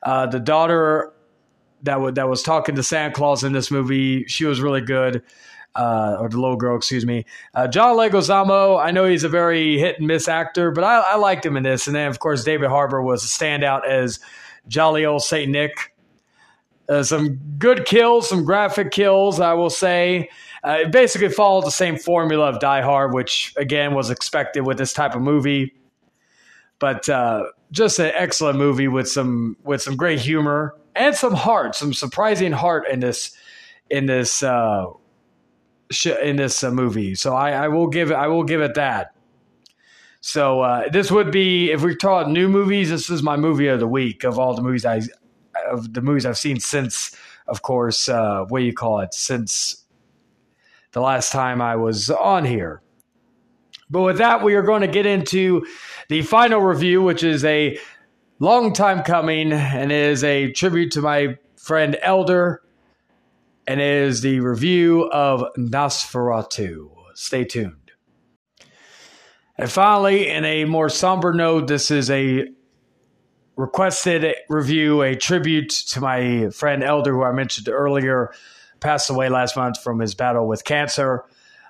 Uh, 0.04 0.26
the 0.26 0.40
daughter 0.40 1.12
that 1.82 1.94
w- 1.94 2.12
that 2.12 2.28
was 2.28 2.42
talking 2.44 2.76
to 2.76 2.82
Santa 2.84 3.12
Claus 3.12 3.42
in 3.42 3.52
this 3.52 3.72
movie, 3.72 4.24
she 4.28 4.44
was 4.44 4.60
really 4.60 4.80
good 4.80 5.22
uh, 5.76 6.16
or 6.18 6.28
the 6.28 6.40
little 6.40 6.56
girl, 6.56 6.76
excuse 6.76 7.04
me. 7.04 7.26
Uh, 7.54 7.68
John 7.68 7.96
Leguizamo, 7.96 8.82
I 8.82 8.90
know 8.90 9.04
he's 9.04 9.24
a 9.24 9.28
very 9.28 9.78
hit 9.78 9.98
and 9.98 10.06
miss 10.06 10.26
actor, 10.26 10.70
but 10.70 10.82
I, 10.84 11.00
I, 11.00 11.16
liked 11.16 11.44
him 11.44 11.56
in 11.56 11.62
this. 11.62 11.86
And 11.86 11.94
then, 11.94 12.08
of 12.08 12.18
course, 12.18 12.44
David 12.44 12.68
Harbour 12.70 13.02
was 13.02 13.24
a 13.24 13.28
standout 13.28 13.86
as 13.86 14.18
jolly 14.68 15.04
old 15.04 15.22
Saint 15.22 15.50
Nick. 15.50 15.94
Uh, 16.88 17.02
some 17.02 17.34
good 17.58 17.84
kills, 17.84 18.28
some 18.28 18.44
graphic 18.44 18.90
kills, 18.90 19.38
I 19.38 19.52
will 19.52 19.70
say. 19.70 20.30
Uh, 20.64 20.78
it 20.82 20.92
basically 20.92 21.28
followed 21.28 21.66
the 21.66 21.70
same 21.70 21.98
formula 21.98 22.46
of 22.46 22.60
Die 22.60 22.80
Hard, 22.80 23.12
which 23.12 23.52
again 23.56 23.94
was 23.94 24.10
expected 24.10 24.62
with 24.62 24.78
this 24.78 24.92
type 24.92 25.14
of 25.14 25.20
movie. 25.20 25.74
But 26.78 27.08
uh, 27.08 27.44
just 27.70 27.98
an 27.98 28.12
excellent 28.14 28.58
movie 28.58 28.88
with 28.88 29.08
some 29.08 29.56
with 29.64 29.82
some 29.82 29.96
great 29.96 30.20
humor 30.20 30.74
and 30.94 31.14
some 31.14 31.34
heart, 31.34 31.74
some 31.74 31.92
surprising 31.92 32.52
heart 32.52 32.88
in 32.88 33.00
this 33.00 33.32
in 33.90 34.06
this 34.06 34.42
uh, 36.06 36.18
in 36.18 36.36
this 36.36 36.62
uh, 36.64 36.70
movie. 36.70 37.14
So 37.14 37.34
I, 37.34 37.50
I, 37.52 37.68
will 37.68 37.86
give 37.86 38.10
it. 38.10 38.14
I 38.14 38.26
will 38.28 38.44
give 38.44 38.60
it 38.60 38.74
that. 38.74 39.14
So 40.20 40.60
uh, 40.60 40.88
this 40.88 41.10
would 41.10 41.30
be 41.30 41.70
if 41.70 41.82
we 41.82 41.94
talk 41.94 42.26
new 42.26 42.48
movies. 42.48 42.90
This 42.90 43.10
is 43.10 43.22
my 43.22 43.36
movie 43.36 43.68
of 43.68 43.80
the 43.80 43.86
week 43.86 44.24
of 44.24 44.38
all 44.38 44.54
the 44.54 44.62
movies 44.62 44.84
I 44.84 45.02
of 45.70 45.94
the 45.94 46.02
movies 46.02 46.26
I've 46.26 46.38
seen 46.38 46.60
since, 46.60 47.16
of 47.46 47.62
course, 47.62 48.08
uh, 48.08 48.44
what 48.48 48.58
do 48.58 48.64
you 48.64 48.74
call 48.74 49.00
it? 49.00 49.14
Since 49.14 49.84
the 50.92 51.00
last 51.00 51.32
time 51.32 51.60
I 51.60 51.76
was 51.76 52.10
on 52.10 52.44
here. 52.44 52.82
But 53.88 54.02
with 54.02 54.18
that, 54.18 54.42
we 54.42 54.54
are 54.54 54.62
going 54.62 54.80
to 54.80 54.88
get 54.88 55.06
into 55.06 55.64
the 56.08 56.22
final 56.22 56.60
review, 56.60 57.02
which 57.02 57.22
is 57.22 57.44
a 57.44 57.78
long 58.38 58.72
time 58.72 59.02
coming 59.02 59.52
and 59.52 59.92
is 59.92 60.24
a 60.24 60.50
tribute 60.52 60.92
to 60.92 61.00
my 61.00 61.38
friend 61.56 61.96
Elder 62.02 62.62
and 63.66 63.80
it 63.80 64.02
is 64.02 64.20
the 64.20 64.40
review 64.40 65.10
of 65.10 65.44
Nosferatu. 65.56 66.90
Stay 67.14 67.44
tuned. 67.44 67.92
And 69.58 69.70
finally, 69.70 70.28
in 70.28 70.44
a 70.44 70.64
more 70.64 70.88
somber 70.88 71.32
note, 71.32 71.66
this 71.66 71.90
is 71.90 72.10
a 72.10 72.48
requested 73.56 74.34
review, 74.48 75.02
a 75.02 75.16
tribute 75.16 75.70
to 75.70 76.00
my 76.00 76.50
friend 76.50 76.84
Elder, 76.84 77.14
who 77.14 77.22
I 77.22 77.32
mentioned 77.32 77.68
earlier, 77.68 78.32
passed 78.80 79.08
away 79.08 79.30
last 79.30 79.56
month 79.56 79.82
from 79.82 79.98
his 79.98 80.14
battle 80.14 80.46
with 80.46 80.64
cancer. 80.64 81.24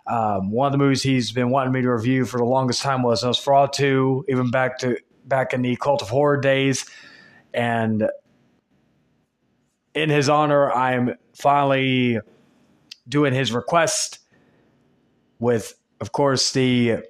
Um, 0.08 0.50
one 0.50 0.66
of 0.66 0.72
the 0.72 0.78
movies 0.78 1.02
he's 1.02 1.32
been 1.32 1.50
wanting 1.50 1.72
me 1.72 1.82
to 1.82 1.90
review 1.90 2.24
for 2.24 2.38
the 2.38 2.44
longest 2.44 2.82
time 2.82 3.02
was 3.02 3.22
Nosferatu, 3.22 4.24
even 4.28 4.50
back 4.50 4.78
to 4.78 4.98
back 5.24 5.52
in 5.52 5.62
the 5.62 5.76
Cult 5.76 6.02
of 6.02 6.08
Horror 6.08 6.40
days. 6.40 6.84
And 7.54 8.08
in 9.94 10.10
his 10.10 10.28
honor, 10.28 10.70
I'm 10.70 11.16
finally 11.36 12.18
doing 13.08 13.32
his 13.32 13.52
request 13.52 14.18
with, 15.38 15.74
of 16.00 16.12
course, 16.12 16.52
the 16.52 17.02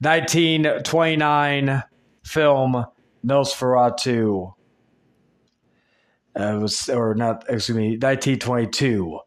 1929 0.00 1.82
film 2.24 2.86
Nosferatu. 3.24 4.54
Uh, 6.38 6.54
it 6.54 6.58
was, 6.58 6.88
or 6.88 7.14
not, 7.14 7.44
excuse 7.48 7.76
me, 7.76 7.90
1922 7.92 9.18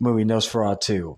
movie 0.00 0.24
Nosferatu. 0.24 1.16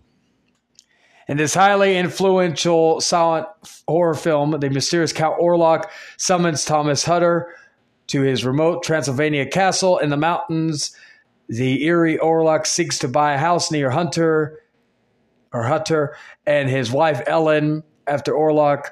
In 1.26 1.38
this 1.38 1.54
highly 1.54 1.96
influential 1.96 3.00
silent 3.00 3.46
horror 3.88 4.14
film, 4.14 4.50
the 4.60 4.68
mysterious 4.68 5.12
Count 5.12 5.40
Orlok 5.40 5.84
summons 6.18 6.66
Thomas 6.66 7.04
Hutter 7.04 7.54
to 8.08 8.20
his 8.20 8.44
remote 8.44 8.82
Transylvania 8.82 9.46
castle 9.46 9.96
in 9.98 10.10
the 10.10 10.18
mountains. 10.18 10.94
The 11.48 11.84
eerie 11.84 12.18
Orlok 12.18 12.66
seeks 12.66 12.98
to 13.00 13.08
buy 13.08 13.34
a 13.34 13.38
house 13.38 13.70
near 13.70 13.90
Hunter 13.90 14.60
or 15.52 15.64
Hutter 15.64 16.16
and 16.46 16.68
his 16.68 16.90
wife 16.90 17.22
Ellen. 17.26 17.82
After 18.06 18.32
Orlok 18.32 18.90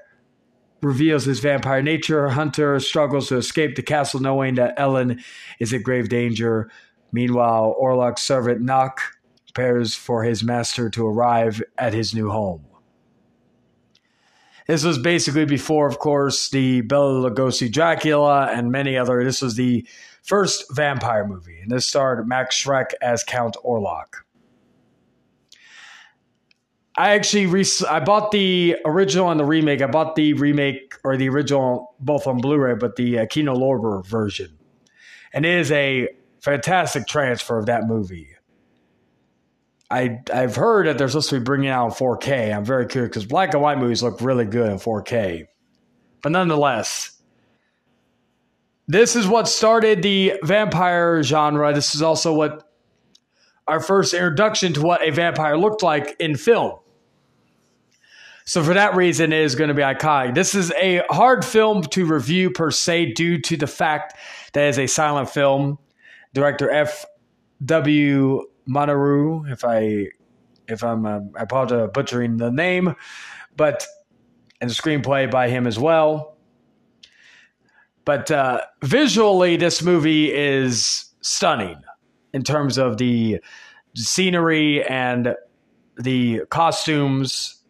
reveals 0.80 1.24
his 1.24 1.40
vampire 1.40 1.82
nature, 1.82 2.28
Hunter 2.30 2.78
struggles 2.80 3.28
to 3.28 3.36
escape 3.36 3.76
the 3.76 3.82
castle, 3.82 4.20
knowing 4.20 4.56
that 4.56 4.74
Ellen 4.76 5.22
is 5.60 5.72
in 5.72 5.82
grave 5.82 6.08
danger. 6.08 6.70
Meanwhile, 7.12 7.76
Orlok's 7.80 8.22
servant 8.22 8.60
Knock 8.62 9.00
prepares 9.46 9.94
for 9.94 10.24
his 10.24 10.42
master 10.42 10.88
to 10.90 11.06
arrive 11.06 11.62
at 11.76 11.92
his 11.92 12.14
new 12.14 12.30
home. 12.30 12.64
This 14.66 14.84
was 14.84 14.98
basically 14.98 15.44
before, 15.44 15.86
of 15.86 15.98
course, 15.98 16.48
the 16.48 16.82
Bela 16.82 17.30
Lugosi 17.30 17.70
Dracula 17.70 18.46
and 18.52 18.70
many 18.70 18.96
other. 18.96 19.22
This 19.24 19.42
was 19.42 19.56
the 19.56 19.86
first 20.22 20.64
vampire 20.74 21.26
movie, 21.26 21.60
and 21.60 21.70
this 21.70 21.86
starred 21.86 22.26
Max 22.26 22.56
Schreck 22.62 22.92
as 23.02 23.24
Count 23.24 23.56
Orlok. 23.64 24.22
I 26.96 27.10
actually 27.12 27.64
I 27.88 28.00
bought 28.00 28.32
the 28.32 28.76
original 28.84 29.30
and 29.30 29.40
the 29.40 29.44
remake. 29.44 29.80
I 29.80 29.86
bought 29.86 30.14
the 30.14 30.34
remake 30.34 30.94
or 31.04 31.16
the 31.16 31.28
original 31.28 31.94
both 32.00 32.26
on 32.26 32.38
Blu-ray, 32.38 32.74
but 32.74 32.96
the 32.96 33.20
uh, 33.20 33.26
Kino 33.26 33.54
Lorber 33.54 34.04
version, 34.04 34.58
and 35.32 35.46
it 35.46 35.58
is 35.58 35.72
a 35.72 36.08
fantastic 36.40 37.06
transfer 37.06 37.58
of 37.58 37.66
that 37.66 37.86
movie. 37.86 38.28
I 39.90 40.20
I've 40.32 40.54
heard 40.54 40.86
that 40.86 40.98
they're 40.98 41.08
supposed 41.08 41.30
to 41.30 41.40
be 41.40 41.44
bringing 41.44 41.70
out 41.70 41.92
4K. 41.92 42.54
I'm 42.54 42.64
very 42.64 42.86
curious 42.86 43.08
because 43.08 43.24
black 43.24 43.54
and 43.54 43.62
white 43.62 43.78
movies 43.78 44.02
look 44.02 44.20
really 44.20 44.44
good 44.44 44.70
in 44.70 44.76
4K, 44.76 45.46
but 46.22 46.32
nonetheless, 46.32 47.21
this 48.92 49.16
is 49.16 49.26
what 49.26 49.48
started 49.48 50.02
the 50.02 50.34
vampire 50.42 51.22
genre. 51.22 51.72
This 51.72 51.94
is 51.94 52.02
also 52.02 52.34
what 52.34 52.68
our 53.66 53.80
first 53.80 54.12
introduction 54.12 54.74
to 54.74 54.82
what 54.82 55.02
a 55.02 55.10
vampire 55.10 55.56
looked 55.56 55.82
like 55.82 56.14
in 56.18 56.36
film. 56.36 56.78
So 58.44 58.62
for 58.62 58.74
that 58.74 58.94
reason, 58.94 59.32
it 59.32 59.40
is 59.40 59.54
going 59.54 59.68
to 59.68 59.74
be 59.74 59.82
iconic. 59.82 60.34
This 60.34 60.54
is 60.54 60.72
a 60.72 61.02
hard 61.08 61.44
film 61.44 61.82
to 61.84 62.04
review 62.04 62.50
per 62.50 62.70
se 62.70 63.12
due 63.12 63.40
to 63.40 63.56
the 63.56 63.66
fact 63.66 64.14
that 64.52 64.64
it 64.64 64.68
is 64.68 64.78
a 64.78 64.86
silent 64.86 65.30
film. 65.30 65.78
Director 66.34 66.70
F. 66.70 67.06
W. 67.64 68.42
Manaru, 68.68 69.50
if 69.50 69.64
I 69.64 70.08
if 70.68 70.84
I'm 70.84 71.06
uh, 71.06 71.20
I 71.36 71.42
apologize 71.42 71.78
for 71.78 71.88
butchering 71.88 72.36
the 72.36 72.50
name, 72.50 72.94
but 73.56 73.86
and 74.60 74.68
the 74.68 74.74
screenplay 74.74 75.30
by 75.30 75.48
him 75.48 75.66
as 75.66 75.78
well. 75.78 76.31
But 78.04 78.30
uh, 78.30 78.62
visually, 78.82 79.56
this 79.56 79.82
movie 79.82 80.32
is 80.32 81.06
stunning 81.20 81.76
in 82.32 82.42
terms 82.42 82.78
of 82.78 82.98
the 82.98 83.40
scenery 83.94 84.84
and 84.84 85.36
the 85.96 86.42
costumes. 86.50 87.62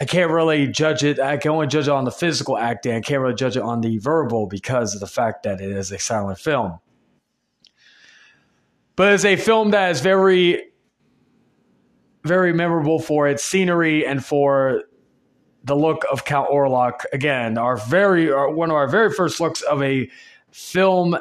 I 0.00 0.04
can't 0.04 0.30
really 0.30 0.66
judge 0.66 1.04
it. 1.04 1.20
I 1.20 1.36
can 1.36 1.52
only 1.52 1.66
judge 1.66 1.88
it 1.88 1.92
on 1.92 2.04
the 2.04 2.10
physical 2.10 2.58
acting. 2.58 2.94
I 2.94 3.00
can't 3.00 3.20
really 3.20 3.34
judge 3.34 3.56
it 3.56 3.62
on 3.62 3.80
the 3.80 3.98
verbal 3.98 4.46
because 4.46 4.94
of 4.94 5.00
the 5.00 5.06
fact 5.06 5.44
that 5.44 5.60
it 5.60 5.70
is 5.70 5.92
a 5.92 5.98
silent 5.98 6.38
film. 6.38 6.78
But 8.96 9.12
it's 9.12 9.24
a 9.24 9.36
film 9.36 9.70
that 9.70 9.90
is 9.90 10.00
very, 10.00 10.70
very 12.24 12.52
memorable 12.52 12.98
for 12.98 13.28
its 13.28 13.44
scenery 13.44 14.06
and 14.06 14.24
for 14.24 14.82
the 15.66 15.76
look 15.76 16.04
of 16.10 16.24
Count 16.24 16.48
Orlok. 16.48 17.04
Again, 17.12 17.58
our 17.58 17.76
very 17.76 18.30
our, 18.30 18.50
one 18.50 18.70
of 18.70 18.76
our 18.76 18.88
very 18.88 19.12
first 19.12 19.40
looks 19.40 19.62
of 19.62 19.82
a 19.82 20.08
film 20.50 21.16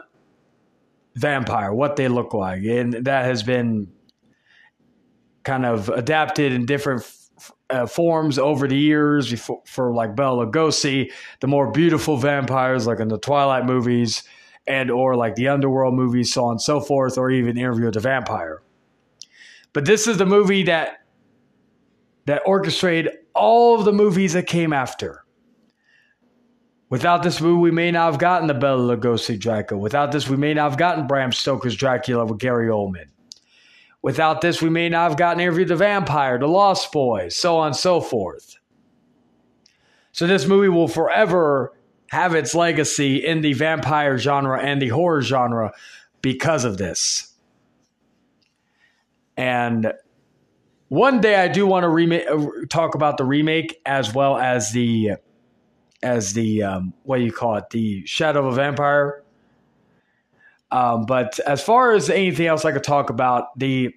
vampire, 1.16 1.74
what 1.74 1.96
they 1.96 2.08
look 2.08 2.34
like, 2.34 2.64
and 2.64 2.94
that 3.06 3.26
has 3.26 3.44
been 3.44 3.92
kind 5.44 5.66
of 5.66 5.90
adapted 5.90 6.52
in 6.54 6.66
different 6.66 7.04
uh, 7.70 7.88
forms 7.88 8.38
over 8.38 8.68
the 8.68 8.78
years 8.78 9.30
before, 9.32 9.62
for 9.66 9.94
like 9.94 10.16
Bela 10.16 10.46
Lugosi, 10.46 11.12
the 11.40 11.48
more 11.48 11.72
beautiful 11.72 12.18
vampires 12.18 12.86
like 12.86 13.00
in 13.00 13.08
the 13.08 13.20
Twilight 13.20 13.66
movies 13.66 14.24
and 14.68 14.92
or 14.92 15.16
like 15.16 15.36
the 15.36 15.48
Underworld 15.48 15.94
movies, 15.96 16.34
so 16.34 16.46
on 16.46 16.52
and 16.52 16.62
so 16.62 16.80
forth, 16.80 17.18
or 17.18 17.32
even 17.32 17.58
Interview 17.58 17.86
with 17.86 17.96
the 17.96 18.00
Vampire. 18.00 18.62
But 19.74 19.86
this 19.86 20.08
is 20.08 20.18
the 20.18 20.26
movie 20.26 20.64
that 20.64 21.00
that 22.26 22.42
orchestrated 22.46 23.18
all 23.36 23.78
of 23.78 23.86
the 23.86 23.94
movies 23.94 24.34
that 24.34 24.48
came 24.48 24.74
after. 24.74 25.24
Without 26.90 27.24
this 27.24 27.42
movie, 27.42 27.60
we 27.60 27.72
may 27.72 27.92
not 27.92 28.12
have 28.12 28.20
gotten 28.20 28.48
the 28.48 28.54
Bela 28.54 28.96
Lugosi 28.96 29.40
Dracula. 29.40 29.82
Without 29.82 30.12
this, 30.12 30.30
we 30.30 30.38
may 30.38 30.54
not 30.54 30.70
have 30.70 30.80
gotten 30.80 31.08
Bram 31.08 31.32
Stoker's 31.32 31.76
Dracula 31.76 32.26
with 32.26 32.40
Gary 32.40 32.68
Oldman. 32.68 33.08
Without 34.02 34.42
this, 34.42 34.62
we 34.62 34.70
may 34.70 34.88
not 34.88 35.10
have 35.10 35.18
gotten 35.18 35.42
Interview 35.42 35.66
the 35.66 35.76
Vampire, 35.76 36.38
The 36.38 36.48
Lost 36.48 36.92
Boys, 36.92 37.36
so 37.36 37.58
on 37.58 37.68
and 37.68 37.76
so 37.76 38.00
forth. 38.00 38.56
So 40.12 40.28
this 40.28 40.46
movie 40.46 40.70
will 40.70 40.88
forever 40.88 41.74
have 42.10 42.36
its 42.36 42.54
legacy 42.54 43.26
in 43.26 43.42
the 43.42 43.54
vampire 43.54 44.18
genre 44.18 44.60
and 44.62 44.82
the 44.82 44.90
horror 44.90 45.22
genre 45.22 45.74
because 46.22 46.64
of 46.64 46.78
this. 46.78 47.34
And 49.36 49.92
one 50.90 51.22
day 51.22 51.36
I 51.36 51.48
do 51.48 51.66
want 51.66 51.84
to 51.84 51.90
remake, 51.90 52.28
uh, 52.30 52.46
talk 52.70 52.96
about 52.96 53.18
the 53.18 53.26
remake 53.26 53.82
as 53.86 54.14
well 54.14 54.38
as 54.38 54.72
the 54.72 55.14
as 56.04 56.34
the 56.34 56.64
um, 56.64 56.94
what 57.04 57.18
do 57.18 57.24
you 57.24 57.32
call 57.32 57.56
it, 57.56 57.70
the 57.72 58.06
Shadow 58.06 58.48
of 58.48 58.54
a 58.54 58.56
Vampire 58.56 59.26
um, 60.72 61.06
but 61.06 61.40
as 61.40 61.62
far 61.64 61.94
as 61.94 62.10
anything 62.10 62.48
else 62.48 62.66
I 62.66 62.72
could 62.72 62.84
talk 62.84 63.10
about, 63.10 63.58
the 63.58 63.96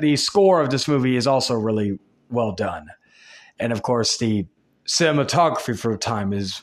the 0.00 0.16
score 0.16 0.62
of 0.62 0.70
this 0.70 0.88
movie 0.88 1.16
is 1.16 1.26
also 1.26 1.54
really 1.54 1.98
well 2.30 2.52
done, 2.52 2.88
and 3.58 3.72
of 3.72 3.82
course 3.82 4.16
the 4.16 4.46
cinematography 4.86 5.78
for 5.78 5.96
time 5.96 6.32
is. 6.32 6.62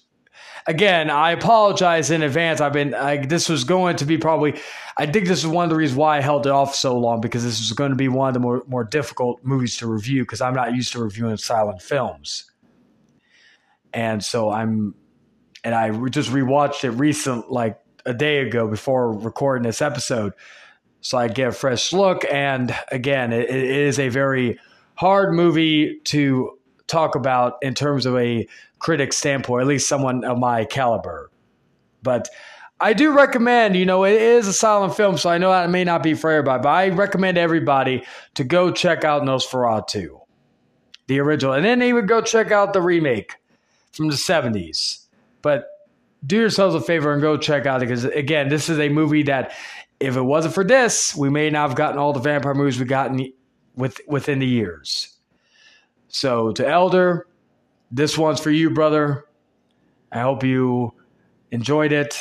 Again, 0.68 1.10
I 1.10 1.32
apologize 1.32 2.12
in 2.12 2.22
advance. 2.22 2.60
I've 2.60 2.74
been 2.74 2.94
I, 2.94 3.26
this 3.26 3.48
was 3.48 3.64
going 3.64 3.96
to 3.98 4.06
be 4.06 4.18
probably. 4.18 4.60
I 4.98 5.06
think 5.06 5.28
this 5.28 5.40
is 5.40 5.48
one 5.48 5.64
of 5.64 5.70
the 5.70 5.78
reasons 5.78 5.98
why 5.98 6.18
I 6.18 6.22
held 6.22 6.46
it 6.46 6.52
off 6.52 6.76
so 6.76 6.98
long 6.98 7.22
because 7.22 7.44
this 7.44 7.62
is 7.62 7.72
going 7.72 7.92
to 7.92 7.96
be 7.96 8.10
one 8.10 8.28
of 8.28 8.34
the 8.34 8.42
more 8.42 8.64
more 8.68 8.84
difficult 8.84 9.40
movies 9.44 9.78
to 9.78 9.88
review 9.88 10.24
because 10.24 10.42
I'm 10.42 10.54
not 10.54 10.76
used 10.76 10.92
to 10.94 11.02
reviewing 11.02 11.38
silent 11.38 11.82
films, 11.82 12.52
and 13.94 14.22
so 14.24 14.50
I'm 14.50 14.94
and 15.64 15.74
I 15.74 15.90
just 16.10 16.32
rewatched 16.32 16.84
it 16.84 16.92
recent 16.92 17.50
like 17.50 17.80
a 18.06 18.14
day 18.14 18.40
ago 18.40 18.68
before 18.68 19.14
recording 19.14 19.64
this 19.64 19.82
episode. 19.82 20.34
So 21.02 21.18
I 21.18 21.28
get 21.28 21.50
a 21.50 21.52
fresh 21.52 21.94
look. 21.94 22.26
And 22.30 22.76
again, 22.92 23.32
it, 23.34 23.50
it 23.50 23.66
is 23.66 24.00
a 24.00 24.10
very 24.10 24.60
hard 24.96 25.34
movie 25.34 26.00
to 26.06 26.58
talk 26.88 27.16
about 27.16 27.58
in 27.62 27.74
terms 27.74 28.06
of 28.06 28.16
a 28.18 28.48
critic 28.80 29.14
standpoint, 29.14 29.62
at 29.62 29.68
least 29.68 29.88
someone 29.88 30.24
of 30.24 30.38
my 30.38 30.66
caliber. 30.66 31.32
But 32.04 32.30
I 32.80 32.94
do 32.94 33.12
recommend, 33.12 33.76
you 33.76 33.86
know, 33.86 34.04
it 34.04 34.22
is 34.22 34.48
a 34.48 34.54
silent 34.54 34.96
film, 34.96 35.18
so 35.18 35.30
I 35.30 35.38
know 35.40 35.50
that 35.50 35.70
may 35.70 35.84
not 35.84 36.04
be 36.04 36.14
for 36.14 36.30
everybody, 36.30 36.62
but 36.62 36.70
I 36.70 36.90
recommend 36.90 37.38
everybody 37.38 38.04
to 38.36 38.44
go 38.44 38.72
check 38.72 39.04
out 39.04 39.24
Nosferatu, 39.24 40.20
the 41.08 41.20
original, 41.20 41.54
and 41.54 41.66
then 41.66 41.82
even 41.82 42.06
go 42.06 42.22
check 42.22 42.52
out 42.52 42.74
the 42.74 42.82
remake 42.82 43.36
from 43.94 44.10
the 44.10 44.16
70s. 44.16 45.06
But 45.42 45.68
do 46.26 46.38
yourselves 46.38 46.76
a 46.76 46.82
favor 46.82 47.14
and 47.14 47.22
go 47.22 47.38
check 47.38 47.66
out 47.66 47.82
it 47.82 47.88
because 47.88 48.06
again, 48.06 48.50
this 48.50 48.70
is 48.70 48.80
a 48.80 48.90
movie 48.90 49.24
that 49.24 49.54
if 50.00 50.16
it 50.16 50.22
wasn't 50.22 50.54
for 50.54 50.64
this, 50.64 51.16
we 51.16 51.30
may 51.30 51.50
not 51.50 51.70
have 51.70 51.78
gotten 51.78 51.98
all 51.98 52.14
the 52.14 52.20
vampire 52.20 52.54
movies 52.54 52.78
we've 52.78 52.88
gotten 52.88 53.32
with 53.76 54.00
within 54.08 54.40
the 54.40 54.48
years. 54.48 55.18
So 56.10 56.52
to 56.54 56.68
Elder, 56.68 57.28
this 57.92 58.18
one's 58.18 58.40
for 58.40 58.52
you, 58.52 58.70
brother. 58.70 59.26
I 60.12 60.20
hope 60.20 60.44
you 60.44 60.94
enjoyed 61.52 61.92
it. 61.92 62.18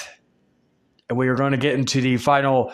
And 1.08 1.18
we 1.18 1.28
are 1.28 1.34
going 1.34 1.52
to 1.52 1.58
get 1.58 1.74
into 1.74 2.00
the 2.00 2.16
final 2.16 2.72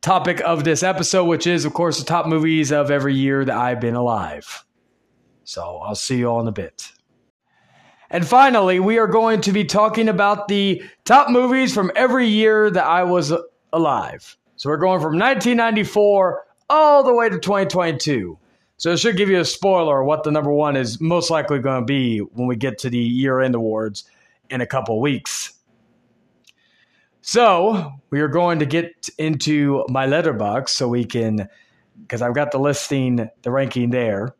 topic 0.00 0.40
of 0.40 0.64
this 0.64 0.82
episode, 0.82 1.24
which 1.24 1.46
is, 1.46 1.64
of 1.64 1.74
course, 1.74 1.98
the 1.98 2.04
top 2.04 2.26
movies 2.26 2.72
of 2.72 2.90
every 2.90 3.14
year 3.14 3.44
that 3.44 3.56
I've 3.56 3.80
been 3.80 3.94
alive. 3.94 4.64
So 5.44 5.78
I'll 5.78 5.94
see 5.94 6.18
you 6.18 6.28
all 6.28 6.40
in 6.40 6.48
a 6.48 6.52
bit. 6.52 6.92
And 8.10 8.26
finally, 8.26 8.80
we 8.80 8.98
are 8.98 9.06
going 9.06 9.40
to 9.42 9.52
be 9.52 9.64
talking 9.64 10.08
about 10.08 10.48
the 10.48 10.82
top 11.04 11.30
movies 11.30 11.72
from 11.72 11.92
every 11.94 12.26
year 12.26 12.70
that 12.70 12.84
I 12.84 13.04
was 13.04 13.32
alive. 13.72 14.36
So 14.56 14.68
we're 14.68 14.78
going 14.78 15.00
from 15.00 15.18
1994 15.18 16.44
all 16.68 17.04
the 17.04 17.14
way 17.14 17.28
to 17.28 17.38
2022. 17.38 18.38
So 18.80 18.92
it 18.92 18.98
should 18.98 19.18
give 19.18 19.28
you 19.28 19.38
a 19.38 19.44
spoiler 19.44 20.02
what 20.02 20.24
the 20.24 20.30
number 20.30 20.50
one 20.50 20.74
is 20.74 21.02
most 21.02 21.28
likely 21.28 21.58
going 21.58 21.82
to 21.82 21.84
be 21.84 22.20
when 22.20 22.46
we 22.46 22.56
get 22.56 22.78
to 22.78 22.88
the 22.88 22.96
year 22.96 23.42
end 23.42 23.54
awards 23.54 24.04
in 24.48 24.62
a 24.62 24.66
couple 24.66 24.98
weeks. 25.02 25.52
So 27.20 27.92
we 28.08 28.22
are 28.22 28.28
going 28.28 28.58
to 28.60 28.64
get 28.64 29.10
into 29.18 29.84
my 29.90 30.06
Letterboxd 30.06 30.70
so 30.70 30.88
we 30.88 31.04
can, 31.04 31.46
because 32.00 32.22
I've 32.22 32.34
got 32.34 32.52
the 32.52 32.58
listing, 32.58 33.28
the 33.42 33.50
ranking 33.50 33.90
there. 33.90 34.34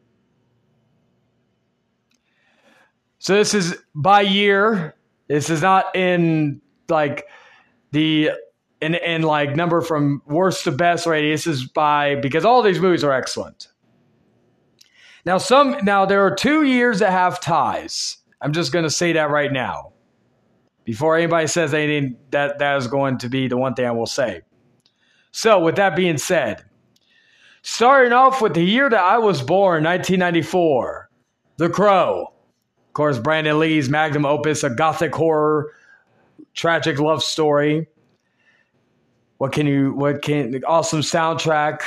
So 3.19 3.35
this 3.35 3.53
is 3.53 3.77
by 3.95 4.23
year. 4.23 4.95
This 5.29 5.51
is 5.51 5.61
not 5.61 5.95
in 5.95 6.63
like 6.89 7.27
the 7.91 8.31
in 8.81 8.95
in 8.95 9.21
like 9.21 9.55
number 9.55 9.83
from 9.83 10.23
worst 10.25 10.65
to 10.65 10.73
best 10.73 11.07
rating. 11.07 11.31
This 11.31 11.47
is 11.47 11.67
by 11.67 12.15
because 12.15 12.47
all 12.47 12.63
these 12.63 12.81
movies 12.81 13.05
are 13.05 13.13
excellent. 13.13 13.69
Now 15.27 15.39
some 15.39 15.77
now 15.83 16.07
there 16.07 16.25
are 16.25 16.35
two 16.35 16.63
years 16.63 17.01
that 17.01 17.13
have 17.13 17.41
ties. 17.41 18.19
I'm 18.41 18.53
just 18.53 18.73
going 18.73 18.85
to 18.85 18.91
say 18.91 19.13
that 19.13 19.31
right 19.31 19.53
now. 19.53 19.93
Before 20.85 21.17
anybody 21.17 21.47
says 21.47 21.75
anything, 21.75 22.17
that 22.31 22.59
that 22.59 22.77
is 22.79 22.87
going 22.87 23.19
to 23.19 23.29
be 23.29 23.49
the 23.49 23.57
one 23.57 23.75
thing 23.75 23.87
I 23.87 23.91
will 23.91 24.07
say. 24.07 24.43
So 25.31 25.61
with 25.61 25.77
that 25.77 25.95
being 25.95 26.19
said, 26.19 26.65
starting 27.63 28.13
off 28.13 28.41
with 28.41 28.55
the 28.55 28.65
year 28.65 28.89
that 28.89 29.01
I 29.01 29.19
was 29.19 29.43
born, 29.43 29.85
1994, 29.85 31.11
The 31.59 31.69
Crow. 31.69 32.33
Of 32.89 32.93
course, 32.95 33.19
Brandon 33.19 33.59
Lee's 33.61 33.89
magnum 33.89 34.27
opus, 34.27 34.65
a 34.65 34.71
gothic 34.71 35.15
horror, 35.15 35.73
tragic 36.55 36.99
love 36.99 37.23
story. 37.23 37.87
What 39.39 39.53
can 39.53 39.67
you? 39.67 39.93
What 39.93 40.23
can? 40.23 40.61
Awesome 40.67 41.01
soundtrack, 41.01 41.83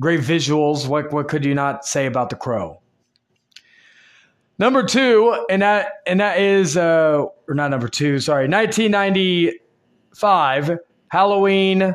great 0.00 0.20
visuals. 0.20 0.88
What 0.88 1.12
what 1.12 1.28
could 1.28 1.44
you 1.44 1.54
not 1.54 1.84
say 1.84 2.06
about 2.06 2.30
The 2.30 2.36
Crow? 2.36 2.80
Number 4.58 4.82
two, 4.82 5.46
and 5.48 5.62
that 5.62 6.00
and 6.06 6.20
that 6.20 6.40
is 6.40 6.76
uh, 6.76 7.24
or 7.46 7.54
not 7.54 7.70
number 7.70 7.88
two. 7.88 8.18
Sorry, 8.18 8.48
1995, 8.48 10.78
Halloween. 11.08 11.94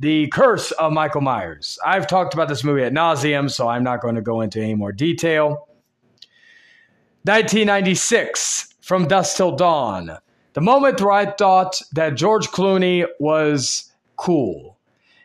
The 0.00 0.28
Curse 0.28 0.70
of 0.72 0.92
Michael 0.92 1.22
Myers. 1.22 1.76
I've 1.84 2.06
talked 2.06 2.32
about 2.32 2.48
this 2.48 2.62
movie 2.62 2.84
at 2.84 2.92
nauseum, 2.92 3.50
so 3.50 3.66
I'm 3.66 3.82
not 3.82 4.00
going 4.00 4.14
to 4.14 4.22
go 4.22 4.42
into 4.42 4.62
any 4.62 4.76
more 4.76 4.92
detail. 4.92 5.66
1996, 7.24 8.74
From 8.80 9.08
Dusk 9.08 9.36
Till 9.36 9.56
Dawn. 9.56 10.16
The 10.52 10.60
moment 10.60 11.00
where 11.00 11.10
I 11.10 11.32
thought 11.32 11.82
that 11.92 12.14
George 12.14 12.46
Clooney 12.48 13.08
was 13.18 13.92
cool. 14.16 14.77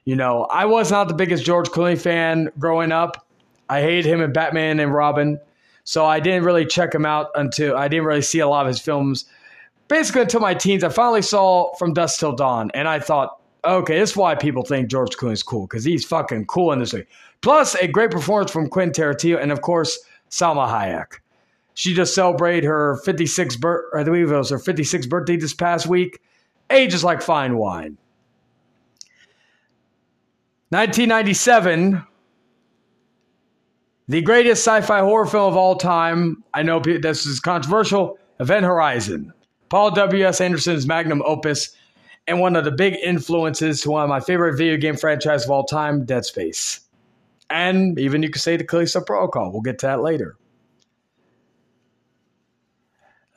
You 0.05 0.15
know, 0.15 0.43
I 0.45 0.65
was 0.65 0.91
not 0.91 1.07
the 1.07 1.13
biggest 1.13 1.45
George 1.45 1.69
Clooney 1.69 1.99
fan 1.99 2.49
growing 2.59 2.91
up. 2.91 3.25
I 3.69 3.81
hated 3.81 4.05
him 4.05 4.21
in 4.21 4.33
Batman 4.33 4.79
and 4.79 4.93
Robin. 4.93 5.39
So 5.85 6.05
I 6.05 6.19
didn't 6.19 6.43
really 6.43 6.65
check 6.65 6.93
him 6.93 7.05
out 7.05 7.29
until 7.35 7.75
I 7.75 7.87
didn't 7.87 8.05
really 8.05 8.21
see 8.21 8.39
a 8.39 8.47
lot 8.47 8.65
of 8.65 8.67
his 8.67 8.79
films. 8.79 9.25
Basically, 9.87 10.21
until 10.21 10.39
my 10.39 10.53
teens, 10.53 10.83
I 10.83 10.89
finally 10.89 11.21
saw 11.21 11.73
From 11.75 11.93
Dusk 11.93 12.19
Till 12.19 12.33
Dawn, 12.33 12.71
and 12.73 12.87
I 12.87 12.99
thought, 12.99 13.39
okay, 13.65 13.99
this 13.99 14.11
is 14.11 14.17
why 14.17 14.35
people 14.35 14.63
think 14.63 14.89
George 14.89 15.17
Clooney 15.17 15.33
is 15.33 15.43
cool 15.43 15.67
because 15.67 15.83
he's 15.83 16.05
fucking 16.05 16.45
cool 16.45 16.71
in 16.71 16.79
this 16.79 16.93
movie. 16.93 17.05
Plus, 17.41 17.75
a 17.75 17.87
great 17.87 18.11
performance 18.11 18.51
from 18.51 18.69
Quentin 18.69 19.03
Tarantino, 19.03 19.41
and 19.41 19.51
of 19.51 19.61
course, 19.61 19.99
Salma 20.29 20.67
Hayek. 20.69 21.19
She 21.75 21.93
just 21.93 22.15
celebrated 22.15 22.65
her 22.65 22.99
56th 23.05 23.59
birth, 23.59 23.85
I 23.93 24.03
believe 24.03 24.31
it 24.31 24.37
was 24.37 24.51
her 24.51 24.57
56th 24.57 25.09
birthday 25.09 25.35
this 25.35 25.53
past 25.53 25.87
week. 25.87 26.21
Age 26.69 26.93
is 26.93 27.03
like 27.03 27.21
fine 27.21 27.57
wine. 27.57 27.97
1997, 30.73 32.03
The 34.07 34.21
greatest 34.23 34.65
sci 34.65 34.81
fi 34.81 35.01
horror 35.01 35.27
film 35.27 35.51
of 35.51 35.55
all 35.55 35.75
time, 35.75 36.43
I 36.51 36.63
know 36.63 36.79
this 36.79 37.27
is 37.27 37.39
controversial, 37.39 38.17
Event 38.39 38.65
Horizon. 38.65 39.31
Paul 39.69 39.91
W.S. 39.91 40.41
Anderson's 40.41 40.87
magnum 40.87 41.21
opus, 41.27 41.75
and 42.25 42.39
one 42.39 42.55
of 42.55 42.65
the 42.65 42.71
big 42.71 42.95
influences 43.03 43.81
to 43.81 43.91
one 43.91 44.01
of 44.01 44.09
my 44.09 44.19
favorite 44.19 44.57
video 44.57 44.75
game 44.77 44.97
franchises 44.97 45.45
of 45.45 45.51
all 45.51 45.63
time, 45.63 46.05
Dead 46.05 46.25
Space. 46.25 46.79
And 47.51 47.99
even 47.99 48.23
you 48.23 48.31
could 48.31 48.41
say 48.41 48.57
the 48.57 48.63
Callisto 48.63 49.01
Protocol. 49.01 49.51
We'll 49.51 49.61
get 49.61 49.77
to 49.79 49.85
that 49.85 50.01
later. 50.01 50.37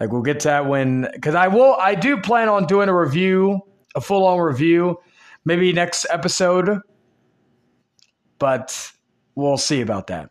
Like 0.00 0.10
we'll 0.10 0.22
get 0.22 0.40
to 0.40 0.48
that 0.48 0.66
when 0.66 1.06
because 1.12 1.34
I 1.34 1.48
will 1.48 1.76
I 1.78 1.96
do 1.96 2.16
plan 2.18 2.48
on 2.48 2.64
doing 2.66 2.88
a 2.88 2.98
review, 2.98 3.60
a 3.94 4.00
full 4.00 4.26
on 4.26 4.38
review, 4.38 5.00
maybe 5.44 5.70
next 5.74 6.06
episode. 6.08 6.80
But 8.38 8.92
we'll 9.34 9.56
see 9.56 9.80
about 9.80 10.08
that. 10.08 10.30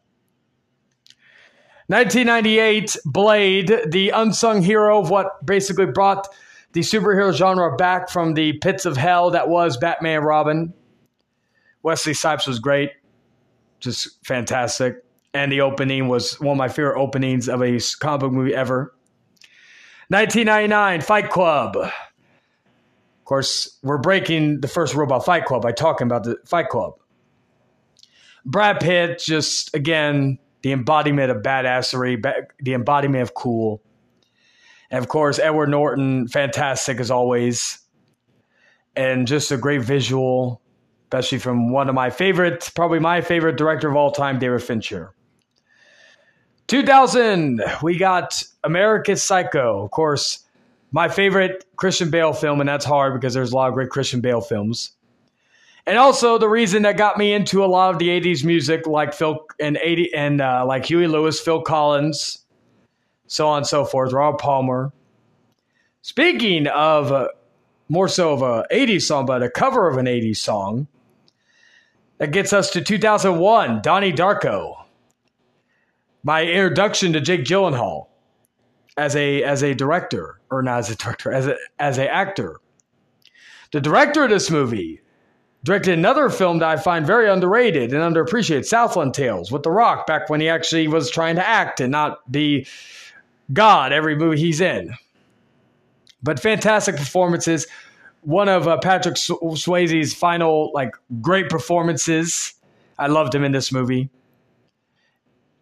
1998, 1.88 2.98
Blade, 3.06 3.72
the 3.88 4.10
unsung 4.10 4.64
hero 4.64 5.00
of 5.00 5.12
what 5.12 5.46
basically 5.46 5.86
brought 5.86 6.28
the 6.72 6.82
superhero 6.82 7.32
genre 7.32 7.76
back 7.78 8.10
from 8.10 8.34
the 8.34 8.54
pits 8.54 8.86
of 8.86 8.98
hell 8.98 9.32
that 9.32 9.50
was 9.50 9.78
Batman 9.78 10.24
Robin. 10.24 10.74
Wesley 11.84 12.16
Snipes 12.16 12.48
was 12.48 12.58
great, 12.58 12.92
just 13.80 14.26
fantastic. 14.26 15.04
And 15.36 15.52
the 15.52 15.62
opening 15.62 16.08
was 16.08 16.40
one 16.40 16.54
of 16.54 16.58
my 16.58 16.70
favorite 16.70 17.00
openings 17.00 17.48
of 17.48 17.62
a 17.62 17.80
comic 18.00 18.22
book 18.22 18.32
movie 18.32 18.56
ever. 18.56 18.96
1999, 20.10 21.02
Fight 21.02 21.30
Club. 21.30 21.76
Of 21.78 21.92
course, 23.26 23.78
we're 23.84 23.98
breaking 24.00 24.62
the 24.62 24.68
first 24.68 24.96
rule 24.96 25.06
about 25.06 25.26
Fight 25.26 25.46
Club 25.46 25.62
by 25.62 25.72
talking 25.72 26.08
about 26.08 26.24
the 26.24 26.38
Fight 26.46 26.70
Club. 26.70 26.94
Brad 28.46 28.80
Pitt, 28.80 29.20
just 29.20 29.74
again, 29.74 30.38
the 30.62 30.72
embodiment 30.72 31.32
of 31.32 31.42
badassery, 31.42 32.24
the 32.60 32.74
embodiment 32.74 33.24
of 33.24 33.34
cool. 33.34 33.82
And 34.92 35.04
of 35.04 35.08
course, 35.10 35.40
Edward 35.40 35.70
Norton, 35.70 36.28
fantastic 36.28 37.00
as 37.00 37.10
always. 37.10 37.80
And 38.96 39.28
just 39.28 39.52
a 39.52 39.58
great 39.58 39.82
visual, 39.82 40.62
especially 41.06 41.40
from 41.40 41.72
one 41.72 41.90
of 41.90 41.96
my 41.96 42.10
favorite, 42.10 42.72
probably 42.76 43.00
my 43.00 43.22
favorite 43.22 43.58
director 43.58 43.90
of 43.90 43.96
all 43.96 44.12
time, 44.12 44.40
David 44.40 44.64
Fincher. 44.64 45.14
2000, 46.68 47.64
we 47.84 47.98
got 47.98 48.42
American 48.64 49.16
Psycho. 49.18 49.84
Of 49.84 49.92
course, 49.92 50.46
my 50.92 51.10
favorite 51.10 51.66
Christian 51.76 52.10
Bale 52.10 52.34
film, 52.34 52.60
and 52.60 52.70
that's 52.70 52.86
hard 52.86 53.14
because 53.14 53.34
there's 53.34 53.52
a 53.52 53.56
lot 53.56 53.68
of 53.68 53.74
great 53.74 53.90
Christian 53.90 54.22
Bale 54.22 54.42
films. 54.42 54.94
And 55.88 55.98
also 55.98 56.38
the 56.38 56.50
reason 56.50 56.82
that 56.84 56.98
got 56.98 57.18
me 57.18 57.34
into 57.34 57.64
a 57.64 57.68
lot 57.68 57.94
of 57.94 58.00
the 58.00 58.10
80s 58.10 58.44
music, 58.44 58.88
like 58.88 59.14
Phil 59.14 59.46
and 59.60 59.78
80 59.78 60.14
and 60.14 60.42
uh, 60.42 60.66
like 60.66 60.86
Huey 60.86 61.08
Lewis, 61.08 61.40
Phil 61.40 61.62
Collins, 61.62 62.46
so 63.28 63.48
on 63.48 63.58
and 63.58 63.68
so 63.68 63.86
forth, 63.86 64.12
Rob 64.12 64.40
Palmer. 64.40 64.92
Speaking 66.02 66.68
of 66.68 67.12
uh, 67.12 67.28
more 67.88 68.08
so 68.08 68.34
of 68.34 68.42
a 68.42 68.66
80s 68.72 69.04
song, 69.04 69.26
but 69.28 69.44
a 69.44 69.50
cover 69.50 69.88
of 69.88 69.98
an 69.98 70.08
80s 70.08 70.38
song, 70.38 70.88
that 72.18 72.32
gets 72.32 72.54
us 72.54 72.72
to 72.72 72.82
2001, 72.82 73.82
Donnie 73.82 74.14
Darko 74.14 74.86
my 76.26 76.42
introduction 76.42 77.14
to 77.14 77.22
Jake 77.22 77.44
Gyllenhaal 77.44 78.08
as 78.98 79.16
a 79.16 79.44
as 79.44 79.62
a 79.62 79.76
director, 79.76 80.42
or 80.50 80.64
not 80.64 80.80
as 80.80 80.90
a 80.90 80.96
director, 80.96 81.32
as 81.32 81.48
a 81.48 81.56
as 81.78 82.00
a 82.00 82.12
actor. 82.12 82.60
The 83.72 83.80
director 83.80 84.24
of 84.24 84.32
this 84.32 84.50
movie 84.50 85.02
directed 85.66 85.98
another 85.98 86.30
film 86.30 86.60
that 86.60 86.70
I 86.70 86.78
find 86.78 87.08
very 87.08 87.28
underrated 87.28 87.92
and 87.92 88.02
underappreciated, 88.16 88.66
Southland 88.66 89.16
Tales, 89.16 89.52
with 89.52 89.64
The 89.64 89.72
Rock, 89.72 90.06
back 90.06 90.30
when 90.30 90.40
he 90.40 90.48
actually 90.48 90.88
was 90.88 91.10
trying 91.10 91.36
to 91.38 91.46
act 91.46 91.82
and 91.82 91.92
not 91.92 92.32
be 92.32 92.68
God 93.52 93.92
every 93.92 94.16
movie 94.16 94.38
he's 94.38 94.62
in. 94.62 94.94
But 96.22 96.40
fantastic 96.40 96.96
performances. 96.96 97.66
One 98.22 98.48
of 98.48 98.68
uh, 98.68 98.78
Patrick 98.78 99.16
Swayze's 99.16 100.14
final 100.14 100.72
like 100.74 100.96
great 101.20 101.50
performances. 101.50 102.54
I 103.00 103.08
loved 103.08 103.34
him 103.34 103.44
in 103.44 103.52
this 103.52 103.72
movie. 103.72 104.10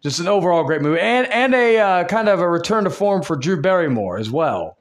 Just 0.02 0.20
an 0.20 0.28
overall 0.28 0.64
great 0.64 0.82
movie, 0.82 1.00
and 1.00 1.26
and 1.28 1.54
a 1.54 1.78
uh, 1.78 2.04
kind 2.04 2.28
of 2.28 2.40
a 2.40 2.48
return 2.48 2.84
to 2.84 2.90
form 2.90 3.22
for 3.22 3.36
Drew 3.36 3.60
Barrymore 3.60 4.18
as 4.18 4.30
well. 4.30 4.76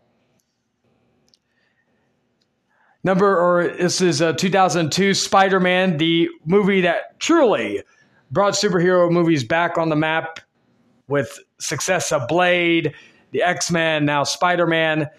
Number, 3.03 3.37
or 3.37 3.67
this 3.67 3.99
is 3.99 4.21
uh, 4.21 4.33
2002 4.33 5.13
Spider 5.13 5.59
Man, 5.59 5.97
the 5.97 6.29
movie 6.45 6.81
that 6.81 7.19
truly 7.19 7.83
brought 8.31 8.53
superhero 8.53 9.11
movies 9.11 9.43
back 9.43 9.77
on 9.77 9.89
the 9.89 9.95
map 9.95 10.39
with 11.07 11.39
success 11.59 12.11
of 12.11 12.27
Blade, 12.27 12.93
the 13.31 13.41
X 13.41 13.71
Men, 13.71 14.05
now 14.05 14.23
Spider 14.23 14.67
Man. 14.67 15.09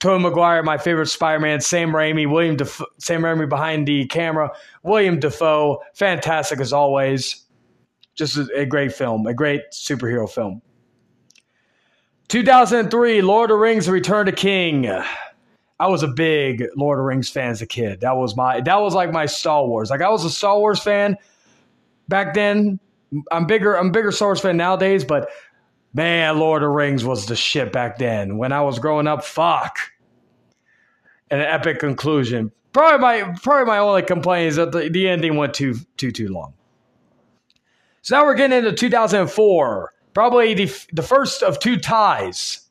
Tobey 0.00 0.22
Maguire, 0.22 0.62
my 0.62 0.78
favorite 0.78 1.08
Spider-Man, 1.08 1.60
Sam 1.60 1.90
Raimi, 1.90 2.30
William 2.30 2.56
Dafoe, 2.56 2.86
Sam 2.98 3.22
Raimi 3.22 3.48
behind 3.48 3.88
the 3.88 4.06
camera, 4.06 4.52
William 4.84 5.18
Dafoe, 5.18 5.82
fantastic 5.94 6.60
as 6.60 6.72
always. 6.72 7.44
Just 8.14 8.38
a 8.54 8.64
great 8.64 8.92
film, 8.92 9.26
a 9.26 9.34
great 9.34 9.62
superhero 9.72 10.30
film. 10.30 10.62
2003, 12.28 13.22
Lord 13.22 13.50
of 13.50 13.56
the 13.56 13.60
Rings: 13.60 13.88
Return 13.88 14.26
to 14.26 14.32
King. 14.32 14.86
I 15.80 15.86
was 15.88 16.02
a 16.02 16.08
big 16.08 16.64
Lord 16.76 16.98
of 16.98 17.02
the 17.02 17.06
Rings 17.06 17.28
fan 17.28 17.50
as 17.50 17.62
a 17.62 17.66
kid. 17.66 18.00
That 18.00 18.16
was 18.16 18.36
my 18.36 18.60
that 18.60 18.80
was 18.80 18.94
like 18.94 19.12
my 19.12 19.26
Star 19.26 19.64
Wars. 19.66 19.90
Like 19.90 20.02
I 20.02 20.10
was 20.10 20.24
a 20.24 20.30
Star 20.30 20.58
Wars 20.58 20.80
fan 20.80 21.16
back 22.08 22.34
then. 22.34 22.80
I'm 23.30 23.46
bigger 23.46 23.74
I'm 23.74 23.92
bigger 23.92 24.10
Star 24.10 24.28
Wars 24.28 24.40
fan 24.40 24.56
nowadays, 24.56 25.04
but 25.04 25.30
man, 25.94 26.38
Lord 26.38 26.62
of 26.62 26.66
the 26.66 26.70
Rings 26.70 27.04
was 27.04 27.26
the 27.26 27.36
shit 27.36 27.72
back 27.72 27.98
then. 27.98 28.38
When 28.38 28.52
I 28.52 28.62
was 28.62 28.78
growing 28.78 29.06
up, 29.06 29.24
fuck. 29.24 29.78
An 31.30 31.40
epic 31.40 31.78
conclusion. 31.78 32.52
Probably 32.72 32.98
my 32.98 33.34
probably 33.42 33.66
my 33.66 33.78
only 33.78 34.02
complaint 34.02 34.48
is 34.48 34.56
that 34.56 34.72
the, 34.72 34.88
the 34.88 35.08
ending 35.08 35.36
went 35.36 35.54
too 35.54 35.76
too 35.96 36.10
too 36.10 36.28
long. 36.28 36.54
So 38.02 38.16
now 38.16 38.24
we're 38.24 38.34
getting 38.34 38.56
into 38.56 38.72
2004, 38.72 39.92
probably 40.14 40.54
the, 40.54 40.86
the 40.92 41.02
first 41.02 41.42
of 41.42 41.58
two 41.58 41.76
ties. 41.78 42.67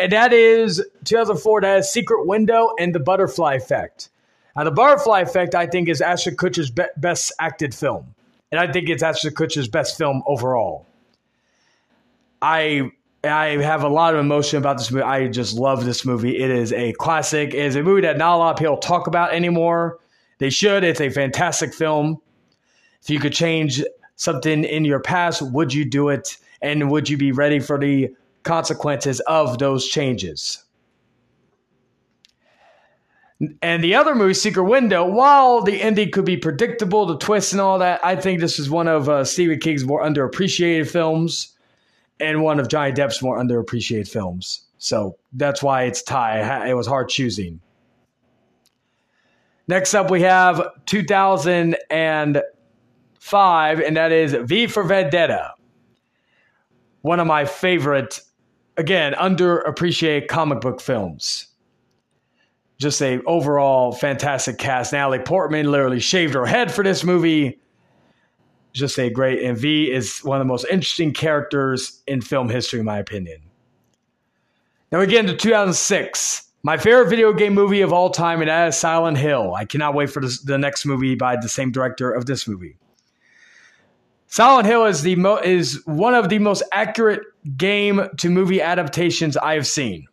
And 0.00 0.12
that 0.12 0.32
is 0.32 0.82
2004, 1.04 1.60
that 1.60 1.78
is 1.80 1.90
Secret 1.90 2.26
Window 2.26 2.70
and 2.78 2.94
The 2.94 3.00
Butterfly 3.00 3.54
Effect. 3.54 4.08
Now, 4.56 4.64
The 4.64 4.70
Butterfly 4.70 5.20
Effect, 5.20 5.54
I 5.54 5.66
think, 5.66 5.88
is 5.88 6.00
Ashton 6.00 6.36
Kutcher's 6.36 6.70
be- 6.70 6.84
best 6.96 7.32
acted 7.38 7.74
film. 7.74 8.14
And 8.50 8.58
I 8.58 8.70
think 8.70 8.88
it's 8.88 9.02
Ashton 9.02 9.32
Kutcher's 9.34 9.68
best 9.68 9.96
film 9.96 10.22
overall. 10.26 10.86
I 12.42 12.90
I 13.22 13.48
have 13.62 13.82
a 13.82 13.88
lot 13.88 14.14
of 14.14 14.20
emotion 14.20 14.58
about 14.58 14.78
this 14.78 14.90
movie. 14.90 15.02
I 15.02 15.28
just 15.28 15.54
love 15.54 15.84
this 15.84 16.06
movie. 16.06 16.38
It 16.38 16.50
is 16.50 16.72
a 16.72 16.92
classic. 16.94 17.52
It 17.52 17.66
is 17.66 17.76
a 17.76 17.82
movie 17.82 18.00
that 18.02 18.16
not 18.16 18.36
a 18.36 18.38
lot 18.38 18.52
of 18.52 18.58
people 18.58 18.78
talk 18.78 19.06
about 19.06 19.34
anymore. 19.34 19.98
They 20.38 20.48
should. 20.48 20.84
It's 20.84 21.02
a 21.02 21.10
fantastic 21.10 21.74
film. 21.74 22.20
If 23.02 23.10
you 23.10 23.20
could 23.20 23.34
change 23.34 23.84
something 24.16 24.64
in 24.64 24.86
your 24.86 25.00
past, 25.00 25.42
would 25.42 25.72
you 25.74 25.84
do 25.84 26.08
it? 26.08 26.38
And 26.62 26.90
would 26.90 27.10
you 27.10 27.18
be 27.18 27.30
ready 27.32 27.58
for 27.58 27.78
the 27.78 28.14
consequences 28.42 29.20
of 29.20 29.58
those 29.58 29.86
changes? 29.86 30.64
And 33.62 33.82
the 33.82 33.94
other 33.94 34.14
movie, 34.14 34.34
Secret 34.34 34.64
Window, 34.64 35.06
while 35.06 35.62
the 35.62 35.80
ending 35.80 36.10
could 36.10 36.26
be 36.26 36.36
predictable, 36.36 37.06
the 37.06 37.16
twists 37.16 37.52
and 37.52 37.60
all 37.60 37.78
that, 37.78 38.04
I 38.04 38.16
think 38.16 38.40
this 38.40 38.58
is 38.58 38.68
one 38.68 38.86
of 38.86 39.08
uh, 39.08 39.24
Stephen 39.24 39.58
King's 39.58 39.84
more 39.84 40.02
underappreciated 40.02 40.90
films 40.90 41.56
and 42.20 42.42
one 42.42 42.60
of 42.60 42.68
Johnny 42.68 42.92
Depp's 42.92 43.22
more 43.22 43.38
underappreciated 43.38 44.08
films. 44.08 44.66
So 44.76 45.16
that's 45.32 45.62
why 45.62 45.84
it's 45.84 46.02
tie. 46.02 46.68
It 46.68 46.74
was 46.74 46.86
hard 46.86 47.08
choosing. 47.08 47.62
Next 49.68 49.94
up, 49.94 50.10
we 50.10 50.20
have 50.22 50.62
2005, 50.86 53.80
and 53.80 53.96
that 53.96 54.12
is 54.12 54.34
V 54.34 54.66
for 54.66 54.82
Vendetta. 54.82 55.54
One 57.02 57.20
of 57.20 57.26
my 57.26 57.44
favorite, 57.44 58.20
again, 58.80 59.12
underappreciated 59.12 60.26
comic 60.28 60.60
book 60.60 60.80
films. 60.80 61.46
Just 62.78 63.02
a 63.02 63.22
overall 63.24 63.92
fantastic 63.92 64.56
cast. 64.56 64.94
Natalie 64.94 65.18
Portman 65.18 65.70
literally 65.70 66.00
shaved 66.00 66.34
her 66.34 66.46
head 66.46 66.72
for 66.72 66.82
this 66.82 67.04
movie. 67.04 67.60
Just 68.72 68.98
a 68.98 69.10
great, 69.10 69.42
and 69.42 69.58
V 69.58 69.90
is 69.90 70.20
one 70.20 70.40
of 70.40 70.40
the 70.40 70.48
most 70.48 70.64
interesting 70.70 71.12
characters 71.12 72.02
in 72.06 72.22
film 72.22 72.48
history, 72.48 72.80
in 72.80 72.86
my 72.86 72.98
opinion. 72.98 73.42
Now 74.90 75.00
we 75.00 75.06
get 75.06 75.24
into 75.24 75.36
2006. 75.36 76.46
My 76.62 76.76
favorite 76.76 77.10
video 77.10 77.32
game 77.32 77.54
movie 77.54 77.82
of 77.82 77.92
all 77.92 78.10
time, 78.10 78.40
and 78.40 78.48
that 78.48 78.68
is 78.68 78.76
Silent 78.76 79.18
Hill. 79.18 79.54
I 79.54 79.64
cannot 79.64 79.94
wait 79.94 80.10
for 80.10 80.20
this, 80.20 80.40
the 80.40 80.58
next 80.58 80.86
movie 80.86 81.14
by 81.14 81.36
the 81.36 81.48
same 81.48 81.70
director 81.70 82.10
of 82.10 82.26
this 82.26 82.48
movie. 82.48 82.76
Silent 84.26 84.66
Hill 84.66 84.86
is 84.86 85.02
the 85.02 85.16
mo- 85.16 85.38
is 85.38 85.84
one 85.86 86.14
of 86.14 86.28
the 86.28 86.38
most 86.38 86.62
accurate 86.72 87.22
game 87.56 88.02
to 88.18 88.30
movie 88.30 88.60
adaptations 88.60 89.36
I 89.36 89.54
have 89.54 89.66
seen. 89.66 90.06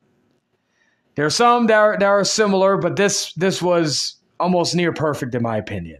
There 1.16 1.26
are 1.26 1.32
some 1.32 1.68
that 1.68 1.78
are, 1.78 1.98
that 1.98 2.06
are 2.06 2.24
similar, 2.24 2.78
but 2.78 2.96
this 2.96 3.34
this 3.34 3.62
was 3.62 4.16
almost 4.40 4.76
near 4.76 4.94
perfect 4.94 5.34
in 5.34 5.42
my 5.42 5.58
opinion. 5.58 6.00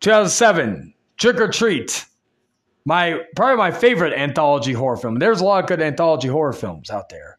2007, 0.00 0.94
Trick 1.16 1.40
'r 1.40 1.48
Treat. 1.48 2.06
My 2.84 3.20
probably 3.34 3.56
my 3.56 3.70
favorite 3.70 4.12
anthology 4.12 4.72
horror 4.72 4.98
film. 4.98 5.18
There's 5.18 5.40
a 5.40 5.44
lot 5.44 5.64
of 5.64 5.68
good 5.68 5.80
anthology 5.80 6.28
horror 6.28 6.52
films 6.52 6.90
out 6.90 7.08
there. 7.08 7.38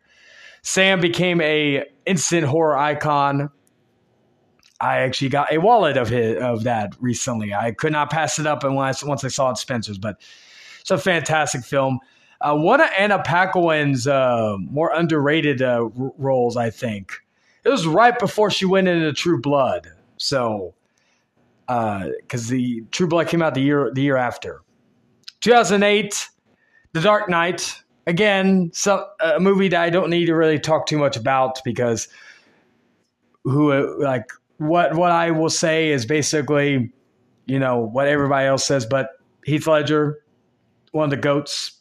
Sam 0.64 1.00
became 1.00 1.40
a 1.42 1.86
instant 2.08 2.48
horror 2.48 2.76
icon. 2.76 3.52
I 4.82 4.98
actually 4.98 5.30
got 5.30 5.54
a 5.54 5.60
wallet 5.60 5.96
of 5.96 6.10
his 6.10 6.42
of 6.42 6.64
that 6.64 6.94
recently. 7.00 7.54
I 7.54 7.72
could 7.72 7.92
not 7.92 8.10
pass 8.10 8.40
it 8.40 8.48
up, 8.48 8.64
once 8.64 9.04
once 9.04 9.24
I 9.24 9.28
saw 9.28 9.52
it 9.52 9.58
Spencer's, 9.58 10.00
but 10.00 10.20
it's 10.86 10.92
a 10.92 11.00
fantastic 11.00 11.64
film. 11.64 12.00
Uh, 12.40 12.56
one 12.56 12.80
of 12.80 12.88
Anna 12.96 13.20
Paquin's 13.24 14.06
uh, 14.06 14.56
more 14.60 14.94
underrated 14.94 15.64
uh, 15.64 15.90
r- 16.00 16.12
roles, 16.20 16.56
I 16.56 16.70
think. 16.70 17.12
It 17.64 17.70
was 17.70 17.88
right 17.88 18.18
before 18.20 18.52
she 18.52 18.66
went 18.66 18.88
into 18.88 19.12
True 19.12 19.42
Blood, 19.42 19.88
so 20.18 20.76
because 21.66 22.52
uh, 22.52 22.52
the 22.52 22.84
True 22.92 23.08
Blood 23.08 23.30
came 23.30 23.42
out 23.42 23.56
the 23.56 23.64
year 23.64 23.90
the 23.92 24.04
year 24.04 24.16
after. 24.16 24.62
2008, 25.42 26.30
The 26.94 27.02
Dark 27.02 27.30
Knight. 27.30 27.82
Again, 28.06 28.70
some, 28.72 29.04
a 29.20 29.40
movie 29.40 29.70
that 29.70 29.82
I 29.82 29.90
don't 29.90 30.12
need 30.12 30.28
to 30.28 30.36
really 30.36 30.60
talk 30.60 30.86
too 30.86 31.00
much 31.00 31.18
about 31.18 31.64
because 31.66 32.08
who 33.44 34.00
like 34.04 34.30
what 34.58 34.94
what 34.94 35.12
I 35.12 35.32
will 35.32 35.50
say 35.50 35.90
is 35.90 36.06
basically, 36.06 36.92
you 37.48 37.58
know, 37.58 37.80
what 37.80 38.08
everybody 38.08 38.46
else 38.46 38.64
says, 38.64 38.86
but 38.86 39.10
Heath 39.46 39.66
Ledger, 39.66 40.20
one 40.96 41.04
of 41.04 41.10
the 41.10 41.18
goats 41.18 41.74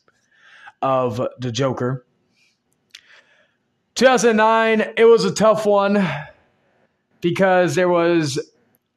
of 0.82 1.24
the 1.38 1.52
Joker. 1.52 2.04
2009, 3.94 4.92
it 4.96 5.04
was 5.04 5.24
a 5.24 5.32
tough 5.32 5.64
one 5.64 6.04
because 7.20 7.76
there 7.76 7.88
was 7.88 8.40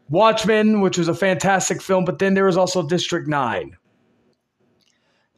Watchmen, 0.10 0.82
which 0.82 0.98
was 0.98 1.08
a 1.08 1.14
fantastic 1.14 1.82
film, 1.82 2.04
but 2.04 2.18
then 2.18 2.34
there 2.34 2.46
was 2.46 2.58
also 2.58 2.88
District 2.88 3.28
9. 3.28 3.78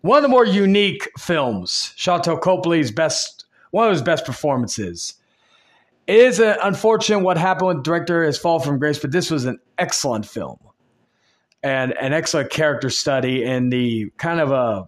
One 0.01 0.17
of 0.17 0.23
the 0.23 0.30
more 0.30 0.45
unique 0.45 1.09
films, 1.19 1.93
Sharlto 1.97 2.39
Copley's 2.39 2.89
best, 2.89 3.45
one 3.71 3.88
of 3.88 3.91
his 3.91 4.01
best 4.01 4.25
performances. 4.25 5.15
It 6.07 6.15
is 6.15 6.39
unfortunate 6.39 7.19
what 7.19 7.38
happened 7.38 7.67
with 7.67 7.84
director, 7.84 8.23
his 8.23 8.38
fall 8.38 8.59
from 8.59 8.80
grace, 8.80 8.97
but 8.97 9.11
this 9.11 9.30
was 9.30 9.43
an 9.43 9.59
excellent 9.77 10.25
film 10.25 10.57
and 11.64 11.93
an 11.97 12.14
excellent 12.14 12.49
character 12.49 12.89
study 12.89 13.43
in 13.43 13.70
the 13.70 14.12
kind 14.18 14.39
of 14.39 14.51
a 14.51 14.86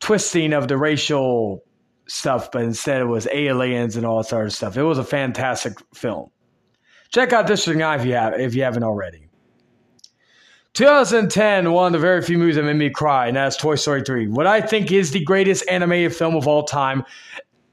twisting 0.00 0.52
of 0.52 0.68
the 0.68 0.76
racial 0.76 1.62
stuff, 2.06 2.50
but 2.52 2.62
instead 2.62 3.00
it 3.00 3.06
was 3.06 3.26
aliens 3.32 3.96
and 3.96 4.04
all 4.04 4.18
that 4.18 4.28
sort 4.28 4.46
of 4.46 4.52
stuff. 4.52 4.76
It 4.76 4.82
was 4.82 4.98
a 4.98 5.04
fantastic 5.04 5.74
film. 5.94 6.30
Check 7.10 7.32
out 7.32 7.46
District 7.46 7.78
9 7.78 8.00
if 8.00 8.06
you 8.06 8.12
have 8.14 8.38
if 8.38 8.54
you 8.54 8.62
haven't 8.62 8.82
already. 8.82 9.28
2010, 10.74 11.70
one 11.70 11.86
of 11.86 11.92
the 11.92 11.98
very 12.00 12.20
few 12.20 12.36
movies 12.36 12.56
that 12.56 12.64
made 12.64 12.74
me 12.74 12.90
cry, 12.90 13.28
and 13.28 13.36
that's 13.36 13.56
Toy 13.56 13.76
Story 13.76 14.02
3. 14.02 14.26
What 14.26 14.48
I 14.48 14.60
think 14.60 14.90
is 14.90 15.12
the 15.12 15.22
greatest 15.22 15.64
animated 15.70 16.14
film 16.14 16.34
of 16.34 16.48
all 16.48 16.64
time, 16.64 17.04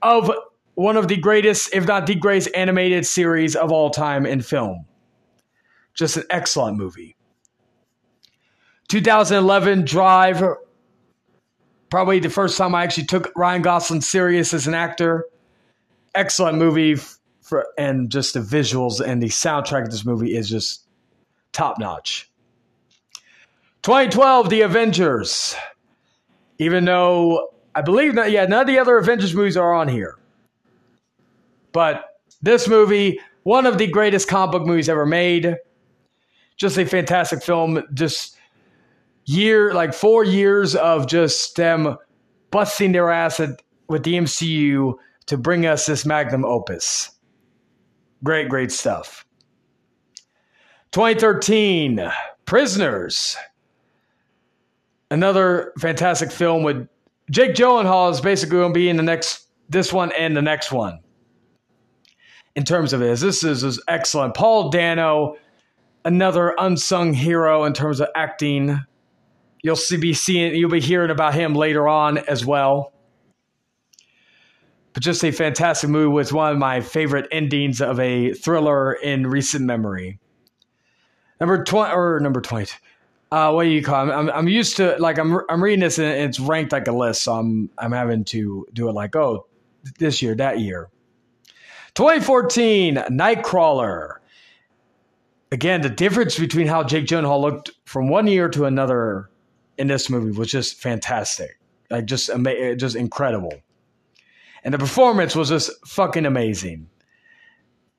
of 0.04 0.32
one 0.76 0.98
of 0.98 1.08
the 1.08 1.18
greatest, 1.18 1.74
if 1.74 1.88
not 1.88 2.06
the 2.06 2.14
greatest 2.14 2.50
animated 2.54 3.08
series 3.08 3.56
of 3.56 3.72
all 3.72 3.90
time 3.90 4.28
in 4.28 4.42
film. 4.42 4.86
Just 5.94 6.18
an 6.18 6.24
excellent 6.30 6.78
movie. 6.78 7.16
2011, 8.89 9.86
Drive. 9.86 10.44
Probably 11.89 12.20
the 12.20 12.30
first 12.30 12.58
time 12.58 12.76
I 12.76 12.84
actually 12.84 13.06
took 13.06 13.32
Ryan 13.36 13.62
Gosling 13.62 14.02
serious 14.02 14.54
as 14.54 14.68
an 14.68 14.74
actor. 14.74 15.26
Excellent 16.16 16.58
movie, 16.58 16.96
for, 17.42 17.68
and 17.78 18.10
just 18.10 18.34
the 18.34 18.39
visuals 18.39 19.00
and 19.06 19.22
the 19.22 19.28
soundtrack 19.28 19.84
of 19.84 19.92
this 19.92 20.06
movie 20.06 20.36
is 20.36 20.50
just 20.50 20.86
top 21.52 21.80
notch. 21.80 22.30
2012, 23.84 24.50
The 24.50 24.62
Avengers. 24.62 25.56
Even 26.60 26.86
though 26.86 27.50
I 27.74 27.82
believe 27.82 28.16
that, 28.16 28.32
yeah, 28.32 28.46
none 28.46 28.62
of 28.62 28.68
the 28.68 28.80
other 28.80 28.98
Avengers 28.98 29.34
movies 29.34 29.58
are 29.58 29.74
on 29.74 29.88
here. 29.88 30.18
But 31.72 32.06
this 32.42 32.68
movie, 32.68 33.20
one 33.44 33.66
of 33.66 33.78
the 33.78 33.88
greatest 33.88 34.28
comic 34.28 34.52
book 34.52 34.66
movies 34.66 34.89
ever 34.89 35.06
made. 35.06 35.56
Just 36.62 36.78
a 36.78 36.86
fantastic 36.86 37.41
film. 37.41 37.82
Just 37.93 38.38
year, 39.26 39.74
like 39.74 39.93
four 39.93 40.24
years 40.24 40.76
of 40.76 41.07
just 41.07 41.55
them 41.55 41.97
busting 42.51 42.91
their 42.91 43.09
ass 43.09 43.39
at, 43.39 43.62
with 43.89 44.03
the 44.03 44.14
MCU 44.14 44.93
to 45.26 45.38
bring 45.38 45.66
us 45.66 45.88
this 45.88 46.05
magnum 46.05 46.45
opus. 46.45 47.09
Great, 48.24 48.47
great 48.47 48.72
stuff. 48.72 49.26
2013, 50.91 52.12
Prisoners 52.45 53.38
another 55.09 55.74
fantastic 55.80 56.32
film 56.32 56.64
with 56.64 56.88
Jake 57.32 57.53
Gyllenhaal 57.53 58.12
is 58.12 58.22
basically 58.22 58.57
going 58.57 58.74
to 58.74 58.80
be 58.80 58.88
in 58.88 58.97
the 58.97 59.03
next 59.03 59.47
this 59.68 59.91
one 59.91 60.12
and 60.14 60.38
the 60.38 60.41
next 60.41 60.72
one. 60.72 60.99
In 62.55 62.66
terms 62.66 62.93
of 62.93 62.99
this, 62.99 63.22
this 63.22 63.43
is, 63.43 63.64
is 63.64 63.82
excellent. 63.88 64.36
Paul 64.36 64.70
Dano, 64.70 65.38
another 66.06 66.56
unsung 66.58 67.14
hero 67.14 67.64
in 67.66 67.74
terms 67.74 67.99
of 67.99 68.10
acting. 68.16 68.80
You'll 69.64 69.76
see, 69.76 69.97
be 69.97 70.14
seeing, 70.14 70.56
you'll 70.56 70.72
be 70.72 70.80
hearing 70.80 71.12
about 71.12 71.34
him 71.34 71.54
later 71.54 71.88
on 71.88 72.18
as 72.18 72.45
well. 72.45 72.93
But 74.93 75.04
just 75.04 75.24
a 75.24 75.32
fantastic 75.32 75.89
movie 75.89 76.12
with 76.12 76.34
one 76.34 76.52
of 76.52 76.58
my 76.58 76.82
favorite 76.82 77.28
endings 77.32 77.82
of 77.82 77.99
a 77.99 78.34
thriller 78.34 78.93
in 78.93 79.28
recent 79.28 79.64
memory. 79.66 80.20
Number 81.39 81.64
twenty 81.64 81.93
or 81.93 82.20
number 82.20 82.41
twenty 82.41 82.72
uh, 83.32 83.52
what 83.52 83.64
do 83.64 83.70
you 83.70 83.82
call? 83.82 84.10
It? 84.10 84.14
I'm 84.14 84.30
I'm 84.30 84.47
used 84.47 84.78
to 84.78 84.97
like 84.99 85.18
I'm 85.18 85.39
I'm 85.49 85.64
reading 85.64 85.80
this 85.80 85.97
and 85.97 86.08
it's 86.08 86.39
ranked 86.39 86.74
like 86.74 86.88
a 86.88 86.91
list, 86.91 87.24
so 87.24 87.34
I'm 87.34 87.70
I'm 87.78 87.93
having 87.93 88.26
to 88.26 88.68
do 88.74 88.89
it 88.89 88.91
like 88.91 89.16
oh 89.16 89.47
this 89.99 90.22
year 90.22 90.36
that 90.36 90.60
year. 90.60 90.89
2014 91.95 92.95
Nightcrawler. 92.95 94.16
Again, 95.52 95.82
the 95.82 95.89
difference 95.89 96.39
between 96.39 96.68
how 96.68 96.84
Jake 96.84 97.06
Gyllenhaal 97.06 97.41
looked 97.41 97.72
from 97.86 98.08
one 98.08 98.28
year 98.28 98.47
to 98.49 98.66
another 98.66 99.30
in 99.78 99.88
this 99.88 100.10
movie 100.10 100.38
was 100.38 100.49
just 100.49 100.82
fantastic, 100.82 101.60
like 101.89 102.06
just 102.06 102.30
ama- 102.30 102.76
just 102.76 102.95
incredible, 102.95 103.54
and 104.64 104.74
the 104.74 104.78
performance 104.78 105.36
was 105.36 105.49
just 105.49 105.72
fucking 105.88 106.26
amazing. 106.26 106.88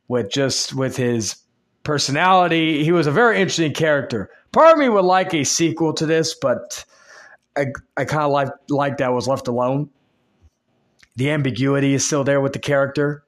With 0.08 0.30
just 0.30 0.74
with 0.74 0.96
his 0.96 1.36
personality, 1.84 2.84
he 2.84 2.92
was 2.92 3.06
a 3.06 3.10
very 3.10 3.40
interesting 3.40 3.72
character 3.72 4.30
part 4.52 4.72
of 4.72 4.78
me 4.78 4.88
would 4.88 5.04
like 5.04 5.34
a 5.34 5.44
sequel 5.44 5.92
to 5.94 6.06
this, 6.06 6.34
but 6.34 6.84
I, 7.56 7.66
I 7.96 8.04
kind 8.04 8.22
of 8.22 8.30
like 8.30 8.48
like 8.68 8.98
that 8.98 9.12
was 9.12 9.26
left 9.26 9.48
alone. 9.48 9.90
The 11.16 11.30
ambiguity 11.30 11.94
is 11.94 12.06
still 12.06 12.24
there 12.24 12.40
with 12.40 12.52
the 12.52 12.58
character. 12.58 13.24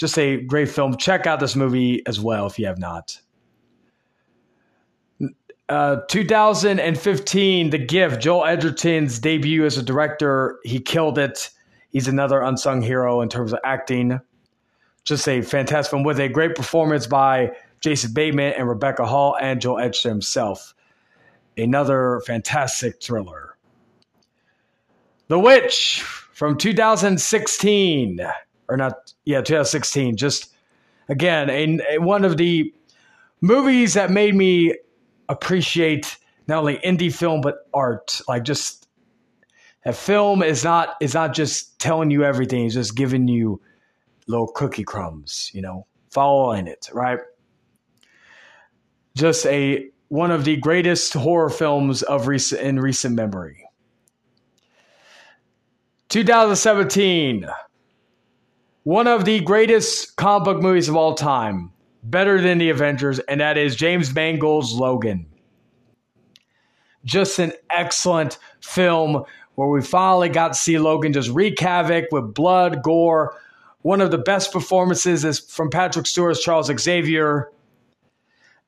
Just 0.00 0.18
a 0.18 0.38
great 0.40 0.70
film. 0.70 0.96
Check 0.96 1.26
out 1.26 1.40
this 1.40 1.54
movie 1.54 2.02
as 2.06 2.18
well 2.18 2.46
if 2.46 2.58
you 2.58 2.64
have 2.64 2.78
not. 2.78 3.20
Uh, 5.68 5.96
2015, 6.08 7.68
The 7.68 7.76
Gift, 7.76 8.22
Joel 8.22 8.46
Edgerton's 8.46 9.18
debut 9.18 9.66
as 9.66 9.76
a 9.76 9.82
director. 9.82 10.58
He 10.64 10.80
killed 10.80 11.18
it. 11.18 11.50
He's 11.90 12.08
another 12.08 12.40
unsung 12.40 12.80
hero 12.80 13.20
in 13.20 13.28
terms 13.28 13.52
of 13.52 13.58
acting. 13.62 14.18
Just 15.04 15.28
a 15.28 15.42
fantastic 15.42 15.90
film 15.90 16.02
with 16.02 16.18
a 16.18 16.30
great 16.30 16.54
performance 16.54 17.06
by 17.06 17.54
Jason 17.80 18.14
Bateman 18.14 18.54
and 18.54 18.66
Rebecca 18.66 19.04
Hall 19.04 19.36
and 19.38 19.60
Joel 19.60 19.80
Edgerton 19.80 20.12
himself. 20.12 20.74
Another 21.58 22.22
fantastic 22.26 23.02
thriller. 23.02 23.54
The 25.28 25.38
Witch 25.38 26.00
from 26.00 26.56
2016, 26.56 28.20
or 28.70 28.76
not, 28.76 29.12
yeah, 29.24 29.40
2016. 29.40 30.16
Just 30.16 30.54
again, 31.08 31.50
a, 31.50 31.98
one 31.98 32.24
of 32.24 32.36
the 32.36 32.72
movies 33.40 33.94
that 33.94 34.10
made 34.10 34.34
me 34.34 34.74
appreciate 35.28 36.16
not 36.46 36.60
only 36.60 36.78
indie 36.78 37.12
film 37.12 37.40
but 37.40 37.68
art. 37.74 38.20
Like 38.28 38.44
just 38.44 38.88
a 39.84 39.92
film 39.92 40.42
is 40.42 40.64
not 40.64 40.96
is 41.00 41.14
not 41.14 41.34
just 41.34 41.78
telling 41.78 42.10
you 42.10 42.24
everything; 42.24 42.66
it's 42.66 42.74
just 42.74 42.96
giving 42.96 43.28
you 43.28 43.60
little 44.26 44.48
cookie 44.48 44.84
crumbs. 44.84 45.50
You 45.52 45.62
know, 45.62 45.86
following 46.10 46.66
it 46.66 46.88
right 46.92 47.18
just 49.16 49.46
a 49.46 49.88
one 50.08 50.30
of 50.30 50.44
the 50.44 50.56
greatest 50.56 51.12
horror 51.12 51.50
films 51.50 52.02
of 52.02 52.26
recent 52.26 52.60
in 52.62 52.80
recent 52.80 53.14
memory. 53.14 53.64
2017, 56.08 57.46
one 58.84 59.06
of 59.06 59.24
the 59.24 59.40
greatest 59.40 60.16
comic 60.16 60.44
book 60.44 60.62
movies 60.62 60.88
of 60.88 60.96
all 60.96 61.14
time, 61.14 61.70
better 62.02 62.40
than 62.40 62.58
the 62.58 62.70
Avengers, 62.70 63.18
and 63.20 63.40
that 63.40 63.58
is 63.58 63.76
James 63.76 64.14
Mangold's 64.14 64.72
Logan. 64.72 65.26
Just 67.04 67.38
an 67.38 67.52
excellent 67.70 68.38
film 68.60 69.24
where 69.54 69.68
we 69.68 69.82
finally 69.82 70.28
got 70.28 70.48
to 70.48 70.58
see 70.58 70.78
Logan 70.78 71.12
just 71.12 71.30
wreak 71.30 71.58
havoc 71.58 72.06
with 72.10 72.32
blood, 72.34 72.82
gore. 72.82 73.36
One 73.82 74.00
of 74.00 74.10
the 74.10 74.18
best 74.18 74.52
performances 74.52 75.24
is 75.24 75.38
from 75.38 75.70
Patrick 75.70 76.06
Stewart's 76.06 76.42
Charles 76.42 76.70
Xavier 76.78 77.50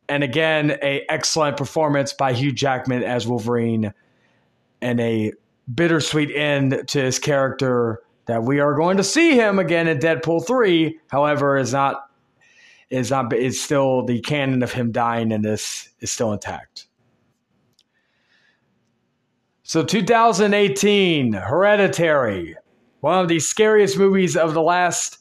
And 0.09 0.23
again, 0.23 0.73
a 0.83 1.05
excellent 1.09 1.57
performance 1.57 2.13
by 2.13 2.33
Hugh 2.33 2.53
Jackman 2.53 3.03
as 3.03 3.27
Wolverine, 3.27 3.95
and 4.83 5.01
a 5.01 5.33
bittersweet 5.73 6.31
end 6.35 6.85
to 6.89 7.01
his 7.01 7.19
character 7.19 8.03
that 8.27 8.43
we 8.43 8.61
are 8.61 8.75
going 8.75 8.97
to 8.97 9.05
see 9.05 9.35
him 9.35 9.59
again 9.59 9.89
in 9.89 9.99
Deadpool 9.99 10.47
three. 10.47 10.99
However, 11.09 11.57
is 11.57 11.73
not 11.73 12.09
is 12.91 13.11
not 13.11 13.33
is 13.33 13.61
still 13.61 14.05
the 14.05 14.21
canon 14.21 14.63
of 14.63 14.73
him 14.73 14.93
dying 14.93 15.33
in 15.33 15.43
this 15.43 15.89
is 16.01 16.11
still 16.11 16.33
intact. 16.33 16.87
So 19.63 19.83
2018, 19.83 21.33
Hereditary, 21.33 22.57
one 23.01 23.19
of 23.19 23.29
the 23.29 23.39
scariest 23.39 23.97
movies 23.97 24.37
of 24.37 24.53
the 24.53 24.61
last 24.61 25.19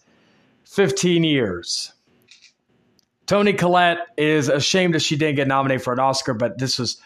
15 0.66 1.24
years. 1.24 1.94
Toni 3.28 3.54
Collette 3.54 4.00
is 4.18 4.50
ashamed 4.50 4.94
that 4.94 5.02
she 5.02 5.16
didn't 5.16 5.38
get 5.38 5.48
nominated 5.48 5.84
for 5.84 5.94
an 5.94 6.00
Oscar, 6.00 6.34
but 6.34 6.58
this 6.58 6.78
was 6.78 7.02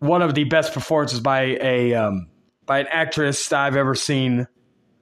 one 0.00 0.20
of 0.20 0.34
the 0.34 0.44
best 0.44 0.74
performances 0.74 1.20
by 1.20 1.56
a 1.62 1.94
um, 1.94 2.28
by 2.66 2.80
an 2.80 2.86
actress 2.90 3.52
I've 3.52 3.76
ever 3.76 3.94
seen. 3.94 4.46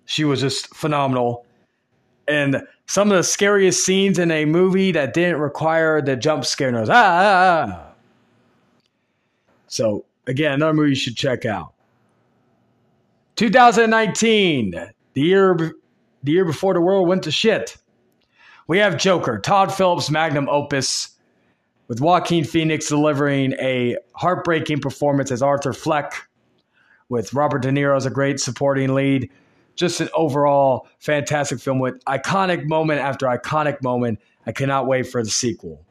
She 0.04 0.24
was 0.24 0.40
just 0.40 0.74
phenomenal, 0.74 1.46
and 2.28 2.62
some 2.86 3.10
of 3.10 3.16
the 3.16 3.22
scariest 3.22 3.84
scenes 3.84 4.18
in 4.18 4.30
a 4.30 4.44
movie 4.44 4.92
that 4.92 5.14
didn't 5.14 5.40
require 5.40 6.02
the 6.02 6.16
jump 6.16 6.44
scare 6.44 6.70
noise. 6.70 6.90
Ah, 6.90 6.94
ah, 6.94 7.66
ah. 7.66 7.92
So 9.66 10.04
again, 10.26 10.52
another 10.52 10.74
movie 10.74 10.90
you 10.90 10.94
should 10.94 11.16
check 11.16 11.44
out. 11.44 11.72
2019, 13.36 14.70
the 15.14 15.20
year 15.20 15.56
the 16.22 16.32
year 16.32 16.44
before 16.44 16.74
the 16.74 16.80
world 16.80 17.08
went 17.08 17.22
to 17.24 17.30
shit. 17.30 17.76
We 18.66 18.78
have 18.78 18.96
Joker, 18.96 19.38
Todd 19.38 19.72
Phillips' 19.74 20.10
magnum 20.10 20.48
opus, 20.48 21.10
with 21.88 22.00
Joaquin 22.00 22.44
Phoenix 22.44 22.88
delivering 22.88 23.52
a 23.54 23.96
heartbreaking 24.14 24.80
performance 24.80 25.30
as 25.30 25.42
Arthur 25.42 25.74
Fleck, 25.74 26.26
with 27.08 27.34
Robert 27.34 27.62
De 27.62 27.70
Niro 27.70 27.96
as 27.96 28.06
a 28.06 28.10
great 28.10 28.40
supporting 28.40 28.94
lead. 28.94 29.30
Just 29.76 30.00
an 30.00 30.08
overall 30.14 30.86
fantastic 30.98 31.60
film 31.60 31.78
with 31.78 32.02
iconic 32.04 32.66
moment 32.66 33.00
after 33.00 33.26
iconic 33.26 33.82
moment. 33.82 34.20
I 34.46 34.52
cannot 34.52 34.86
wait 34.86 35.08
for 35.08 35.22
the 35.22 35.30
sequel. 35.30 35.84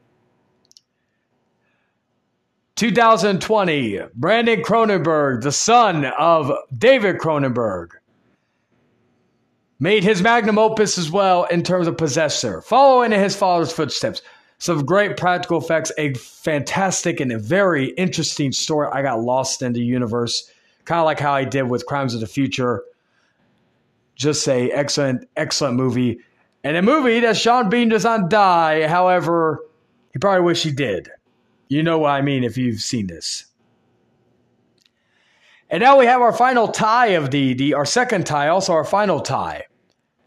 2020, 2.76 4.00
Brandon 4.16 4.62
Cronenberg, 4.62 5.42
the 5.42 5.52
son 5.52 6.06
of 6.06 6.52
David 6.76 7.18
Cronenberg, 7.18 7.90
made 9.80 10.04
his 10.04 10.22
magnum 10.22 10.58
opus 10.58 10.98
as 10.98 11.12
well 11.12 11.44
in 11.46 11.62
terms 11.62 11.88
of 11.88 11.98
Possessor, 11.98 12.62
following 12.62 13.12
in 13.12 13.20
his 13.20 13.36
father's 13.36 13.72
footsteps. 13.72 14.22
Some 14.58 14.86
great 14.86 15.18
practical 15.18 15.60
effects, 15.60 15.92
a 15.98 16.14
fantastic 16.14 17.20
and 17.20 17.32
a 17.32 17.38
very 17.38 17.90
interesting 17.92 18.52
story. 18.52 18.88
I 18.92 19.02
got 19.02 19.22
lost 19.22 19.62
in 19.62 19.74
the 19.74 19.82
universe, 19.82 20.50
kind 20.86 21.00
of 21.00 21.06
like 21.06 21.20
how 21.20 21.34
I 21.34 21.44
did 21.44 21.64
with 21.64 21.86
Crimes 21.86 22.14
of 22.14 22.22
the 22.22 22.28
Future. 22.28 22.84
Just 24.16 24.44
say 24.44 24.70
excellent, 24.70 25.28
excellent 25.36 25.76
movie. 25.76 26.20
And 26.64 26.78
a 26.78 26.82
movie 26.82 27.20
that 27.22 27.38
Sean 27.38 27.70
Bean 27.70 27.90
does 27.90 28.04
not 28.04 28.30
die. 28.30 28.88
However, 28.88 29.60
he 30.14 30.20
probably 30.20 30.46
wish 30.46 30.64
he 30.64 30.72
did. 30.72 31.10
You 31.68 31.84
know 31.84 32.00
what 32.00 32.12
I 32.12 32.22
mean 32.22 32.44
if 32.44 32.58
you've 32.58 32.82
seen 32.82 33.08
this. 33.08 33.46
And 35.70 35.82
now 35.82 35.98
we 35.98 36.06
have 36.06 36.22
our 36.22 36.32
final 36.32 36.68
tie 36.68 37.08
of 37.08 37.32
the, 37.32 37.56
the 37.56 37.74
our 37.74 37.86
second 37.86 38.28
tie, 38.28 38.48
also 38.48 38.74
our 38.74 38.84
final 38.86 39.20
tie. 39.20 39.64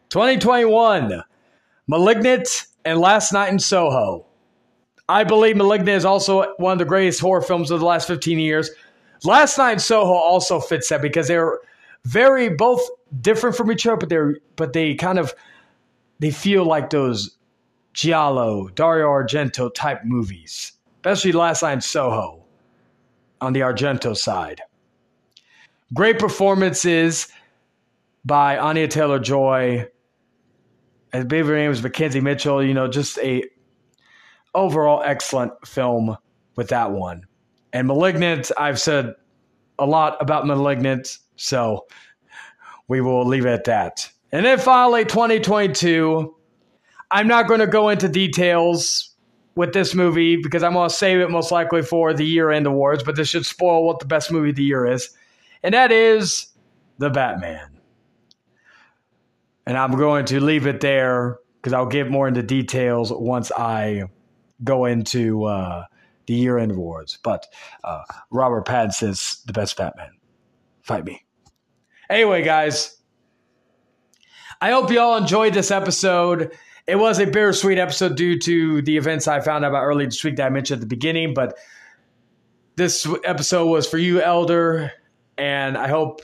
2021, 0.09 1.22
Malignant 1.86 2.66
and 2.84 2.98
Last 2.98 3.32
Night 3.32 3.50
in 3.50 3.59
Soho. 3.59 4.26
I 5.09 5.22
believe 5.22 5.57
Malignant 5.57 5.96
is 5.96 6.04
also 6.04 6.52
one 6.57 6.72
of 6.72 6.78
the 6.78 6.84
greatest 6.84 7.20
horror 7.20 7.42
films 7.42 7.70
of 7.70 7.78
the 7.78 7.86
last 7.86 8.09
15 8.09 8.40
years. 8.40 8.70
Last 9.24 9.58
Night 9.58 9.80
Soho 9.80 10.12
also 10.12 10.60
fits 10.60 10.88
that 10.88 11.02
because 11.02 11.28
they're 11.28 11.58
very 12.04 12.48
both 12.48 12.80
different 13.20 13.56
from 13.56 13.70
each 13.72 13.86
other, 13.86 13.96
but 13.96 14.08
they're 14.08 14.36
but 14.56 14.72
they 14.72 14.94
kind 14.94 15.18
of 15.18 15.34
they 16.18 16.30
feel 16.30 16.64
like 16.64 16.90
those 16.90 17.36
Giallo, 17.92 18.68
Dario 18.68 19.06
Argento 19.06 19.72
type 19.72 20.04
movies, 20.04 20.72
especially 20.96 21.32
Last 21.32 21.62
Night 21.62 21.82
Soho 21.82 22.44
on 23.40 23.52
the 23.52 23.60
Argento 23.60 24.16
side. 24.16 24.60
Great 25.94 26.18
performances 26.18 27.28
by 28.24 28.58
Anya 28.58 28.88
Taylor 28.88 29.20
Joy, 29.20 29.86
believe 31.12 31.46
her 31.46 31.56
name 31.56 31.70
was 31.70 31.82
Mackenzie 31.82 32.20
Mitchell. 32.20 32.62
You 32.62 32.74
know, 32.74 32.88
just 32.88 33.18
a 33.18 33.44
overall 34.54 35.02
excellent 35.04 35.52
film 35.66 36.16
with 36.56 36.68
that 36.68 36.90
one. 36.90 37.26
And 37.76 37.88
Malignant, 37.88 38.50
I've 38.56 38.80
said 38.80 39.16
a 39.78 39.84
lot 39.84 40.16
about 40.18 40.46
Malignant, 40.46 41.18
so 41.36 41.84
we 42.88 43.02
will 43.02 43.26
leave 43.26 43.44
it 43.44 43.50
at 43.50 43.64
that. 43.64 44.10
And 44.32 44.46
then 44.46 44.58
finally, 44.58 45.04
2022. 45.04 46.34
I'm 47.10 47.28
not 47.28 47.48
going 47.48 47.60
to 47.60 47.66
go 47.66 47.90
into 47.90 48.08
details 48.08 49.14
with 49.56 49.74
this 49.74 49.94
movie 49.94 50.36
because 50.36 50.62
I'm 50.62 50.72
going 50.72 50.88
to 50.88 50.94
save 50.94 51.20
it 51.20 51.30
most 51.30 51.52
likely 51.52 51.82
for 51.82 52.14
the 52.14 52.24
year 52.24 52.50
end 52.50 52.66
awards, 52.66 53.02
but 53.02 53.14
this 53.14 53.28
should 53.28 53.44
spoil 53.44 53.84
what 53.84 53.98
the 53.98 54.06
best 54.06 54.32
movie 54.32 54.48
of 54.48 54.56
the 54.56 54.64
year 54.64 54.86
is. 54.86 55.10
And 55.62 55.74
that 55.74 55.92
is 55.92 56.46
The 56.96 57.10
Batman. 57.10 57.78
And 59.66 59.76
I'm 59.76 59.92
going 59.98 60.24
to 60.26 60.40
leave 60.40 60.66
it 60.66 60.80
there 60.80 61.40
because 61.60 61.74
I'll 61.74 61.84
get 61.84 62.10
more 62.10 62.26
into 62.26 62.42
details 62.42 63.12
once 63.12 63.52
I 63.52 64.04
go 64.64 64.86
into 64.86 65.44
uh, 65.44 65.84
the 66.26 66.34
year 66.34 66.58
end 66.58 66.72
awards. 66.72 67.18
But 67.22 67.46
uh, 67.84 68.02
Robert 68.30 68.66
Pattinson's 68.66 69.42
the 69.44 69.52
best 69.52 69.76
Batman. 69.76 70.10
Fight 70.82 71.04
me. 71.04 71.24
Anyway, 72.08 72.42
guys, 72.42 72.96
I 74.60 74.70
hope 74.70 74.90
you 74.90 75.00
all 75.00 75.16
enjoyed 75.16 75.54
this 75.54 75.70
episode. 75.70 76.52
It 76.86 76.96
was 76.96 77.18
a 77.18 77.26
bittersweet 77.26 77.78
episode 77.78 78.16
due 78.16 78.38
to 78.38 78.82
the 78.82 78.96
events 78.96 79.26
I 79.26 79.40
found 79.40 79.64
out 79.64 79.70
about 79.70 79.84
early 79.84 80.04
this 80.04 80.22
week 80.22 80.36
that 80.36 80.46
I 80.46 80.50
mentioned 80.50 80.78
at 80.78 80.80
the 80.80 80.86
beginning. 80.86 81.34
But 81.34 81.58
this 82.76 83.08
episode 83.24 83.66
was 83.66 83.88
for 83.88 83.98
you, 83.98 84.20
Elder, 84.20 84.92
and 85.36 85.76
I 85.76 85.88
hope 85.88 86.22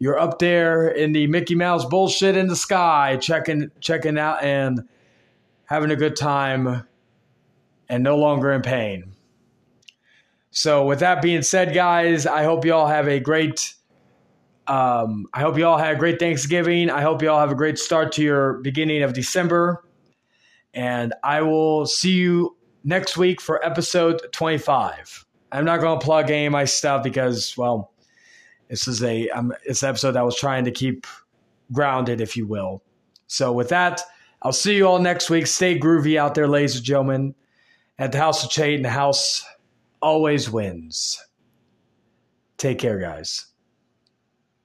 you're 0.00 0.18
up 0.18 0.38
there 0.38 0.88
in 0.88 1.12
the 1.12 1.26
Mickey 1.28 1.54
Mouse 1.54 1.84
bullshit 1.84 2.36
in 2.36 2.48
the 2.48 2.56
sky, 2.56 3.18
checking 3.20 3.70
checking 3.80 4.18
out 4.18 4.42
and 4.42 4.88
having 5.66 5.90
a 5.90 5.96
good 5.96 6.16
time 6.16 6.87
and 7.88 8.02
no 8.02 8.16
longer 8.16 8.52
in 8.52 8.62
pain. 8.62 9.12
So 10.50 10.84
with 10.84 11.00
that 11.00 11.22
being 11.22 11.42
said, 11.42 11.74
guys, 11.74 12.26
I 12.26 12.44
hope 12.44 12.64
you 12.64 12.74
all 12.74 12.88
have 12.88 13.08
a 13.08 13.20
great 13.20 13.74
um, 14.68 15.26
I 15.32 15.40
hope 15.40 15.56
you 15.56 15.66
all 15.66 15.78
had 15.78 15.96
a 15.96 15.98
great 15.98 16.18
Thanksgiving. 16.18 16.90
I 16.90 17.00
hope 17.00 17.22
you 17.22 17.30
all 17.30 17.40
have 17.40 17.50
a 17.50 17.54
great 17.54 17.78
start 17.78 18.12
to 18.12 18.22
your 18.22 18.54
beginning 18.58 19.02
of 19.02 19.14
December. 19.14 19.82
And 20.74 21.14
I 21.24 21.40
will 21.40 21.86
see 21.86 22.12
you 22.12 22.54
next 22.84 23.16
week 23.16 23.40
for 23.40 23.64
episode 23.64 24.20
25. 24.32 25.24
I'm 25.52 25.64
not 25.64 25.80
going 25.80 25.98
to 25.98 26.04
plug 26.04 26.30
any 26.30 26.46
of 26.46 26.52
my 26.52 26.66
stuff 26.66 27.02
because, 27.02 27.56
well, 27.56 27.92
this 28.68 28.86
is 28.86 29.02
a 29.02 29.30
um, 29.30 29.54
it's 29.64 29.82
an 29.82 29.88
episode 29.88 30.12
that 30.12 30.20
I 30.20 30.24
was 30.24 30.36
trying 30.36 30.66
to 30.66 30.70
keep 30.70 31.06
grounded, 31.72 32.20
if 32.20 32.36
you 32.36 32.46
will. 32.46 32.82
So 33.26 33.52
with 33.52 33.70
that, 33.70 34.02
I'll 34.42 34.52
see 34.52 34.76
you 34.76 34.86
all 34.86 34.98
next 34.98 35.30
week. 35.30 35.46
Stay 35.46 35.78
groovy 35.78 36.18
out 36.18 36.34
there, 36.34 36.46
ladies 36.46 36.76
and 36.76 36.84
gentlemen. 36.84 37.34
At 37.98 38.12
the 38.12 38.18
House 38.18 38.44
of 38.44 38.50
Chade, 38.50 38.76
and 38.76 38.84
the 38.84 38.90
house 38.90 39.44
always 40.00 40.48
wins. 40.48 41.20
Take 42.56 42.78
care, 42.78 42.98
guys. 42.98 43.46